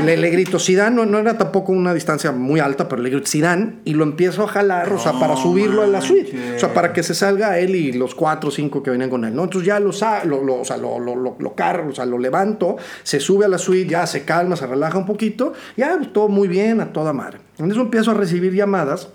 le, 0.04 0.16
le, 0.16 0.30
grito, 0.30 0.58
Sidán, 0.58 0.96
no, 0.96 1.06
no, 1.06 1.18
era 1.18 1.38
tampoco 1.38 1.72
una 1.72 1.94
distancia 1.94 2.32
muy 2.32 2.60
alta, 2.60 2.88
pero 2.88 3.00
le 3.02 3.10
grito, 3.10 3.26
Sidán, 3.26 3.80
y 3.84 3.94
lo 3.94 4.04
empiezo 4.18 4.42
a 4.42 4.48
jalar, 4.48 4.92
o 4.92 4.98
sea, 4.98 5.12
para 5.12 5.37
subirlo 5.37 5.83
a 5.83 5.87
la 5.87 6.00
suite, 6.00 6.57
o 6.57 6.59
sea, 6.59 6.74
para 6.74 6.92
que 6.92 7.04
se 7.04 7.14
salga 7.14 7.57
él 7.61 7.76
y 7.76 7.92
los 7.92 8.16
cuatro 8.16 8.48
o 8.48 8.50
cinco 8.50 8.83
que 8.83 8.90
venían 8.90 9.11
con 9.11 9.24
él, 9.24 9.33
¿no? 9.33 9.44
Entonces 9.44 9.68
ya 9.68 9.78
lo, 9.78 9.92
lo, 10.24 10.42
lo, 10.42 10.61
o 10.61 10.64
sea, 10.64 10.76
lo, 10.76 10.98
lo, 10.98 11.54
cargo, 11.54 11.90
o 11.90 11.94
sea, 11.94 12.04
lo 12.04 12.18
levanto, 12.18 12.76
se 13.04 13.20
sube 13.20 13.44
a 13.44 13.48
la 13.48 13.59
suite, 13.59 13.90
ya 13.90 14.09
se 14.09 14.24
calma, 14.24 14.57
se 14.57 14.66
relaja 14.66 14.98
un 14.98 15.07
poquito, 15.07 15.52
ya 15.76 15.96
pues, 15.96 16.12
todo 16.12 16.28
muy 16.28 16.48
bien, 16.48 16.81
a 16.81 16.92
toda 16.92 17.12
madre. 17.12 17.38
Entonces 17.59 17.78
empiezo 17.78 18.11
a 18.11 18.14
recibir 18.14 18.52
llamadas 18.52 19.09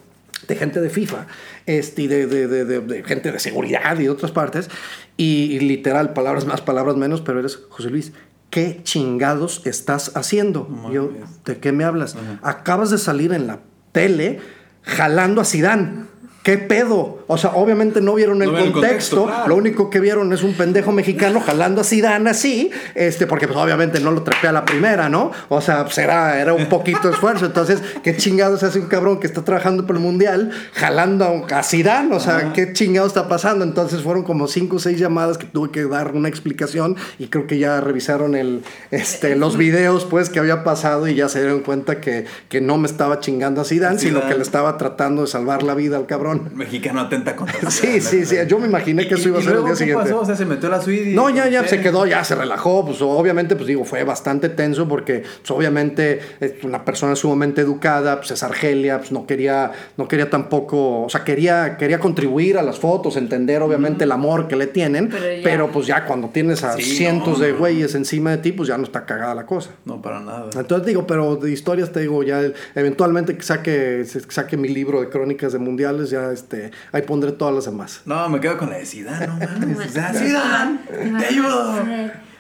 de 0.48 0.56
gente 0.56 0.80
de 0.80 0.90
FIFA, 0.90 1.28
este, 1.66 2.08
de, 2.08 2.26
de, 2.26 2.48
de, 2.48 2.80
de, 2.80 3.04
gente 3.04 3.30
de 3.30 3.40
seguridad 3.40 4.00
y 4.00 4.04
de 4.04 4.10
otras 4.10 4.32
partes, 4.32 4.70
y, 5.18 5.52
y, 5.52 5.60
literal, 5.60 6.14
palabras 6.14 6.46
más, 6.46 6.62
palabras 6.62 6.96
menos, 6.96 7.20
pero 7.20 7.40
eres 7.40 7.60
José 7.68 7.90
Luis. 7.90 8.14
¿Qué 8.50 8.80
chingados 8.84 9.66
estás 9.66 10.16
haciendo? 10.16 10.70
Yo, 10.94 11.12
¿de 11.44 11.58
qué 11.58 11.74
me 11.74 11.84
hablas? 11.84 12.16
Acabas 12.42 12.92
de 12.92 13.00
salir 13.00 13.34
en 13.34 13.48
la 13.48 13.60
tele 13.92 14.40
jalando 14.84 15.42
a 15.42 15.46
Sidán. 15.46 16.10
¿Qué 16.44 16.58
pedo? 16.58 17.24
O 17.28 17.38
sea, 17.38 17.52
obviamente 17.52 18.02
no 18.02 18.16
vieron 18.16 18.42
el, 18.42 18.52
contexto. 18.52 19.32
Lo 19.48 19.56
único 19.56 19.90
que 19.90 20.02
vieron 20.02 20.34
es 20.34 20.44
un 20.44 20.54
pendejo 20.56 20.92
mexicano 20.92 21.40
jalando 21.40 21.80
a 21.80 21.84
Zidane 21.86 22.30
así, 22.30 22.70
este, 22.96 23.28
porque 23.28 23.48
pues 23.48 23.58
obviamente 23.58 24.02
no 24.02 24.12
lo 24.12 24.24
trepé 24.24 24.50
a 24.50 24.52
la 24.52 24.66
primera, 24.66 25.08
¿no? 25.08 25.32
O 25.48 25.62
sea, 25.62 25.86
pues 25.86 25.98
era, 26.00 26.42
era 26.42 26.54
un 26.54 26.66
poquito 26.66 27.08
de 27.08 27.14
esfuerzo. 27.14 27.46
Entonces, 27.46 27.82
¿qué 28.04 28.18
chingados 28.18 28.62
hace 28.64 28.80
un 28.80 28.88
cabrón 28.88 29.22
que 29.22 29.28
está 29.28 29.46
trabajando 29.46 29.88
por 29.88 29.96
el 29.96 30.02
mundial 30.02 30.52
jalando 30.74 31.46
a 31.50 31.64
Zidane? 31.64 32.14
O 32.14 32.20
sea, 32.20 32.52
¿qué 32.52 32.74
chingados 32.74 33.12
está 33.14 33.30
pasando? 33.30 33.64
Entonces 33.64 34.02
fueron 34.02 34.24
como 34.24 34.50
cinco 34.50 34.76
o 34.76 34.80
seis 34.80 35.00
llamadas 35.00 35.38
que 35.38 35.46
tuve 35.46 35.72
que 35.72 35.86
dar 35.86 36.12
una 36.12 36.28
explicación 36.28 36.98
y 37.20 37.28
creo 37.28 37.48
que 37.48 37.58
ya 37.58 37.80
revisaron 37.80 38.36
el, 38.36 38.64
este, 38.92 39.38
los 39.38 39.56
videos 39.56 40.04
pues 40.04 40.30
que 40.30 40.40
había 40.40 40.66
pasado 40.66 41.08
y 41.08 41.16
ya 41.16 41.30
se 41.30 41.40
dieron 41.40 41.62
cuenta 41.62 42.02
que, 42.02 42.26
que 42.50 42.60
no 42.60 42.78
me 42.78 42.88
estaba 42.88 43.22
chingando 43.22 43.62
a 43.62 43.64
Zidane, 43.64 43.98
sino 43.98 44.28
que 44.28 44.36
le 44.36 44.42
estaba 44.42 44.78
tratando 44.78 45.22
de 45.22 45.30
salvar 45.30 45.64
la 45.64 45.74
vida 45.74 45.96
al 45.96 46.06
cabrón. 46.06 46.33
Mexicano 46.34 47.02
atenta 47.02 47.36
contra 47.36 47.70
Sí, 47.70 48.02
sí, 48.02 48.26
sí. 48.26 48.36
Yo 48.48 48.60
me 48.60 48.68
imaginé 48.68 49.08
que 49.08 49.16
eso 49.16 49.30
iba 49.30 49.40
a 49.40 49.42
ser 49.42 49.56
el 49.56 49.66
día 49.66 49.76
siguiente. 49.76 50.04
Pasó? 50.04 50.22
O 50.22 50.26
sea, 50.26 50.36
se 50.36 50.46
metió 50.46 50.70
la 50.70 50.82
suite. 50.82 51.12
no, 51.12 51.30
ya, 51.30 51.48
ya 51.50 51.68
se 51.68 51.82
quedó, 51.82 52.06
ya 52.06 52.24
se 52.24 52.36
relajó. 52.36 52.86
Pues 52.86 53.02
obviamente, 53.02 53.56
pues 53.56 53.68
digo, 53.68 53.86
fue 53.86 54.04
bastante 54.04 54.50
tenso 54.50 54.88
porque, 54.88 55.24
pues, 55.40 55.52
obviamente, 55.52 56.20
es 56.40 56.64
una 56.64 56.86
persona 56.86 57.16
sumamente 57.16 57.62
educada, 57.62 58.18
pues 58.18 58.32
es 58.32 58.44
Argelia, 58.44 59.00
pues 59.00 59.12
no 59.12 59.26
quería, 59.26 59.72
no 59.98 60.08
quería 60.08 60.30
tampoco, 60.30 61.04
o 61.04 61.10
sea, 61.10 61.24
quería, 61.24 61.78
quería 61.78 62.00
contribuir 62.00 62.58
a 62.58 62.64
las 62.64 62.80
fotos, 62.80 63.18
entender 63.18 63.62
obviamente 63.62 64.04
el 64.04 64.12
amor 64.12 64.48
que 64.48 64.56
le 64.56 64.68
tienen, 64.68 65.10
pero, 65.44 65.72
pues 65.72 65.88
ya 65.88 66.06
cuando 66.06 66.30
tienes 66.30 66.64
a 66.64 66.74
cientos 66.74 67.40
de 67.40 67.52
güeyes 67.52 67.96
encima 67.96 68.32
de 68.32 68.38
ti, 68.38 68.52
pues 68.52 68.70
ya 68.70 68.78
no 68.78 68.84
está 68.84 69.06
cagada 69.06 69.36
la 69.36 69.46
cosa. 69.46 69.72
No, 69.86 70.02
para 70.02 70.20
nada. 70.20 70.50
Entonces 70.56 70.88
digo, 70.88 71.08
pero 71.08 71.36
de 71.36 71.52
historias 71.52 71.92
te 71.92 72.02
digo, 72.02 72.24
ya 72.24 72.42
eventualmente 72.76 73.36
que 73.36 73.44
saque, 73.44 74.06
saque 74.06 74.58
mi 74.58 74.68
libro 74.68 75.02
de 75.02 75.10
crónicas 75.10 75.54
de 75.54 75.60
mundiales, 75.60 76.10
ya 76.10 76.23
este, 76.32 76.72
ahí 76.92 77.02
pondré 77.02 77.32
todas 77.32 77.54
las 77.54 77.66
demás. 77.66 78.02
No, 78.06 78.30
me 78.30 78.40
quedo 78.40 78.58
con 78.58 78.70
la 78.70 78.78
de 78.78 78.86
Zidane, 78.86 79.28
no 79.28 79.34
mames. 79.36 79.92
Zidane, 79.92 80.80
te 81.20 81.26
ayudo. 81.26 81.84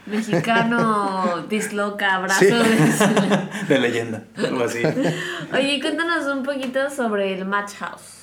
Mexicano 0.05 1.45
disloca, 1.49 2.15
abrazo 2.15 2.45
de 3.67 3.79
leyenda, 3.79 4.23
algo 4.37 4.63
así. 4.65 4.83
Oye, 5.53 5.79
cuéntanos 5.81 6.25
un 6.25 6.43
poquito 6.43 6.89
sobre 6.89 7.33
el 7.33 7.45
Match 7.45 7.73
House. 7.75 8.22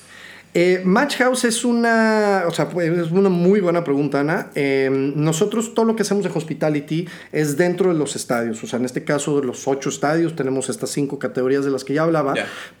Eh, 0.53 0.81
Match 0.83 1.17
House 1.17 1.45
es 1.45 1.63
una, 1.63 2.43
o 2.45 2.51
sea, 2.51 2.67
es 2.81 3.11
una 3.11 3.29
muy 3.29 3.61
buena 3.61 3.85
pregunta, 3.85 4.19
Ana. 4.19 4.49
Em, 4.53 5.13
nosotros 5.15 5.73
todo 5.73 5.85
lo 5.85 5.95
que 5.95 6.01
hacemos 6.01 6.25
de 6.25 6.29
hospitality 6.29 7.07
es 7.31 7.55
dentro 7.55 7.93
de 7.93 7.97
los 7.97 8.17
estadios. 8.17 8.61
O 8.61 8.67
sea, 8.67 8.79
en 8.79 8.85
este 8.85 9.05
caso 9.05 9.39
de 9.39 9.47
los 9.47 9.65
ocho 9.67 9.87
estadios 9.89 10.35
tenemos 10.35 10.67
estas 10.69 10.89
cinco 10.89 11.19
categorías 11.19 11.63
de 11.63 11.71
las 11.71 11.85
que 11.85 11.93
ya 11.93 12.03
hablaba. 12.03 12.33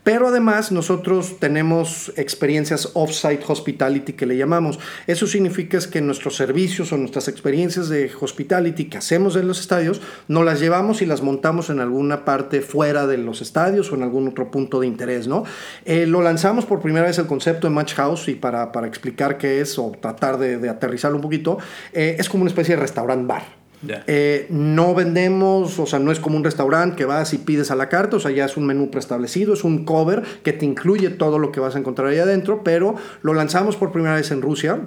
Pero 0.03 0.27
además 0.27 0.71
nosotros 0.73 1.39
tenemos 1.39 2.11
experiencias 2.17 2.89
off-site 2.93 3.43
hospitality 3.47 4.13
que 4.13 4.25
le 4.25 4.35
llamamos. 4.35 4.77
Eso 5.07 5.25
significa 5.25 5.77
es 5.77 5.87
que 5.87 6.01
nuestros 6.01 6.35
servicios 6.35 6.91
o 6.91 6.97
nuestras 6.97 7.29
experiencias 7.29 7.87
de 7.87 8.11
hospitality 8.19 8.85
que 8.85 8.97
hacemos 8.97 9.37
en 9.37 9.47
los 9.47 9.61
estadios, 9.61 10.01
nos 10.27 10.43
las 10.43 10.59
llevamos 10.59 11.01
y 11.01 11.05
las 11.05 11.21
montamos 11.21 11.69
en 11.69 11.79
alguna 11.79 12.25
parte 12.25 12.61
fuera 12.61 13.07
de 13.07 13.17
los 13.17 13.41
estadios 13.41 13.91
o 13.91 13.95
en 13.95 14.03
algún 14.03 14.27
otro 14.27 14.51
punto 14.51 14.81
de 14.81 14.87
interés, 14.87 15.27
¿no? 15.27 15.43
Eh, 15.85 16.05
lo 16.05 16.21
lanzamos 16.21 16.65
por 16.65 16.81
primera 16.81 17.07
vez 17.07 17.17
el 17.17 17.27
concepto 17.27 17.60
de 17.67 17.73
Match 17.73 17.93
House 17.95 18.27
y 18.27 18.35
para, 18.35 18.71
para 18.71 18.87
explicar 18.87 19.37
qué 19.37 19.61
es 19.61 19.77
o 19.79 19.91
tratar 19.99 20.37
de, 20.37 20.57
de 20.57 20.69
aterrizarlo 20.69 21.17
un 21.17 21.23
poquito, 21.23 21.57
eh, 21.93 22.15
es 22.19 22.29
como 22.29 22.43
una 22.43 22.49
especie 22.49 22.75
de 22.75 22.81
restaurant 22.81 23.27
bar. 23.27 23.61
Eh, 24.07 24.45
no 24.49 24.93
vendemos, 24.93 25.79
o 25.79 25.85
sea, 25.85 25.97
no 25.97 26.11
es 26.11 26.19
como 26.19 26.37
un 26.37 26.43
restaurante 26.43 26.95
que 26.95 27.05
vas 27.05 27.33
y 27.33 27.39
pides 27.39 27.71
a 27.71 27.75
la 27.75 27.89
carta, 27.89 28.17
o 28.17 28.19
sea, 28.19 28.29
ya 28.31 28.45
es 28.45 28.55
un 28.55 28.67
menú 28.67 28.91
preestablecido, 28.91 29.53
es 29.53 29.63
un 29.63 29.85
cover 29.85 30.21
que 30.43 30.53
te 30.53 30.65
incluye 30.65 31.09
todo 31.09 31.39
lo 31.39 31.51
que 31.51 31.59
vas 31.59 31.75
a 31.75 31.79
encontrar 31.79 32.09
ahí 32.09 32.19
adentro, 32.19 32.63
pero 32.63 32.95
lo 33.23 33.33
lanzamos 33.33 33.75
por 33.77 33.91
primera 33.91 34.15
vez 34.15 34.29
en 34.31 34.41
Rusia 34.41 34.81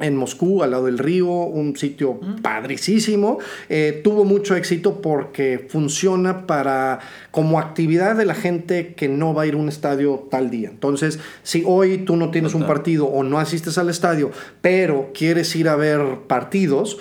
en 0.00 0.16
Moscú, 0.16 0.62
al 0.62 0.72
lado 0.72 0.86
del 0.86 0.98
río, 0.98 1.26
un 1.26 1.76
sitio 1.76 2.18
padricísimo. 2.42 3.38
Eh, 3.68 4.00
tuvo 4.02 4.24
mucho 4.24 4.56
éxito 4.56 5.00
porque 5.00 5.66
funciona 5.68 6.46
para 6.46 7.00
como 7.30 7.58
actividad 7.58 8.16
de 8.16 8.24
la 8.24 8.34
gente 8.34 8.94
que 8.94 9.08
no 9.08 9.34
va 9.34 9.42
a 9.42 9.46
ir 9.46 9.54
a 9.54 9.58
un 9.58 9.68
estadio 9.68 10.26
tal 10.30 10.50
día. 10.50 10.70
Entonces, 10.70 11.18
si 11.42 11.62
hoy 11.66 11.98
tú 11.98 12.16
no 12.16 12.30
tienes 12.30 12.54
un 12.54 12.66
partido 12.66 13.06
o 13.06 13.22
no 13.22 13.38
asistes 13.38 13.78
al 13.78 13.90
estadio, 13.90 14.30
pero 14.60 15.10
quieres 15.14 15.54
ir 15.56 15.68
a 15.68 15.76
ver 15.76 16.00
partidos, 16.26 16.98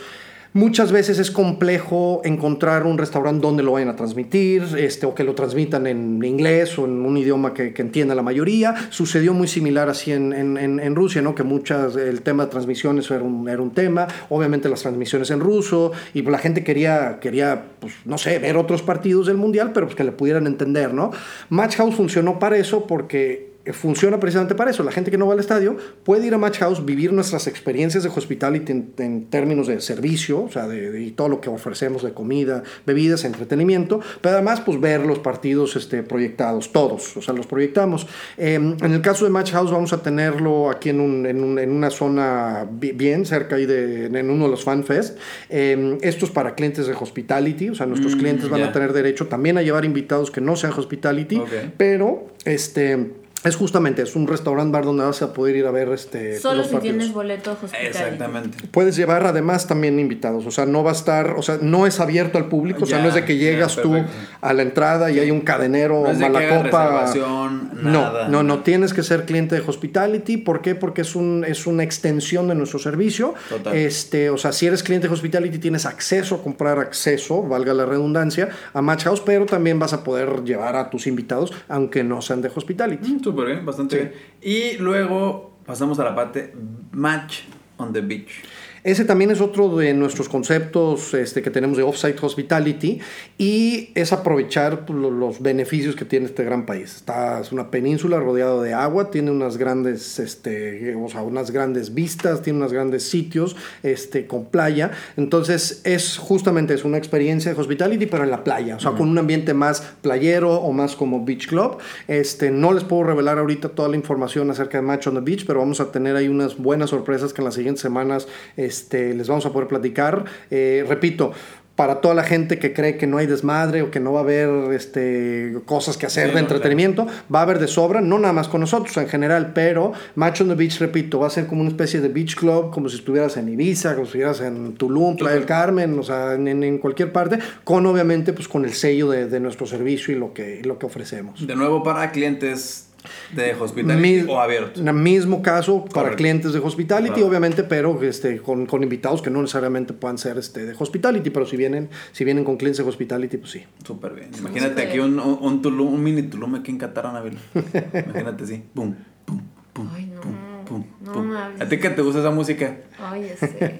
Muchas 0.53 0.91
veces 0.91 1.19
es 1.19 1.29
complejo 1.29 2.21
encontrar 2.23 2.87
un 2.87 2.97
restaurante 2.97 3.45
donde 3.45 3.61
lo 3.61 3.73
vayan 3.73 3.89
a 3.89 3.95
transmitir, 3.95 4.63
este, 4.79 5.05
o 5.05 5.13
que 5.13 5.23
lo 5.23 5.35
transmitan 5.35 5.85
en 5.85 6.23
inglés 6.23 6.79
o 6.79 6.85
en 6.85 7.05
un 7.05 7.17
idioma 7.17 7.53
que, 7.53 7.71
entienda 7.77 8.15
la 8.15 8.23
mayoría. 8.23 8.73
Sucedió 8.89 9.35
muy 9.35 9.47
similar 9.47 9.89
así 9.89 10.11
en, 10.11 10.33
en, 10.33 10.57
en, 10.57 10.95
Rusia, 10.95 11.21
¿no? 11.21 11.35
que 11.35 11.43
muchas, 11.43 11.95
el 11.95 12.23
tema 12.23 12.45
de 12.45 12.51
transmisiones 12.51 13.11
era 13.11 13.23
un, 13.23 13.47
era 13.47 13.61
un 13.61 13.71
tema, 13.71 14.07
obviamente 14.29 14.69
las 14.69 14.81
transmisiones 14.81 15.29
en 15.29 15.39
ruso, 15.39 15.91
y 16.15 16.23
la 16.23 16.39
gente 16.39 16.63
quería, 16.63 17.19
quería 17.21 17.65
pues, 17.79 17.93
no 18.05 18.17
sé, 18.17 18.39
ver 18.39 18.57
otros 18.57 18.81
partidos 18.81 19.27
del 19.27 19.37
Mundial, 19.37 19.71
pero 19.71 19.85
pues 19.85 19.95
que 19.95 20.03
le 20.03 20.11
pudieran 20.11 20.47
entender. 20.47 20.95
¿no? 20.95 21.11
Match 21.49 21.75
House 21.75 21.93
funcionó 21.93 22.39
para 22.39 22.57
eso 22.57 22.87
porque 22.87 23.49
funciona 23.73 24.19
precisamente 24.19 24.55
para 24.55 24.71
eso. 24.71 24.83
La 24.83 24.91
gente 24.91 25.11
que 25.11 25.17
no 25.17 25.27
va 25.27 25.33
al 25.33 25.39
estadio 25.39 25.77
puede 26.03 26.27
ir 26.27 26.33
a 26.33 26.37
Match 26.37 26.59
House, 26.59 26.83
vivir 26.85 27.13
nuestras 27.13 27.47
experiencias 27.47 28.03
de 28.03 28.09
hospitality 28.09 28.71
en, 28.71 28.93
en 28.97 29.25
términos 29.25 29.67
de 29.67 29.81
servicio, 29.81 30.43
o 30.43 30.49
sea, 30.49 30.67
de, 30.67 31.01
y 31.01 31.11
todo 31.11 31.29
lo 31.29 31.41
que 31.41 31.49
ofrecemos 31.49 32.03
de 32.03 32.13
comida, 32.13 32.63
bebidas, 32.85 33.25
entretenimiento, 33.25 33.99
pero 34.21 34.35
además 34.35 34.61
pues 34.61 34.79
ver 34.79 35.05
los 35.05 35.19
partidos 35.19 35.75
este, 35.75 36.03
proyectados, 36.03 36.71
todos, 36.71 37.15
o 37.17 37.21
sea, 37.21 37.33
los 37.33 37.47
proyectamos. 37.47 38.07
Em, 38.37 38.75
en 38.81 38.93
el 38.93 39.01
caso 39.01 39.25
de 39.25 39.31
Match 39.31 39.51
House 39.51 39.71
vamos 39.71 39.93
a 39.93 40.01
tenerlo 40.01 40.69
aquí 40.69 40.89
en, 40.89 40.99
un, 40.99 41.25
en, 41.25 41.43
un, 41.43 41.59
en 41.59 41.71
una 41.71 41.89
zona 41.89 42.67
bien 42.69 43.25
cerca 43.25 43.55
ahí 43.55 43.65
de, 43.65 44.05
en 44.05 44.29
uno 44.29 44.45
de 44.45 44.51
los 44.51 44.63
Fan 44.63 44.83
Fest. 44.83 45.17
Eh, 45.49 45.97
esto 46.01 46.25
es 46.25 46.31
para 46.31 46.55
clientes 46.55 46.87
de 46.87 46.93
hospitality, 46.93 47.69
o 47.69 47.75
sea, 47.75 47.85
nuestros 47.85 48.15
mm, 48.15 48.19
clientes 48.19 48.49
van 48.49 48.63
a 48.63 48.71
tener 48.71 48.93
derecho 48.93 49.27
también 49.27 49.57
a 49.57 49.61
llevar 49.61 49.85
invitados 49.85 50.31
que 50.31 50.41
no 50.41 50.55
sean 50.55 50.73
hospitality, 50.73 51.41
pero 51.77 52.27
este 52.45 53.11
es 53.43 53.55
justamente, 53.55 54.01
es 54.01 54.15
un 54.15 54.27
restaurant 54.27 54.71
bar 54.71 54.83
donde 54.83 55.05
vas 55.05 55.21
a 55.21 55.31
poder 55.31 55.55
ir 55.55 55.65
a 55.65 55.71
ver 55.71 55.89
este. 55.89 56.37
Solo 56.39 56.63
si 56.63 56.75
tienes 56.77 57.13
boleto 57.13 57.51
hospitality. 57.51 57.87
Exactamente. 57.87 58.67
Puedes 58.69 58.97
llevar 58.97 59.25
además 59.25 59.65
también 59.65 59.97
invitados, 59.97 60.45
o 60.45 60.51
sea, 60.51 60.65
no 60.65 60.83
va 60.83 60.91
a 60.91 60.93
estar, 60.93 61.31
o 61.31 61.41
sea, 61.41 61.57
no 61.61 61.87
es 61.87 62.01
abierto 62.01 62.37
al 62.37 62.47
público, 62.47 62.83
o 62.83 62.85
sea, 62.85 63.01
no 63.01 63.07
es 63.07 63.13
de 63.13 63.23
que 63.23 63.37
llegas 63.37 63.77
tú 63.77 63.95
a 64.41 64.53
la 64.53 64.61
entrada 64.61 65.09
y 65.09 65.19
hay 65.19 65.31
un 65.31 65.41
cadenero 65.41 66.01
no 66.03 66.11
es 66.11 66.19
de 66.19 66.29
mala 66.29 66.39
que 66.39 66.49
copa. 66.49 66.63
reservación, 66.63 67.71
Nada. 67.81 68.27
No, 68.27 68.43
no, 68.43 68.43
no 68.43 68.63
tienes 68.63 68.93
que 68.93 69.03
ser 69.03 69.25
cliente 69.25 69.55
de 69.55 69.61
Hospitality. 69.65 70.37
¿Por 70.37 70.61
qué? 70.61 70.75
Porque 70.75 71.01
es, 71.01 71.15
un, 71.15 71.45
es 71.47 71.65
una 71.65 71.83
extensión 71.83 72.49
de 72.49 72.55
nuestro 72.55 72.79
servicio. 72.79 73.35
Total. 73.47 73.75
Este, 73.75 74.29
o 74.29 74.37
sea, 74.37 74.51
si 74.51 74.67
eres 74.67 74.83
cliente 74.83 75.07
de 75.07 75.13
Hospitality, 75.13 75.59
tienes 75.59 75.85
acceso 75.85 76.35
a 76.35 76.43
comprar 76.43 76.79
acceso, 76.79 77.43
valga 77.43 77.73
la 77.73 77.85
redundancia, 77.85 78.49
a 78.73 78.81
Match 78.81 79.05
House, 79.05 79.21
pero 79.25 79.45
también 79.45 79.79
vas 79.79 79.93
a 79.93 80.03
poder 80.03 80.43
llevar 80.43 80.75
a 80.75 80.89
tus 80.89 81.07
invitados, 81.07 81.53
aunque 81.69 82.03
no 82.03 82.21
sean 82.21 82.41
de 82.41 82.51
Hospitality. 82.53 83.09
Mm, 83.09 83.21
Súper 83.29 83.45
bien, 83.47 83.65
bastante 83.65 83.95
Sí. 83.95 84.01
bien. 84.01 84.73
Y 84.75 84.77
luego 84.77 85.53
pasamos 85.65 85.99
a 85.99 86.03
la 86.03 86.15
parte 86.15 86.53
Match 86.91 87.41
on 87.77 87.93
the 87.93 88.01
Beach. 88.01 88.43
Ese 88.83 89.05
también 89.05 89.31
es 89.31 89.41
otro 89.41 89.75
de 89.75 89.93
nuestros 89.93 90.29
conceptos 90.29 91.13
este, 91.13 91.41
que 91.41 91.49
tenemos 91.51 91.77
de 91.77 91.83
Offsite 91.83 92.17
Hospitality 92.21 92.99
y 93.37 93.89
es 93.95 94.13
aprovechar 94.13 94.85
pues, 94.85 94.97
lo- 94.97 95.11
los 95.11 95.41
beneficios 95.41 95.95
que 95.95 96.05
tiene 96.05 96.25
este 96.27 96.43
gran 96.43 96.65
país. 96.65 96.95
Está, 96.95 97.39
es 97.41 97.51
una 97.51 97.69
península 97.71 98.19
rodeada 98.19 98.61
de 98.61 98.73
agua, 98.73 99.11
tiene 99.11 99.31
unas 99.31 99.57
grandes, 99.57 100.19
este, 100.19 100.95
o 100.95 101.09
sea, 101.09 101.21
unas 101.23 101.51
grandes 101.51 101.93
vistas, 101.93 102.41
tiene 102.41 102.59
unos 102.59 102.73
grandes 102.73 103.03
sitios 103.09 103.55
este, 103.83 104.27
con 104.27 104.45
playa. 104.45 104.91
Entonces 105.17 105.81
es 105.83 106.17
justamente 106.17 106.73
es 106.73 106.85
una 106.85 106.97
experiencia 106.97 107.53
de 107.53 107.59
Hospitality, 107.59 108.05
pero 108.05 108.23
en 108.23 108.31
la 108.31 108.43
playa, 108.43 108.75
o 108.75 108.79
sea, 108.79 108.91
con 108.91 109.09
un 109.09 109.17
ambiente 109.17 109.53
más 109.53 109.81
playero 110.01 110.55
o 110.55 110.71
más 110.71 110.95
como 110.95 111.25
Beach 111.25 111.47
Club. 111.47 111.77
Este, 112.07 112.51
no 112.51 112.73
les 112.73 112.83
puedo 112.83 113.03
revelar 113.03 113.37
ahorita 113.39 113.69
toda 113.69 113.89
la 113.89 113.95
información 113.95 114.49
acerca 114.51 114.77
de 114.77 114.81
Match 114.83 115.07
on 115.07 115.15
the 115.15 115.21
Beach, 115.21 115.45
pero 115.45 115.59
vamos 115.59 115.79
a 115.79 115.91
tener 115.91 116.15
ahí 116.15 116.27
unas 116.27 116.57
buenas 116.57 116.89
sorpresas 116.91 117.33
que 117.33 117.41
en 117.41 117.45
las 117.45 117.55
siguientes 117.55 117.81
semanas 117.81 118.27
este, 118.69 119.13
les 119.13 119.27
vamos 119.27 119.45
a 119.45 119.51
poder 119.51 119.67
platicar. 119.67 120.23
Eh, 120.49 120.85
repito, 120.87 121.33
para 121.79 122.01
toda 122.01 122.13
la 122.13 122.25
gente 122.25 122.59
que 122.59 122.73
cree 122.73 122.97
que 122.97 123.07
no 123.07 123.19
hay 123.19 123.25
desmadre 123.25 123.83
o 123.83 123.89
que 123.89 124.01
no 124.01 124.11
va 124.11 124.19
a 124.19 124.23
haber 124.23 124.73
este, 124.73 125.55
cosas 125.65 125.95
que 125.95 126.07
hacer 126.07 126.25
Sí, 126.25 126.27
de 126.27 126.33
no, 126.33 126.39
entretenimiento, 126.41 127.07
va 127.33 127.39
a 127.39 127.43
haber 127.43 127.57
de 127.57 127.69
sobra, 127.69 128.01
no 128.01 128.19
nada 128.19 128.33
más 128.33 128.49
con 128.49 128.59
nosotros 128.59 128.97
en 128.97 129.07
general, 129.07 129.53
pero 129.53 129.93
Match 130.15 130.41
on 130.41 130.49
the 130.49 130.55
Beach, 130.55 130.77
repito, 130.79 131.19
va 131.19 131.27
a 131.27 131.29
ser 131.29 131.47
como 131.47 131.61
una 131.61 131.69
especie 131.69 132.01
de 132.01 132.09
beach 132.09 132.35
club, 132.35 132.69
como 132.71 132.89
si 132.89 132.97
estuvieras 132.97 133.37
en 133.37 133.47
Ibiza, 133.47 133.93
como 133.93 134.03
si 134.03 134.09
estuvieras 134.09 134.41
en 134.41 134.73
Tulum, 134.73 135.15
Playa 135.15 135.35
del 135.35 135.45
Carmen, 135.45 135.97
o 135.97 136.03
sea, 136.03 136.33
en, 136.33 136.79
cualquier 136.79 137.13
parte, 137.13 137.39
con 137.63 137.85
obviamente 137.85 138.33
pues 138.33 138.49
con 138.49 138.65
el 138.65 138.73
sello 138.73 139.09
de, 139.09 139.27
de 139.27 139.39
nuestro 139.39 139.65
servicio 139.65 140.13
y 140.13 140.19
lo 140.19 140.33
que, 140.33 140.61
lo 140.65 140.77
que 140.77 140.85
ofrecemos. 140.85 141.47
De 141.47 141.55
nuevo 141.55 141.81
para 141.81 142.11
clientes 142.11 142.88
de 143.33 143.53
Hospitality 143.53 144.23
Mi- 144.23 144.29
o 144.31 144.39
el 144.87 144.93
mismo 144.93 145.41
caso 145.41 145.81
para 145.85 145.91
Correcto. 145.93 146.17
clientes 146.17 146.53
de 146.53 146.59
Hospitality, 146.59 147.13
Claro. 147.13 147.27
obviamente, 147.27 147.63
pero 147.63 148.01
este, 148.03 148.37
con, 148.39 148.65
con 148.65 148.83
invitados 148.83 149.21
que 149.21 149.29
no 149.29 149.41
necesariamente 149.41 149.93
puedan 149.93 150.17
ser 150.17 150.37
este, 150.37 150.65
de 150.65 150.75
Hospitality, 150.77 151.29
pero 151.29 151.45
si 151.45 151.57
vienen, 151.57 151.89
si 152.11 152.23
vienen 152.25 152.43
con 152.43 152.57
clientes 152.57 152.83
de 152.83 152.89
Hospitality, 152.89 153.37
pues 153.37 153.51
sí. 153.51 153.63
Súper 153.85 154.13
bien. 154.13 154.29
Imagínate 154.37 154.69
súper 154.71 154.87
aquí 154.89 154.99
un, 154.99 155.19
un, 155.19 155.37
un 155.41 155.61
Tulum, 155.61 155.93
un 155.93 156.03
mini 156.03 156.23
Tulum 156.23 156.55
aquí 156.55 156.71
en 156.71 156.77
Qatar, 156.77 157.05
Anabel. 157.07 157.37
Imagínate 157.55 158.43
así. 158.43 158.63
Pum, 158.73 158.95
pum, 159.25 159.41
pum. 159.73 159.89
Ay, 159.93 160.05
no. 160.13 160.21
pum, 160.21 160.33
pum, 160.65 160.83
No 161.01 161.11
pum. 161.13 161.33
¿A 161.59 161.65
ti 161.69 161.77
que 161.77 161.89
te 161.89 162.01
gusta 162.01 162.19
esa 162.19 162.31
música? 162.31 162.77
Ay, 162.99 163.29
ya 163.29 163.37
sé. 163.37 163.77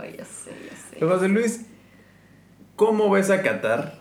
Ay, 0.00 0.14
ya 0.18 0.24
sé, 0.24 0.50
ya 0.70 0.98
sé. 0.98 1.04
José 1.06 1.28
Luis, 1.28 1.66
¿cómo 2.76 3.10
ves 3.10 3.30
a 3.30 3.42
Qatar? 3.42 3.99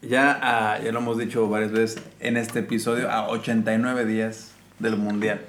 Ya, 0.00 0.38
ah, 0.40 0.78
ya 0.78 0.92
lo 0.92 1.00
hemos 1.00 1.18
dicho 1.18 1.48
varias 1.48 1.72
veces 1.72 2.02
en 2.20 2.36
este 2.36 2.60
episodio, 2.60 3.10
a 3.10 3.28
89 3.28 4.04
días 4.04 4.52
del 4.78 4.96
Mundial. 4.96 5.40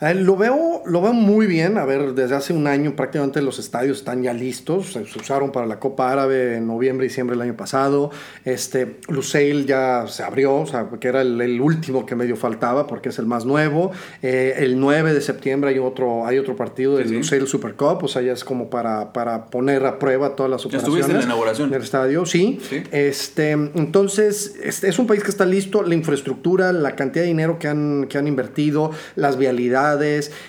Eh, 0.00 0.14
Lo 0.14 0.36
veo, 0.36 0.82
lo 0.86 1.02
veo 1.02 1.12
muy 1.12 1.46
bien. 1.46 1.76
A 1.78 1.84
ver, 1.84 2.14
desde 2.14 2.34
hace 2.34 2.52
un 2.52 2.66
año 2.66 2.96
prácticamente 2.96 3.42
los 3.42 3.58
estadios 3.58 3.98
están 3.98 4.22
ya 4.22 4.32
listos. 4.32 4.92
Se, 4.94 5.00
usaron 5.02 5.52
para 5.52 5.66
la 5.66 5.78
Copa 5.78 6.10
Árabe 6.10 6.56
en 6.56 6.66
noviembre 6.66 7.04
y 7.04 7.08
diciembre 7.08 7.36
del 7.36 7.42
año 7.42 7.56
pasado. 7.56 8.10
Este, 8.44 8.96
Lusail 9.08 9.66
ya 9.66 10.06
se 10.08 10.22
abrió, 10.22 10.54
o 10.56 10.66
sea, 10.66 10.88
que 10.98 11.08
era 11.08 11.20
el, 11.20 11.40
el 11.40 11.60
último 11.60 12.06
que 12.06 12.16
medio 12.16 12.36
faltaba 12.36 12.86
porque 12.86 13.10
es 13.10 13.18
el 13.18 13.26
más 13.26 13.44
nuevo. 13.44 13.90
Eh, 14.22 14.54
el 14.58 14.80
9 14.80 15.12
de 15.12 15.20
septiembre 15.20 15.70
hay 15.70 15.78
otro, 15.78 16.26
hay 16.26 16.38
otro 16.38 16.56
partido 16.56 16.96
del 16.96 17.04
Sí, 17.08 17.10
sí. 17.14 17.18
Lusail 17.18 17.46
Super 17.46 17.74
Cup, 17.74 18.02
o 18.04 18.08
sea, 18.08 18.22
ya 18.22 18.32
es 18.32 18.44
como 18.44 18.70
para, 18.70 19.12
para 19.12 19.46
poner 19.46 19.84
a 19.84 19.98
prueba 19.98 20.34
todas 20.34 20.50
las 20.50 20.62
¿Ya 20.62 20.68
operaciones. 20.68 21.00
estuviste 21.00 21.12
en 21.12 21.18
la 21.18 21.24
inauguración? 21.24 21.70
del 21.70 21.82
estadio, 21.82 22.24
sí. 22.24 22.58
Sí. 22.68 22.82
Este, 22.90 23.50
entonces, 23.50 24.54
este 24.62 24.88
es 24.88 24.98
un 24.98 25.06
país 25.06 25.22
que 25.22 25.30
está 25.30 25.44
listo, 25.44 25.82
la 25.82 25.94
infraestructura, 25.94 26.72
la 26.72 26.96
cantidad 26.96 27.22
de 27.24 27.28
dinero 27.28 27.58
que 27.58 27.68
han, 27.68 28.06
que 28.08 28.16
han 28.16 28.26
invertido, 28.26 28.92
las 29.16 29.36
vialidades, 29.36 29.89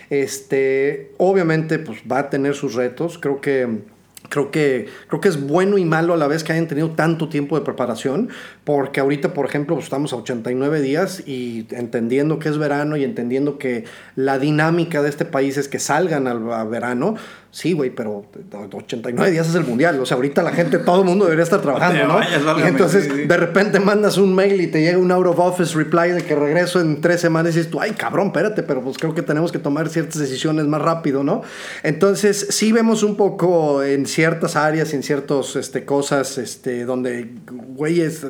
este, 0.09 1.11
obviamente, 1.17 1.79
pues 1.79 1.99
va 2.09 2.19
a 2.19 2.29
tener 2.29 2.55
sus 2.55 2.75
retos. 2.75 3.17
Creo 3.17 3.41
que. 3.41 4.01
Creo 4.29 4.49
que, 4.49 4.87
creo 5.09 5.19
que 5.19 5.27
es 5.27 5.45
bueno 5.45 5.77
y 5.77 5.83
malo 5.83 6.13
a 6.13 6.17
la 6.17 6.27
vez 6.27 6.45
que 6.45 6.53
hayan 6.53 6.67
tenido 6.67 6.91
tanto 6.91 7.27
tiempo 7.27 7.59
de 7.59 7.65
preparación, 7.65 8.29
porque 8.63 9.01
ahorita, 9.01 9.33
por 9.33 9.45
ejemplo, 9.45 9.75
pues, 9.75 9.85
estamos 9.85 10.13
a 10.13 10.17
89 10.17 10.79
días 10.79 11.23
y 11.27 11.67
entendiendo 11.71 12.39
que 12.39 12.47
es 12.47 12.57
verano 12.57 12.95
y 12.95 13.03
entendiendo 13.03 13.57
que 13.57 13.83
la 14.15 14.39
dinámica 14.39 15.01
de 15.01 15.09
este 15.09 15.25
país 15.25 15.57
es 15.57 15.67
que 15.67 15.79
salgan 15.79 16.27
al 16.27 16.69
verano, 16.69 17.15
sí, 17.51 17.73
güey, 17.73 17.89
pero 17.89 18.25
89 18.73 19.31
días 19.31 19.49
es 19.49 19.55
el 19.55 19.65
mundial, 19.65 19.99
o 19.99 20.05
sea, 20.05 20.15
ahorita 20.15 20.41
la 20.41 20.51
gente, 20.51 20.79
todo 20.79 21.01
el 21.01 21.05
mundo 21.05 21.25
debería 21.25 21.43
estar 21.43 21.61
trabajando, 21.61 22.07
¿no? 22.07 22.13
vayas, 22.15 22.41
y 22.57 22.61
entonces, 22.61 23.03
sí, 23.03 23.11
sí. 23.13 23.25
de 23.25 23.37
repente 23.37 23.79
mandas 23.81 24.17
un 24.17 24.33
mail 24.33 24.61
y 24.61 24.67
te 24.67 24.81
llega 24.81 24.97
un 24.97 25.11
out 25.11 25.27
of 25.27 25.39
office 25.39 25.75
reply 25.75 26.11
de 26.11 26.23
que 26.23 26.33
regreso 26.33 26.79
en 26.79 27.01
tres 27.01 27.19
semanas 27.19 27.53
y 27.53 27.57
dices 27.57 27.69
tú, 27.69 27.81
ay, 27.81 27.91
cabrón, 27.91 28.27
espérate, 28.27 28.63
pero 28.63 28.81
pues 28.81 28.97
creo 28.97 29.13
que 29.13 29.21
tenemos 29.21 29.51
que 29.51 29.59
tomar 29.59 29.89
ciertas 29.89 30.19
decisiones 30.19 30.65
más 30.65 30.81
rápido, 30.81 31.23
¿no? 31.23 31.41
Entonces, 31.83 32.47
sí 32.51 32.71
vemos 32.71 33.03
un 33.03 33.17
poco 33.17 33.83
en 33.83 34.05
ciertas 34.05 34.55
áreas, 34.55 34.93
en 34.93 35.03
ciertas 35.03 35.57
este, 35.57 35.83
cosas, 35.83 36.37
este, 36.37 36.85
donde, 36.85 37.31
güeyes, 37.75 38.25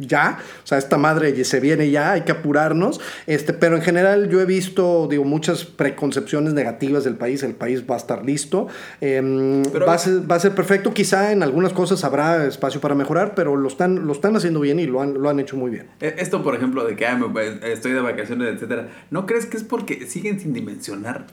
ya, 0.00 0.38
o 0.64 0.66
sea, 0.66 0.78
esta 0.78 0.98
madre 0.98 1.44
se 1.44 1.60
viene 1.60 1.90
ya, 1.90 2.12
hay 2.12 2.22
que 2.22 2.32
apurarnos, 2.32 3.00
este, 3.28 3.52
pero 3.52 3.76
en 3.76 3.82
general 3.82 4.28
yo 4.28 4.40
he 4.40 4.44
visto, 4.44 5.06
digo, 5.08 5.24
muchas 5.24 5.64
preconcepciones 5.64 6.52
negativas 6.52 7.04
del 7.04 7.14
país, 7.14 7.44
el 7.44 7.54
país 7.54 7.84
va 7.88 7.94
a 7.94 7.98
estar 8.08 8.24
listo, 8.24 8.68
Pero- 9.00 9.86
va, 9.86 9.94
a 9.94 9.98
ser, 9.98 10.30
va 10.30 10.36
a 10.36 10.40
ser 10.40 10.54
perfecto, 10.54 10.94
quizá 10.94 11.30
en 11.32 11.42
algunas 11.42 11.72
cosas 11.72 12.02
habrá 12.04 12.46
espacio 12.46 12.80
para 12.80 12.94
mejorar, 12.94 13.34
pero 13.34 13.54
lo 13.56 13.68
están, 13.68 14.06
lo 14.06 14.12
están 14.12 14.34
haciendo 14.34 14.60
bien 14.60 14.80
y 14.80 14.86
lo 14.86 15.02
han, 15.02 15.14
lo 15.14 15.28
han 15.28 15.38
hecho 15.40 15.56
muy 15.56 15.70
bien. 15.70 15.86
Eh, 16.00 16.14
Esto, 16.18 16.42
por 16.42 16.54
ejemplo, 16.54 16.84
de 16.84 16.96
que 16.96 17.06
ah, 17.06 17.20
estoy 17.64 17.92
de 17.92 18.00
vacaciones, 18.00 18.54
etcétera, 18.54 18.88
¿no 19.10 19.26
crees 19.26 19.46
que 19.46 19.58
es 19.58 19.64
porque 19.64 20.06
siguen 20.06 20.40
sin 20.40 20.54
dimensionar 20.54 21.26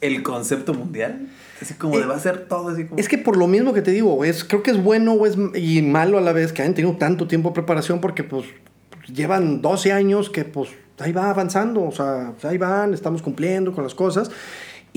el 0.00 0.22
concepto 0.22 0.74
mundial? 0.74 1.28
Así 1.60 1.74
como 1.74 1.96
Eh, 1.96 2.00
de 2.00 2.06
va 2.06 2.16
a 2.16 2.20
ser 2.20 2.46
todo 2.46 2.68
así 2.68 2.84
como... 2.84 3.00
Es 3.00 3.08
que 3.08 3.18
por 3.18 3.36
lo 3.36 3.46
mismo 3.46 3.72
que 3.72 3.82
te 3.82 3.90
digo, 3.90 4.24
es, 4.24 4.44
creo 4.44 4.62
que 4.62 4.70
es 4.70 4.82
bueno 4.82 5.14
o 5.14 5.26
es, 5.26 5.36
y 5.54 5.82
malo 5.82 6.18
a 6.18 6.20
la 6.20 6.32
vez 6.32 6.52
que 6.52 6.62
hayan 6.62 6.74
tenido 6.74 6.96
tanto 6.96 7.26
tiempo 7.26 7.48
de 7.48 7.54
preparación 7.54 8.00
porque 8.00 8.22
pues 8.24 8.44
llevan 9.12 9.60
12 9.62 9.90
años 9.92 10.30
que 10.30 10.44
pues 10.44 10.68
ahí 11.00 11.12
va 11.12 11.30
avanzando, 11.30 11.82
o 11.82 11.92
sea, 11.92 12.34
ahí 12.42 12.58
van, 12.58 12.92
estamos 12.94 13.22
cumpliendo 13.22 13.72
con 13.72 13.82
las 13.84 13.94
cosas. 13.94 14.30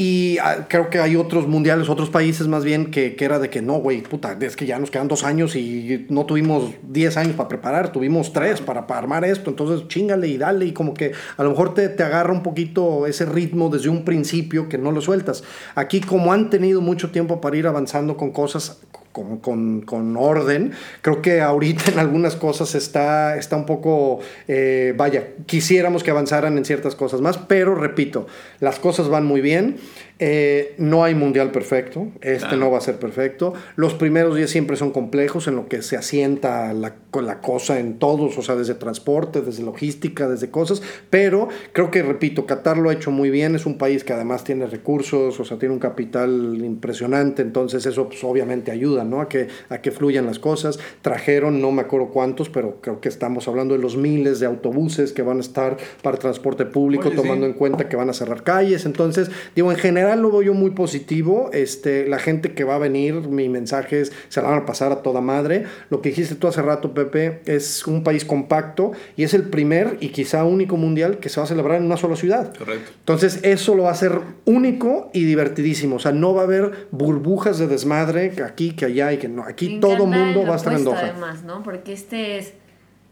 Y 0.04 0.40
ah, 0.40 0.66
creo 0.68 0.90
que 0.90 0.98
hay 0.98 1.16
otros 1.16 1.48
mundiales, 1.48 1.88
otros 1.88 2.10
países 2.10 2.48
más 2.48 2.64
bien, 2.64 2.90
que, 2.90 3.16
que 3.16 3.24
era 3.24 3.38
de 3.38 3.52
que 3.52 3.62
no, 3.62 3.76
güey, 3.76 4.02
puta, 4.02 4.36
es 4.42 4.56
que 4.56 4.66
ya 4.66 4.80
nos 4.80 4.90
quedan 4.90 5.08
dos 5.08 5.24
años 5.24 5.56
y 5.56 6.08
no 6.10 6.26
tuvimos 6.26 6.74
10 6.82 7.18
años 7.18 7.36
para 7.36 7.48
preparar, 7.48 7.92
tuvimos 7.92 8.34
tres 8.34 8.62
para, 8.62 8.88
para 8.88 9.02
armar 9.02 9.24
esto, 9.26 9.52
entonces 9.52 9.88
chingale 9.90 10.28
y 10.28 10.40
dale 10.40 10.66
y 10.66 10.72
como 10.72 10.96
que 10.96 11.12
a 11.38 11.44
lo 11.44 11.52
mejor 11.52 11.76
te, 11.76 11.88
te 11.88 12.02
agarra 12.02 12.34
un 12.34 12.42
poquito 12.42 13.06
ese 13.06 13.28
ritmo 13.28 13.70
desde 13.70 13.90
un 13.90 14.04
principio 14.04 14.68
que 14.68 14.80
no 14.80 14.92
lo 14.92 15.02
sueltas. 15.02 15.44
Aquí 15.76 16.02
como 16.02 16.34
han 16.34 16.50
tenido 16.50 16.82
mucho 16.82 17.12
tiempo 17.12 17.40
para 17.40 17.58
ir 17.58 17.68
avanzando 17.68 18.18
con 18.18 18.32
cosas 18.32 18.82
con, 19.12 19.38
con- 19.40 19.82
con 19.82 20.16
orden. 20.18 20.72
Creo 21.02 21.22
que 21.22 21.42
ahorita 21.42 21.92
en 21.92 22.00
algunas 22.00 22.36
cosas 22.36 22.76
está, 22.76 23.38
está 23.38 23.56
un 23.56 23.66
poco, 23.66 24.20
eh, 24.48 24.94
vaya, 24.98 25.28
quisiéramos 25.46 26.04
que 26.04 26.12
avanzaran 26.12 26.58
en 26.58 26.66
ciertas 26.66 26.96
cosas 26.96 27.22
más, 27.22 27.38
pero 27.38 27.76
repito, 27.76 28.28
las 28.60 28.80
cosas 28.80 29.10
van 29.10 29.26
muy 29.26 29.42
bien. 29.42 29.78
Eh, 30.24 30.76
no 30.78 31.04
hay 31.04 31.16
mundial 31.16 31.52
perfecto, 31.52 32.10
este 32.22 32.42
Claro. 32.50 32.58
no 32.58 32.70
va 32.72 32.78
a 32.78 32.82
ser 32.82 32.98
perfecto. 32.98 33.56
Los 33.76 33.96
primeros 33.96 34.36
días 34.36 34.52
siempre 34.52 34.78
son 34.78 34.92
complejos 34.92 35.48
en 35.48 35.56
lo 35.56 35.68
que 35.68 35.82
se 35.82 35.98
asienta 35.98 36.72
la, 36.74 36.94
con 37.10 37.26
la 37.26 37.42
cosa 37.42 37.80
en 37.80 37.98
todos, 37.98 38.38
o 38.38 38.44
sea, 38.44 38.56
desde 38.56 38.76
transporte, 38.76 39.42
desde 39.42 39.64
logística, 39.64 40.30
desde 40.30 40.52
cosas, 40.52 40.84
pero 41.10 41.48
creo 41.74 41.90
que, 41.90 42.04
repito, 42.04 42.46
Qatar 42.46 42.78
lo 42.78 42.92
ha 42.92 42.94
hecho 42.94 43.10
muy 43.10 43.32
bien, 43.32 43.56
es 43.56 43.66
un 43.66 43.80
país 43.80 44.04
que 44.04 44.14
además 44.14 44.44
tiene 44.44 44.68
recursos, 44.68 45.40
o 45.40 45.44
sea, 45.44 45.58
tiene 45.58 45.74
un 45.74 45.80
capital 45.80 46.56
impresionante, 46.64 47.42
entonces 47.42 47.88
eso 47.88 48.08
pues, 48.08 48.24
obviamente 48.24 48.70
ayuda, 48.70 49.04
¿no? 49.04 49.22
A 49.22 49.28
que, 49.28 49.48
a 49.70 49.80
que 49.82 49.90
fluyan 49.90 50.28
las 50.28 50.38
cosas. 50.38 50.78
Trajeron, 51.02 51.62
no 51.62 51.72
me 51.72 51.82
acuerdo 51.82 52.10
cuántos, 52.10 52.50
pero 52.50 52.78
creo 52.80 53.02
que 53.02 53.10
estamos 53.10 53.48
hablando 53.48 53.74
de 53.76 53.82
los 53.82 53.98
miles 53.98 54.40
de 54.40 54.46
autobuses 54.46 55.14
que 55.14 55.24
van 55.24 55.38
a 55.38 55.42
estar 55.42 55.78
para 56.04 56.18
transporte 56.18 56.68
público, 56.68 57.08
Oye, 57.08 57.16
sí. 57.18 57.22
tomando 57.24 57.48
en 57.48 57.54
cuenta 57.54 57.90
que 57.90 57.96
van 57.96 58.12
a 58.12 58.14
cerrar 58.14 58.44
calles, 58.44 58.86
entonces, 58.86 59.32
digo, 59.56 59.72
en 59.72 59.78
general 59.80 60.11
lo 60.20 60.32
veo 60.32 60.42
yo 60.42 60.54
muy 60.54 60.72
positivo, 60.72 61.50
este, 61.54 62.08
la 62.08 62.20
gente 62.20 62.54
que 62.54 62.64
va 62.64 62.76
a 62.76 62.78
venir, 62.78 63.14
mi 63.28 63.50
mensaje 63.50 64.02
es, 64.02 64.12
se 64.30 64.42
la 64.42 64.50
van 64.50 64.60
a 64.60 64.66
pasar 64.66 64.92
a 64.92 65.02
toda 65.02 65.22
madre, 65.22 65.66
lo 65.90 66.02
que 66.02 66.10
dijiste 66.10 66.36
tú 66.36 66.48
hace 66.48 66.62
rato, 66.62 66.94
Pepe, 66.94 67.42
es 67.46 67.86
un 67.88 68.04
país 68.04 68.26
compacto 68.26 68.92
y 69.16 69.24
es 69.24 69.34
el 69.34 69.44
primer 69.44 69.98
y 70.00 70.10
quizá 70.10 70.44
único 70.44 70.78
mundial 70.78 71.20
que 71.20 71.30
se 71.30 71.40
va 71.40 71.46
a 71.46 71.48
celebrar 71.48 71.78
en 71.78 71.86
una 71.86 71.98
sola 71.98 72.16
ciudad. 72.16 72.56
Correcto. 72.56 72.92
Entonces 73.00 73.40
eso 73.44 73.76
lo 73.76 73.84
va 73.84 73.90
a 73.90 73.94
hacer 73.94 74.20
único 74.46 75.10
y 75.14 75.26
divertidísimo. 75.26 75.96
O 75.98 76.00
sea, 76.00 76.12
no 76.12 76.34
va 76.34 76.42
a 76.42 76.46
haber 76.46 76.88
burbujas 76.92 77.58
de 77.60 77.68
desmadre 77.68 78.32
que 78.32 78.44
aquí, 78.44 78.76
que 78.76 78.86
allá 78.86 79.14
y 79.14 79.18
que 79.18 79.28
no. 79.28 79.44
Aquí 79.44 79.76
Me 79.76 79.80
todo 79.80 80.06
mundo 80.06 80.44
va 80.46 80.54
a 80.54 80.58
estar 80.58 80.74
en 80.74 80.84
Doha. 80.84 81.00
además, 81.00 81.44
¿no? 81.44 81.64
Porque 81.64 81.94
este 81.94 82.38
es 82.38 82.54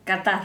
Qatar. 0.05 0.43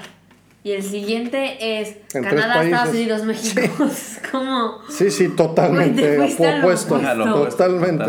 Y 0.64 0.72
el 0.72 0.82
siguiente 0.82 1.80
es 1.80 1.96
En 2.14 2.24
Canadá, 2.24 2.64
Estados. 2.64 2.94
Unidos, 2.94 3.24
México. 3.24 3.84
Es 3.84 4.18
como. 4.32 4.78
Sí, 4.88 5.10
sí, 5.10 5.28
totalmente 5.28 6.18
opuesto. 6.18 6.98
Totalmente. 6.98 8.06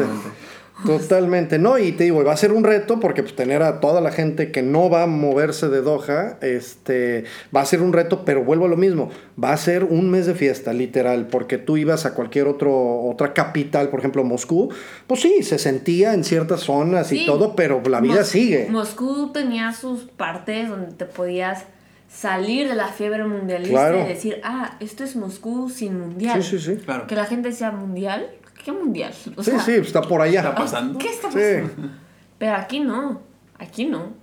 Totalmente, 0.86 1.58
no, 1.58 1.78
y 1.80 1.94
te 1.94 2.04
digo, 2.04 2.22
va 2.24 2.34
a 2.34 2.38
ser 2.38 2.52
un 2.52 2.64
reto 2.66 3.00
porque 3.00 3.24
pues 3.24 3.34
tener 3.36 3.64
a 3.64 3.80
toda 3.80 4.02
la 4.02 4.12
gente 4.12 4.52
que 4.52 4.62
no 4.62 4.90
va 4.90 5.04
a 5.04 5.08
moverse 5.08 5.70
de 5.70 5.82
Doha, 5.82 6.38
este, 6.42 7.24
va 7.56 7.62
a 7.62 7.66
ser 7.66 7.82
un 7.82 7.94
reto, 7.94 8.24
pero 8.26 8.44
vuelvo 8.44 8.66
a 8.66 8.68
lo 8.68 8.76
mismo, 8.76 9.10
va 9.42 9.54
a 9.54 9.58
ser 9.58 9.86
un 9.86 10.12
mes 10.12 10.26
de 10.26 10.36
fiesta, 10.36 10.74
literal, 10.74 11.28
porque 11.28 11.58
tú 11.58 11.78
ibas 11.78 12.06
a 12.06 12.14
cualquier 12.14 12.48
otro, 12.48 12.72
otra 13.04 13.34
capital, 13.34 13.88
por 13.88 14.00
ejemplo 14.02 14.24
Moscú, 14.26 14.70
pues 15.08 15.22
sí, 15.22 15.44
se 15.44 15.58
sentía 15.60 16.14
en 16.14 16.26
ciertas 16.26 16.60
zonas 16.60 17.10
y 17.14 17.20
Sí. 17.20 17.26
todo, 17.26 17.56
pero 17.56 17.82
la 17.90 18.02
vida 18.02 18.18
Mos- 18.18 18.28
sigue. 18.28 18.68
Moscú 18.70 19.32
tenía 19.32 19.72
sus 19.72 20.02
partes 20.04 20.68
donde 20.70 20.92
te 20.94 21.06
podías 21.06 21.64
salir 22.08 22.68
de 22.68 22.76
la 22.76 22.88
fiebre 22.88 23.26
mundialista 23.26 23.90
Claro. 23.90 24.02
y 24.06 24.08
decir, 24.08 24.40
ah, 24.44 24.78
esto 24.80 25.04
es 25.04 25.16
Moscú 25.16 25.70
sin 25.70 26.00
mundial. 26.00 26.42
Sí, 26.42 26.58
sí, 26.60 26.76
sí. 26.78 26.82
Claro. 26.84 27.08
Que 27.08 27.16
la 27.16 27.26
gente 27.26 27.50
decía, 27.50 27.72
¿mundial? 27.72 28.28
¿Qué 28.64 28.72
mundial? 28.72 29.14
O 29.36 29.44
Sí, 29.44 29.52
sea, 29.52 29.60
sí, 29.60 29.74
está 29.74 30.02
por 30.02 30.22
allá. 30.22 30.40
¿Está 30.40 30.56
pasando? 30.56 30.98
¿Qué 31.00 31.10
está 31.10 31.30
Sí. 31.32 31.38
pasando? 31.38 31.90
Pero 32.38 32.56
aquí 32.56 32.80
no, 32.80 33.22
aquí 33.60 33.86
no. 33.86 34.14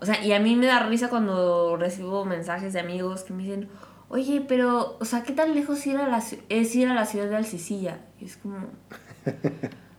O 0.00 0.06
sea, 0.06 0.22
y 0.24 0.32
a 0.32 0.40
mí 0.40 0.56
me 0.56 0.66
da 0.66 0.80
risa 0.86 1.08
cuando 1.08 1.76
recibo 1.76 2.24
mensajes 2.24 2.72
de 2.72 2.80
amigos 2.80 3.22
que 3.24 3.32
me 3.32 3.42
dicen, 3.42 3.68
oye, 4.08 4.44
pero, 4.46 4.96
o 5.00 5.04
sea, 5.04 5.22
¿qué 5.22 5.32
tan 5.32 5.54
lejos 5.54 5.86
ir 5.86 5.96
a 5.96 6.08
la, 6.08 6.22
es 6.48 6.74
ir 6.76 6.88
a 6.88 6.94
la 6.94 7.06
ciudad 7.06 7.28
de 7.28 7.36
Alcisilla? 7.36 7.98
Y 8.20 8.26
es 8.26 8.36
como, 8.36 8.56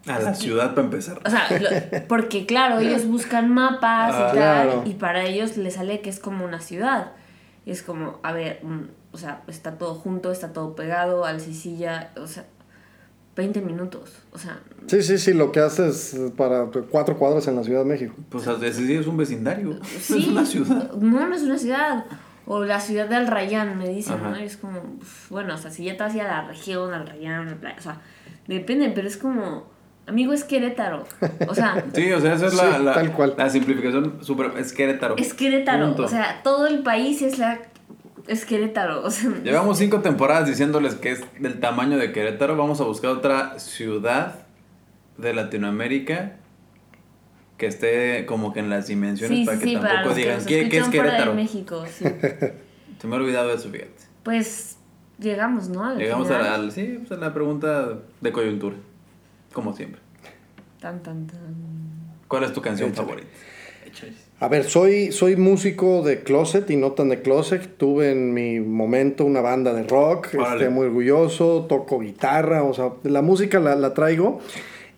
A 0.08 0.20
la 0.20 0.34
ciudad 0.36 0.76
para 0.76 0.86
empezar. 0.86 1.20
o 1.26 1.30
sea, 1.30 1.47
lo- 1.60 2.08
porque 2.08 2.45
claro, 2.45 2.80
ellos 2.80 3.06
buscan 3.08 3.49
mapas 3.53 4.14
Ah. 4.14 4.18
y 4.18 4.22
tal, 4.22 4.34
Claro. 4.36 4.84
y 4.86 4.93
para 4.93 5.26
ellos 5.26 5.58
les 5.58 5.76
sale 5.76 6.01
que 6.01 6.10
es 6.10 6.20
como 6.20 6.45
una 6.45 6.60
ciudad. 6.62 7.12
Y 7.66 7.72
es 7.72 7.82
como, 7.82 8.20
a 8.22 8.32
ver, 8.32 8.60
mm, 8.64 8.82
o 9.12 9.18
sea, 9.18 9.41
está 9.47 9.78
todo 9.78 9.95
junto, 9.95 10.32
está 10.32 10.53
todo 10.53 10.76
pegado, 10.76 11.26
Alcisilla, 11.26 12.12
o 12.18 12.28
sea, 12.28 12.45
20 13.36 13.62
minutos, 13.62 14.14
o 14.32 14.38
sea, 14.38 14.60
Sí, 14.88 15.01
sí, 15.01 15.18
sí, 15.18 15.34
lo 15.34 15.51
que 15.51 15.60
haces 15.60 16.16
para 16.38 16.68
cuatro 16.91 17.18
cuadras 17.18 17.47
en 17.47 17.56
la 17.56 17.64
Ciudad 17.64 17.80
de 17.80 17.86
México. 17.86 18.14
Pues 18.30 18.47
a 18.47 18.53
veces 18.53 18.86
sí 18.86 18.93
es 18.93 19.08
un 19.08 19.18
vecindario. 19.18 19.80
Sí, 19.84 20.20
Es 20.20 20.28
una 20.28 20.45
ciudad. 20.45 20.91
No, 20.93 21.28
no 21.28 21.36
es 21.36 21.41
una 21.41 21.58
ciudad. 21.58 22.06
O 22.45 22.64
la 22.64 22.80
ciudad 22.80 23.10
del 23.10 23.26
Rayán, 23.26 23.80
me 23.80 23.89
dicen, 23.89 24.14
Ajá. 24.20 24.30
¿no? 24.30 24.39
Y 24.39 24.43
es 24.43 24.56
como, 24.58 24.80
uf, 25.01 25.32
bueno, 25.32 25.56
o 25.56 25.58
sea, 25.58 25.72
si 25.72 25.84
ya 25.86 25.97
te 25.97 26.03
vas 26.03 26.14
a 26.14 26.16
ir 26.18 26.22
a 26.22 26.28
la 26.43 26.47
región, 26.47 26.93
al 26.93 27.08
Rayán, 27.08 27.47
al 27.47 27.56
playa, 27.56 27.76
o 27.80 27.82
sea, 27.82 28.01
depende, 28.47 28.91
pero 28.93 29.08
es 29.08 29.18
como, 29.18 29.66
amigo, 30.08 30.34
es 30.34 30.43
Querétaro. 30.43 31.06
O 31.47 31.56
sea, 31.56 31.84
Sí, 31.93 32.12
o 32.12 32.20
sea, 32.20 32.34
esa 32.36 32.47
es 32.47 32.53
la, 32.56 32.78
Sí, 32.78 32.84
la, 32.84 32.93
tal 32.93 33.12
cual. 33.14 33.34
la 33.38 33.49
simplificación 33.49 34.18
super, 34.24 34.51
es 34.58 34.74
Querétaro. 34.74 35.16
es 35.18 35.34
Querétaro. 35.34 35.88
Punto. 35.88 36.03
O 36.03 36.08
sea, 36.08 36.41
todo 36.43 36.68
el 36.68 36.80
país 36.84 37.22
es 37.22 37.38
la. 37.39 37.60
Es 38.28 38.45
Querétaro. 38.45 39.03
O 39.03 39.12
sea, 39.12 39.32
Llevamos 39.43 39.78
cinco 39.78 40.01
temporadas 40.01 40.47
diciéndoles 40.47 40.95
que 40.95 41.12
es 41.12 41.22
del 41.39 41.60
tamaño 41.60 41.97
de 41.97 42.12
Querétaro. 42.12 42.56
Vamos 42.58 42.82
a 42.82 42.84
buscar 42.86 43.12
otra 43.12 43.60
ciudad 43.60 44.39
de 45.18 45.34
Latinoamérica 45.34 46.34
que 47.58 47.68
esté 47.68 48.26
como 48.26 48.51
que 48.51 48.60
en 48.60 48.70
las 48.70 48.88
dimensiones 48.88 49.38
sí, 49.39 49.45
para 49.45 49.58
sí, 49.58 49.64
que 49.64 49.70
sí, 49.70 49.76
para 49.78 49.89
tampoco 49.93 50.16
que 50.16 50.22
digan 50.22 50.36
nos 50.38 50.45
¿qué, 50.45 50.70
qué 50.70 50.78
es 50.80 50.86
fuera 50.88 51.03
de 51.03 51.10
Querétaro. 51.10 51.34
México, 51.36 51.86
sí. 51.89 52.03
Se 52.99 53.08
me 53.08 53.16
ha 53.16 53.20
olvidado 53.20 53.51
eso, 53.53 53.70
fíjate. 53.70 53.91
Pues 54.24 54.78
llegamos, 55.20 55.70
¿no? 55.70 55.86
Al 55.86 55.97
Llegamos 55.97 56.30
a 56.32 56.39
la, 56.39 56.56
al- 56.56 56.72
sí, 56.72 56.99
pues 56.99 57.12
a 57.18 57.22
la 57.22 57.34
pregunta 57.34 57.99
de 58.22 58.32
coyuntura, 58.32 58.76
como 59.56 59.74
siempre. 59.76 60.01
Tan, 60.80 61.01
tan, 61.01 61.26
tan. 61.26 61.39
¿Cuál 62.28 62.43
es 62.43 62.53
tu 62.53 62.62
canción 62.62 62.91
Échale. 62.91 63.08
favorita? 63.08 63.30
A 64.41 64.49
ver, 64.49 64.66
soy, 64.66 65.12
soy 65.14 65.38
músico 65.38 66.01
de 66.03 66.22
closet 66.22 66.70
y 66.70 66.76
no 66.76 66.91
tan 66.91 67.08
de 67.10 67.22
closet. 67.22 67.78
Tuve 67.78 68.12
en 68.12 68.34
mi 68.34 68.60
momento 68.60 69.24
una 69.24 69.39
banda 69.41 69.74
de 69.74 69.84
rock, 69.84 70.28
Órale. 70.38 70.56
este, 70.66 70.70
muy 70.70 70.88
orgulloso, 70.88 71.66
toco 71.70 71.99
guitarra, 72.01 72.64
o 72.64 72.74
sea, 72.74 72.91
la 73.03 73.22
música 73.22 73.60
la, 73.60 73.76
la 73.76 73.93
traigo. 73.93 74.41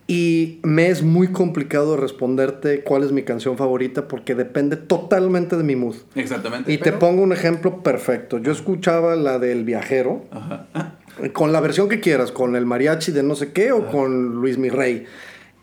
Y 0.10 0.60
me 0.64 0.88
es 0.88 1.04
muy 1.04 1.28
complicado 1.28 1.98
responderte 1.98 2.82
cuál 2.82 3.04
es 3.04 3.12
mi 3.12 3.24
canción 3.24 3.58
favorita 3.58 4.08
porque 4.08 4.36
depende 4.36 4.78
totalmente 4.78 5.58
de 5.58 5.64
mi 5.64 5.76
mood. 5.76 5.98
Exactamente. 6.16 6.72
Y 6.72 6.78
te 6.78 6.94
pongo 6.94 7.22
un 7.22 7.34
ejemplo 7.34 7.84
perfecto. 7.84 8.38
Yo 8.40 8.54
escuchaba 8.54 9.16
la 9.18 9.38
del 9.38 9.66
viajero, 9.66 10.24
Ajá. 10.32 10.97
Con 11.34 11.52
la 11.52 11.60
versión 11.60 11.90
que 11.90 12.00
quieras, 12.00 12.32
con 12.32 12.56
el 12.56 12.66
mariachi 12.66 13.12
de 13.12 13.24
no 13.24 13.36
sé 13.36 13.52
qué 13.52 13.72
o 13.72 13.88
con 13.88 14.36
Luis 14.36 14.58
Mirrey. 14.58 15.06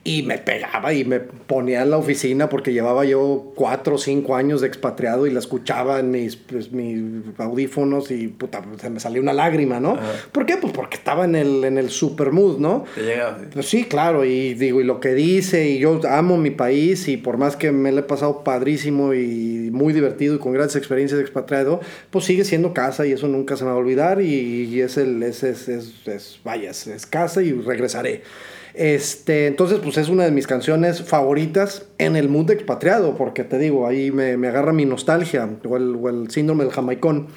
Y 0.07 0.23
me 0.23 0.37
pegaba 0.37 0.93
y 0.93 1.07
me 1.07 1.19
ponía 1.19 1.81
en 1.83 1.91
la 1.91 1.97
oficina 1.97 2.51
porque 2.51 2.75
llevaba 2.75 3.07
yo 3.07 3.53
cuatro 3.55 3.95
o 3.95 3.99
cinco 3.99 4.37
años 4.37 4.61
de 4.61 4.67
expatriado 4.67 5.27
y 5.27 5.31
la 5.31 5.39
escuchaba 5.39 5.99
en 5.99 6.11
mis, 6.11 6.37
pues, 6.37 6.73
mis 6.73 7.23
audífonos 7.39 8.11
y 8.11 8.29
puta, 8.29 8.63
se 8.79 8.91
me 8.91 9.01
salía 9.01 9.23
una 9.23 9.33
lágrima, 9.33 9.81
¿no? 9.81 9.93
Ajá. 9.93 10.13
¿Por 10.31 10.45
qué? 10.45 10.59
Pues 10.59 10.75
porque 10.75 10.99
estaba 10.99 11.25
en 11.25 11.35
el, 11.37 11.65
en 11.65 11.79
el 11.79 11.89
super 11.89 12.33
mood, 12.33 12.59
¿no? 12.59 12.85
Te 12.95 13.01
sí. 13.01 13.47
Pues 13.55 13.67
sí, 13.67 13.85
claro, 13.85 14.27
y 14.27 14.53
digo, 14.53 14.83
y 14.83 14.85
lo 14.85 15.01
que 15.01 15.15
dice, 15.15 15.71
y 15.71 15.79
yo 15.79 15.99
amo 16.07 16.37
mi 16.37 16.51
país, 16.51 17.09
y 17.09 17.17
por 17.17 17.39
más 17.39 17.57
que 17.57 17.73
me 17.73 17.91
lo 17.91 18.01
he 18.01 18.03
pasado 18.03 18.45
padrísimo 18.45 19.15
y 19.15 19.71
muy 19.73 19.95
divertido 19.95 20.35
y 20.35 20.39
con 20.39 20.53
grandes 20.53 20.77
experiencias 20.77 21.17
de 21.17 21.25
expatriado, 21.25 21.81
pues 22.11 22.27
sigue 22.27 22.45
siendo 22.45 22.75
casa 22.75 23.07
y 23.07 23.13
eso 23.13 23.27
nunca 23.27 23.57
se 23.57 23.65
me 23.65 23.71
va 23.71 23.77
a 23.77 23.79
olvidar, 23.79 24.21
y, 24.21 24.65
y 24.65 24.81
es 24.83 24.99
el, 24.99 25.23
es, 25.23 25.43
es, 25.45 25.67
es, 25.71 26.07
es- 26.07 26.41
vaya, 26.45 26.73
es, 26.73 26.87
es 26.89 27.07
casa 27.07 27.41
y 27.43 27.53
regresaré. 27.53 28.23
Este, 28.75 29.47
entonces, 29.47 29.79
pues 29.83 29.97
es 29.99 30.09
una 30.09 30.25
de 30.25 30.33
mis 30.33 30.49
canciones 30.49 31.03
favoritas 31.03 31.87
en 31.99 32.17
el 32.17 32.29
de 32.47 32.55
expatriado, 32.55 33.17
porque 33.17 33.45
te 33.45 33.59
digo, 33.59 33.87
ahí 33.87 34.11
me, 34.11 34.37
me 34.37 34.49
agarra 34.49 34.73
mi 34.73 34.85
nostalgia, 34.85 35.49
o 35.65 35.77
el, 35.77 35.95
o 35.95 36.09
el 36.09 36.29
síndrome 36.31 36.65
del 36.65 36.73
jamaicón. 36.73 37.29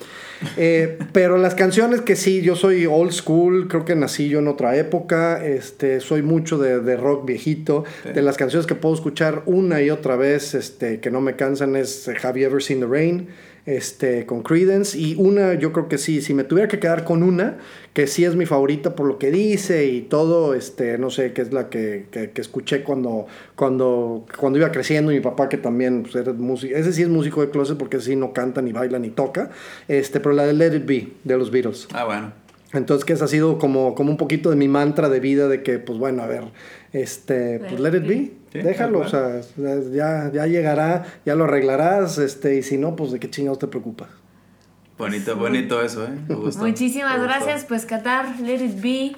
Eh, 0.58 0.98
pero 1.14 1.38
las 1.38 1.54
canciones 1.54 2.02
que 2.02 2.16
sí, 2.16 2.42
yo 2.42 2.56
soy 2.56 2.88
old 2.88 3.12
school, 3.12 3.68
creo 3.68 3.86
que 3.86 3.96
nací 3.96 4.30
yo 4.30 4.40
en 4.40 4.48
otra 4.48 4.76
época, 4.78 5.46
este, 5.46 6.00
soy 6.00 6.24
mucho 6.24 6.58
de, 6.58 6.80
de 6.80 6.98
rock 6.98 7.26
viejito, 7.26 7.84
Sí. 8.04 8.14
de 8.14 8.22
las 8.24 8.36
canciones 8.38 8.66
que 8.66 8.76
puedo 8.76 8.96
escuchar 8.96 9.44
una 9.46 9.82
y 9.82 9.92
otra 9.92 10.16
vez, 10.16 10.56
este, 10.56 11.00
que 11.00 11.12
no 11.12 11.22
me 11.22 11.36
cansan 11.36 11.76
es 11.76 12.10
Have 12.24 12.40
You 12.40 12.48
Ever 12.48 12.64
Seen 12.64 12.80
the 12.80 12.88
Rain, 12.88 13.28
este, 13.68 14.26
con 14.26 14.44
Credence, 14.44 14.98
y 14.98 15.16
una, 15.16 15.54
yo 15.54 15.74
creo 15.74 15.90
que 15.90 15.98
sí, 15.98 16.22
si 16.22 16.34
me 16.34 16.46
tuviera 16.46 16.70
que 16.70 16.80
quedar 16.80 17.04
con 17.04 17.22
una, 17.22 17.58
que 17.94 18.08
sí 18.08 18.24
es 18.24 18.34
mi 18.36 18.46
favorita 18.46 18.96
por 18.96 19.06
lo 19.06 19.20
que 19.20 19.30
dice 19.30 19.86
y 19.88 20.02
todo, 20.02 20.54
este, 20.54 20.98
no 20.98 21.10
sé, 21.10 21.34
que 21.34 21.42
es 21.42 21.52
la 21.52 21.70
que, 21.70 22.06
que, 22.10 22.32
escuché 22.40 22.82
cuando, 22.82 23.28
cuando, 23.56 24.26
cuando 24.40 24.58
iba 24.58 24.72
creciendo, 24.72 25.12
mi 25.12 25.20
papá 25.20 25.50
que 25.50 25.58
también 25.58 26.04
pues, 26.04 26.16
era 26.16 26.32
músico, 26.32 26.76
ese 26.76 26.94
sí 26.94 27.02
es 27.02 27.10
músico 27.10 27.42
de 27.42 27.50
closet 27.50 27.78
porque 27.78 28.00
sí 28.00 28.16
no 28.16 28.32
canta, 28.32 28.62
ni 28.62 28.72
baila, 28.72 29.00
ni 29.00 29.10
toca, 29.10 29.52
este, 29.90 30.22
pero 30.22 30.34
la 30.34 30.46
de 30.46 30.54
Let 30.54 30.78
It 30.78 30.86
Be, 30.86 31.10
de 31.26 31.38
los 31.38 31.52
Beatles. 31.52 31.90
Ah, 31.94 32.06
bueno. 32.06 32.47
Entonces 32.74 33.06
que 33.06 33.14
esa 33.14 33.26
ha 33.26 33.28
sido 33.30 33.58
como, 33.60 33.96
como 33.96 34.12
un 34.12 34.18
poquito 34.18 34.50
de 34.50 34.56
mi 34.58 34.68
mantra 34.68 35.08
de 35.10 35.20
vida 35.22 35.48
de 35.48 35.64
que, 35.64 35.80
pues 35.80 35.98
bueno, 35.98 36.22
a 36.24 36.28
ver, 36.28 36.44
este, 36.92 37.60
pues 37.60 37.80
let 37.80 37.98
it 37.98 38.06
be, 38.08 38.32
Sí, 38.52 38.60
déjalo, 38.60 39.00
o 39.00 39.08
sea, 39.08 39.42
ya, 39.94 40.32
ya 40.34 40.48
llegará, 40.48 41.06
ya 41.26 41.36
lo 41.36 41.46
arreglarás, 41.46 42.18
este, 42.18 42.56
y 42.58 42.64
si 42.64 42.78
no, 42.78 42.96
pues 42.96 43.12
de 43.12 43.20
qué 43.20 43.30
chingados 43.30 43.60
te 43.60 43.68
preocupas. 43.68 44.10
Bonito, 44.98 45.36
bonito 45.36 45.82
eso, 45.82 46.06
¿eh? 46.06 46.10
Me 46.28 46.36
gustó, 46.36 46.64
Muchísimas 46.66 47.20
me 47.20 47.26
gustó. 47.26 47.40
gracias, 47.46 47.66
pues 47.66 47.86
Qatar, 47.86 48.40
let 48.42 48.56
it 48.66 48.82
be. 48.82 49.16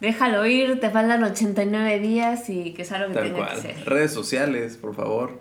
Déjalo 0.00 0.46
ir, 0.46 0.78
te 0.80 0.90
faltan 0.90 1.22
89 1.24 1.98
días 1.98 2.48
y 2.48 2.72
que 2.72 2.84
sea 2.84 3.00
lo 3.00 3.08
que 3.08 3.14
Tal 3.14 3.24
tenga 3.24 3.36
cual. 3.38 3.54
que 3.56 3.60
ser. 3.74 3.84
Redes 3.84 4.12
sociales, 4.12 4.76
por 4.76 4.94
favor. 4.94 5.40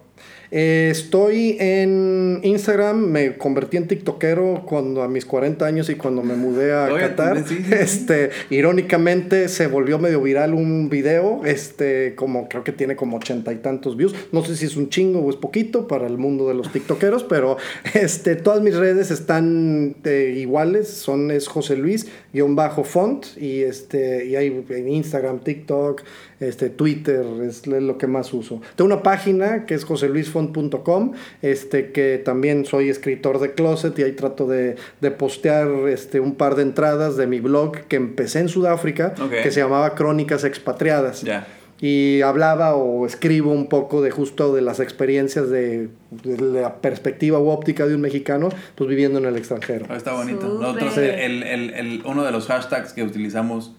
Eh, 0.51 0.89
estoy 0.91 1.57
en 1.59 2.39
Instagram, 2.43 2.97
me 2.97 3.37
convertí 3.37 3.77
en 3.77 3.87
tiktokero 3.87 4.63
cuando 4.65 5.03
a 5.03 5.07
mis 5.07 5.25
40 5.25 5.65
años 5.65 5.89
y 5.89 5.95
cuando 5.95 6.23
me 6.23 6.35
mudé 6.35 6.73
a 6.73 6.85
Oye, 6.85 6.99
Qatar. 6.99 7.43
sí, 7.47 7.57
sí. 7.57 7.73
Este, 7.73 8.29
irónicamente 8.49 9.49
se 9.49 9.67
volvió 9.67 9.99
medio 9.99 10.21
viral 10.21 10.53
un 10.53 10.89
video, 10.89 11.41
este, 11.45 12.15
como 12.15 12.47
creo 12.47 12.63
que 12.63 12.71
tiene 12.71 12.95
como 12.95 13.17
ochenta 13.17 13.51
y 13.53 13.57
tantos 13.57 13.97
views. 13.97 14.15
No 14.31 14.43
sé 14.43 14.55
si 14.55 14.65
es 14.65 14.77
un 14.77 14.89
chingo 14.89 15.19
o 15.19 15.29
es 15.29 15.35
poquito 15.35 15.87
para 15.87 16.07
el 16.07 16.17
mundo 16.17 16.47
de 16.47 16.53
los 16.53 16.71
tiktokeros, 16.71 17.23
pero 17.23 17.57
este, 17.93 18.35
todas 18.35 18.61
mis 18.61 18.75
redes 18.75 19.11
están 19.11 19.95
eh, 20.03 20.35
iguales, 20.37 20.87
son 20.87 21.31
es 21.31 21.47
José 21.47 21.75
Luis 21.75 22.07
guion 22.33 22.55
bajo 22.55 22.83
font 22.83 23.25
y 23.37 23.61
este 23.61 24.25
y 24.25 24.35
hay 24.35 24.63
en 24.69 24.89
Instagram, 24.89 25.39
TikTok, 25.39 26.01
este 26.39 26.69
Twitter 26.69 27.25
es 27.47 27.65
lo 27.67 27.97
que 27.97 28.07
más 28.07 28.33
uso. 28.33 28.61
Tengo 28.75 28.93
una 28.93 29.03
página 29.03 29.65
que 29.65 29.73
es 29.73 29.83
joseluisfont.com, 29.85 31.13
este 31.41 31.91
que 31.91 32.21
también 32.23 32.65
soy 32.65 32.89
escritor 32.89 33.39
de 33.39 33.53
closet 33.53 33.97
y 33.99 34.03
ahí 34.03 34.11
trato 34.13 34.47
de, 34.47 34.75
de 35.01 35.11
postear 35.11 35.67
este 35.89 36.19
un 36.19 36.35
par 36.35 36.55
de 36.55 36.63
entradas 36.63 37.17
de 37.17 37.27
mi 37.27 37.39
blog 37.39 37.73
que 37.87 37.95
empecé 37.95 38.39
en 38.39 38.49
Sudáfrica, 38.49 39.13
Ok. 39.21 39.31
que 39.43 39.51
se 39.51 39.59
llamaba 39.61 39.95
Crónicas 39.95 40.43
Expatriadas 40.43 41.21
Ya. 41.21 41.47
y 41.81 42.21
hablaba 42.21 42.75
o 42.75 43.05
escribo 43.05 43.51
un 43.51 43.67
poco 43.67 44.01
de 44.01 44.11
justo 44.11 44.53
de 44.53 44.61
las 44.61 44.79
experiencias 44.79 45.49
de, 45.49 45.89
de 46.23 46.37
la 46.61 46.75
perspectiva 46.81 47.39
u 47.39 47.49
óptica 47.49 47.85
de 47.87 47.95
un 47.95 48.01
mexicano 48.01 48.49
pues 48.75 48.89
viviendo 48.89 49.19
en 49.19 49.25
el 49.25 49.37
extranjero. 49.37 49.85
Ah, 49.89 49.97
Está 49.97 50.13
bonito. 50.13 50.47
Nosotros, 50.47 50.97
el, 50.97 51.43
el- 51.43 51.73
el- 51.73 52.01
uno 52.05 52.23
de 52.23 52.31
los 52.31 52.47
hashtags 52.47 52.93
que 52.93 53.03
utilizamos, 53.03 53.75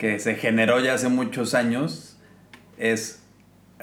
que 0.00 0.18
se 0.18 0.34
generó 0.34 0.80
ya 0.80 0.94
hace 0.94 1.08
muchos 1.10 1.52
años, 1.54 2.16
es 2.78 3.22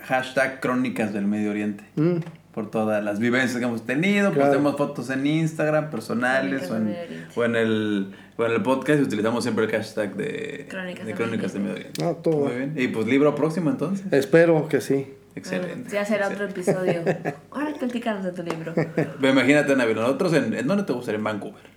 hashtag 0.03 0.59
Crónicas 0.59 1.13
del 1.13 1.25
Medio 1.27 1.51
Oriente. 1.51 1.83
Mm, 1.95 2.17
Por 2.53 2.71
todas 2.71 3.03
las 3.03 3.19
vivencias 3.19 3.59
que 3.59 3.65
hemos 3.65 3.85
tenido, 3.85 4.31
Claro. 4.33 4.49
ponemos 4.49 4.77
fotos 4.77 5.11
en 5.11 5.27
Instagram 5.27 5.91
personales 5.91 6.71
o 6.71 6.75
en, 6.77 6.95
o 7.35 7.43
el, 7.45 8.15
o 8.35 8.45
en 8.45 8.51
el 8.51 8.63
podcast 8.63 8.99
y 8.99 9.03
utilizamos 9.03 9.43
siempre 9.43 9.65
el 9.65 9.71
hashtag 9.71 10.15
de 10.15 10.65
Crónicas 10.67 11.05
de 11.05 11.13
del 11.13 11.15
Crónicas 11.15 11.53
del 11.53 11.61
Medio 11.61 11.75
Oriente. 11.75 12.03
Ah, 12.03 12.15
todo. 12.23 12.45
Muy 12.47 12.55
bien. 12.55 12.73
Y 12.75 12.87
pues 12.87 13.05
libro 13.05 13.35
próximo 13.35 13.69
entonces. 13.69 14.11
espero 14.11 14.67
que 14.67 14.81
sí. 14.81 15.13
Excelente. 15.35 15.91
Ya 15.91 16.03
será 16.03 16.29
otro 16.29 16.45
episodio. 16.45 17.03
Ahora 17.51 17.71
platicamos 17.77 18.23
de 18.25 18.31
tu 18.31 18.41
libro. 18.41 18.73
Imagínate, 19.21 19.75
Navi, 19.75 19.93
nosotros 19.93 20.33
en, 20.33 20.55
¿en 20.55 20.65
dónde 20.65 20.83
te 20.83 20.93
gustaría? 20.93 21.19
En 21.19 21.23
Vancouver. 21.23 21.76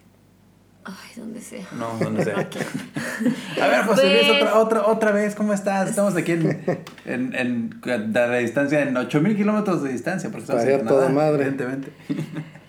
Ay, 0.84 0.94
donde 1.16 1.40
sea. 1.40 1.64
No, 1.72 1.92
donde 2.00 2.24
sea. 2.24 2.36
A 3.62 3.66
ver, 3.68 3.82
José 3.84 4.08
Luis, 4.10 4.26
Pues- 4.28 4.42
otra, 4.42 4.58
otra, 4.58 4.86
otra 4.86 5.10
vez, 5.12 5.34
¿cómo 5.34 5.52
estás? 5.52 5.90
Estamos 5.90 6.16
aquí 6.16 6.32
en, 6.32 6.82
en, 7.04 7.34
en, 7.34 7.80
a 7.84 8.26
la 8.26 8.36
distancia, 8.38 8.80
en 8.82 8.96
8000 8.96 9.36
kilómetros 9.36 9.82
de 9.82 9.92
distancia, 9.92 10.30
porque 10.30 10.42
estamos 10.44 10.64
en 10.64 10.86
toda 10.86 11.08
madre. 11.10 11.44
evidentemente. 11.46 11.92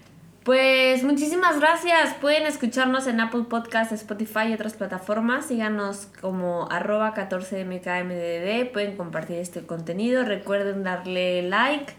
Pues 0.43 1.03
muchísimas 1.03 1.59
gracias. 1.59 2.16
Pueden 2.16 2.47
escucharnos 2.47 3.05
en 3.05 3.20
Apple 3.20 3.43
Podcast, 3.47 3.91
Spotify 3.91 4.47
y 4.49 4.53
otras 4.53 4.74
plataformas. 4.74 5.45
Síganos 5.45 6.07
como 6.20 6.68
arroba 6.72 7.14
14mkmdd. 7.14 8.72
Pueden 8.72 8.97
compartir 8.97 9.38
este 9.38 9.62
contenido. 9.68 10.24
Recuerden 10.24 10.82
darle 10.84 11.43
like. 11.43 11.93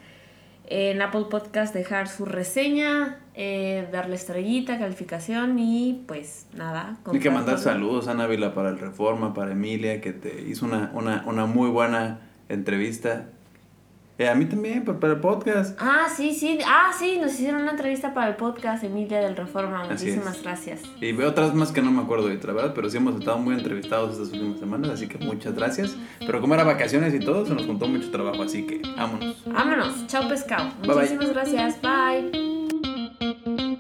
En 0.75 1.03
Apple 1.03 1.27
Podcast 1.29 1.75
dejar 1.75 2.09
su 2.09 2.25
reseña, 2.25 3.19
eh, 3.35 3.87
darle 3.93 4.15
estrellita, 4.15 4.79
calificación 4.79 5.59
y 5.59 6.03
pues 6.09 6.47
nada. 6.55 6.97
Hay 7.13 7.19
que 7.19 7.29
mandar 7.29 7.59
saludos 7.59 8.09
a 8.09 8.15
Návila 8.15 8.55
para 8.55 8.71
el 8.71 8.79
Reforma, 8.79 9.35
para 9.35 9.53
Emilia, 9.53 10.01
que 10.01 10.15
te 10.15 10.41
hizo 10.41 10.65
una, 10.65 10.91
una, 10.95 11.25
una 11.27 11.45
muy 11.45 11.69
buena 11.69 12.21
entrevista. 12.49 13.27
Eh, 14.23 14.29
a 14.29 14.37
mí 14.37 14.45
también, 14.45 14.85
pues, 14.85 14.99
para 14.99 15.15
el 15.15 15.21
podcast. 15.21 15.77
Ah, 15.81 16.07
sí, 16.15 16.33
sí. 16.33 16.61
Ah, 16.65 16.93
sí, 16.97 17.19
nos 17.21 17.33
hicieron 17.33 17.63
una 17.63 17.73
entrevista 17.73 18.15
para 18.15 18.29
el 18.29 18.37
podcast 18.37 18.85
Emilia 18.85 19.19
del 19.19 19.35
Reforma. 19.35 19.83
Así 19.83 20.07
Muchísimas 20.07 20.37
es. 20.37 20.43
gracias. 20.45 20.81
Y 21.01 21.11
veo 21.11 21.29
otras 21.31 21.55
más 21.55 21.73
que 21.73 21.83
no 21.83 21.91
me 21.91 22.03
acuerdo 22.03 22.29
ahorita, 22.29 22.47
la 22.47 22.53
verdad, 22.53 22.73
pero 22.73 22.89
sí 22.89 22.99
hemos 22.99 23.19
estado 23.19 23.39
muy 23.39 23.55
entrevistados 23.55 24.13
estas 24.13 24.29
últimas 24.33 24.61
semanas, 24.61 24.91
así 24.91 25.09
que 25.09 25.19
muchas 25.19 25.55
gracias. 25.55 25.97
Pero 26.25 26.41
como 26.41 26.55
era 26.55 26.63
vacaciones 26.63 27.13
y 27.15 27.19
todo, 27.19 27.45
se 27.45 27.53
nos 27.53 27.67
juntó 27.67 27.89
mucho 27.89 28.13
trabajo, 28.13 28.45
así 28.45 28.65
que 28.65 28.81
vámonos. 28.97 29.43
Vámonos. 29.45 30.07
Chao 30.07 30.29
pescado. 30.29 30.71
Bye, 30.83 30.89
bye. 30.89 30.97
Muchísimas 30.97 31.31
gracias. 31.31 31.79
Bye. 31.83 33.72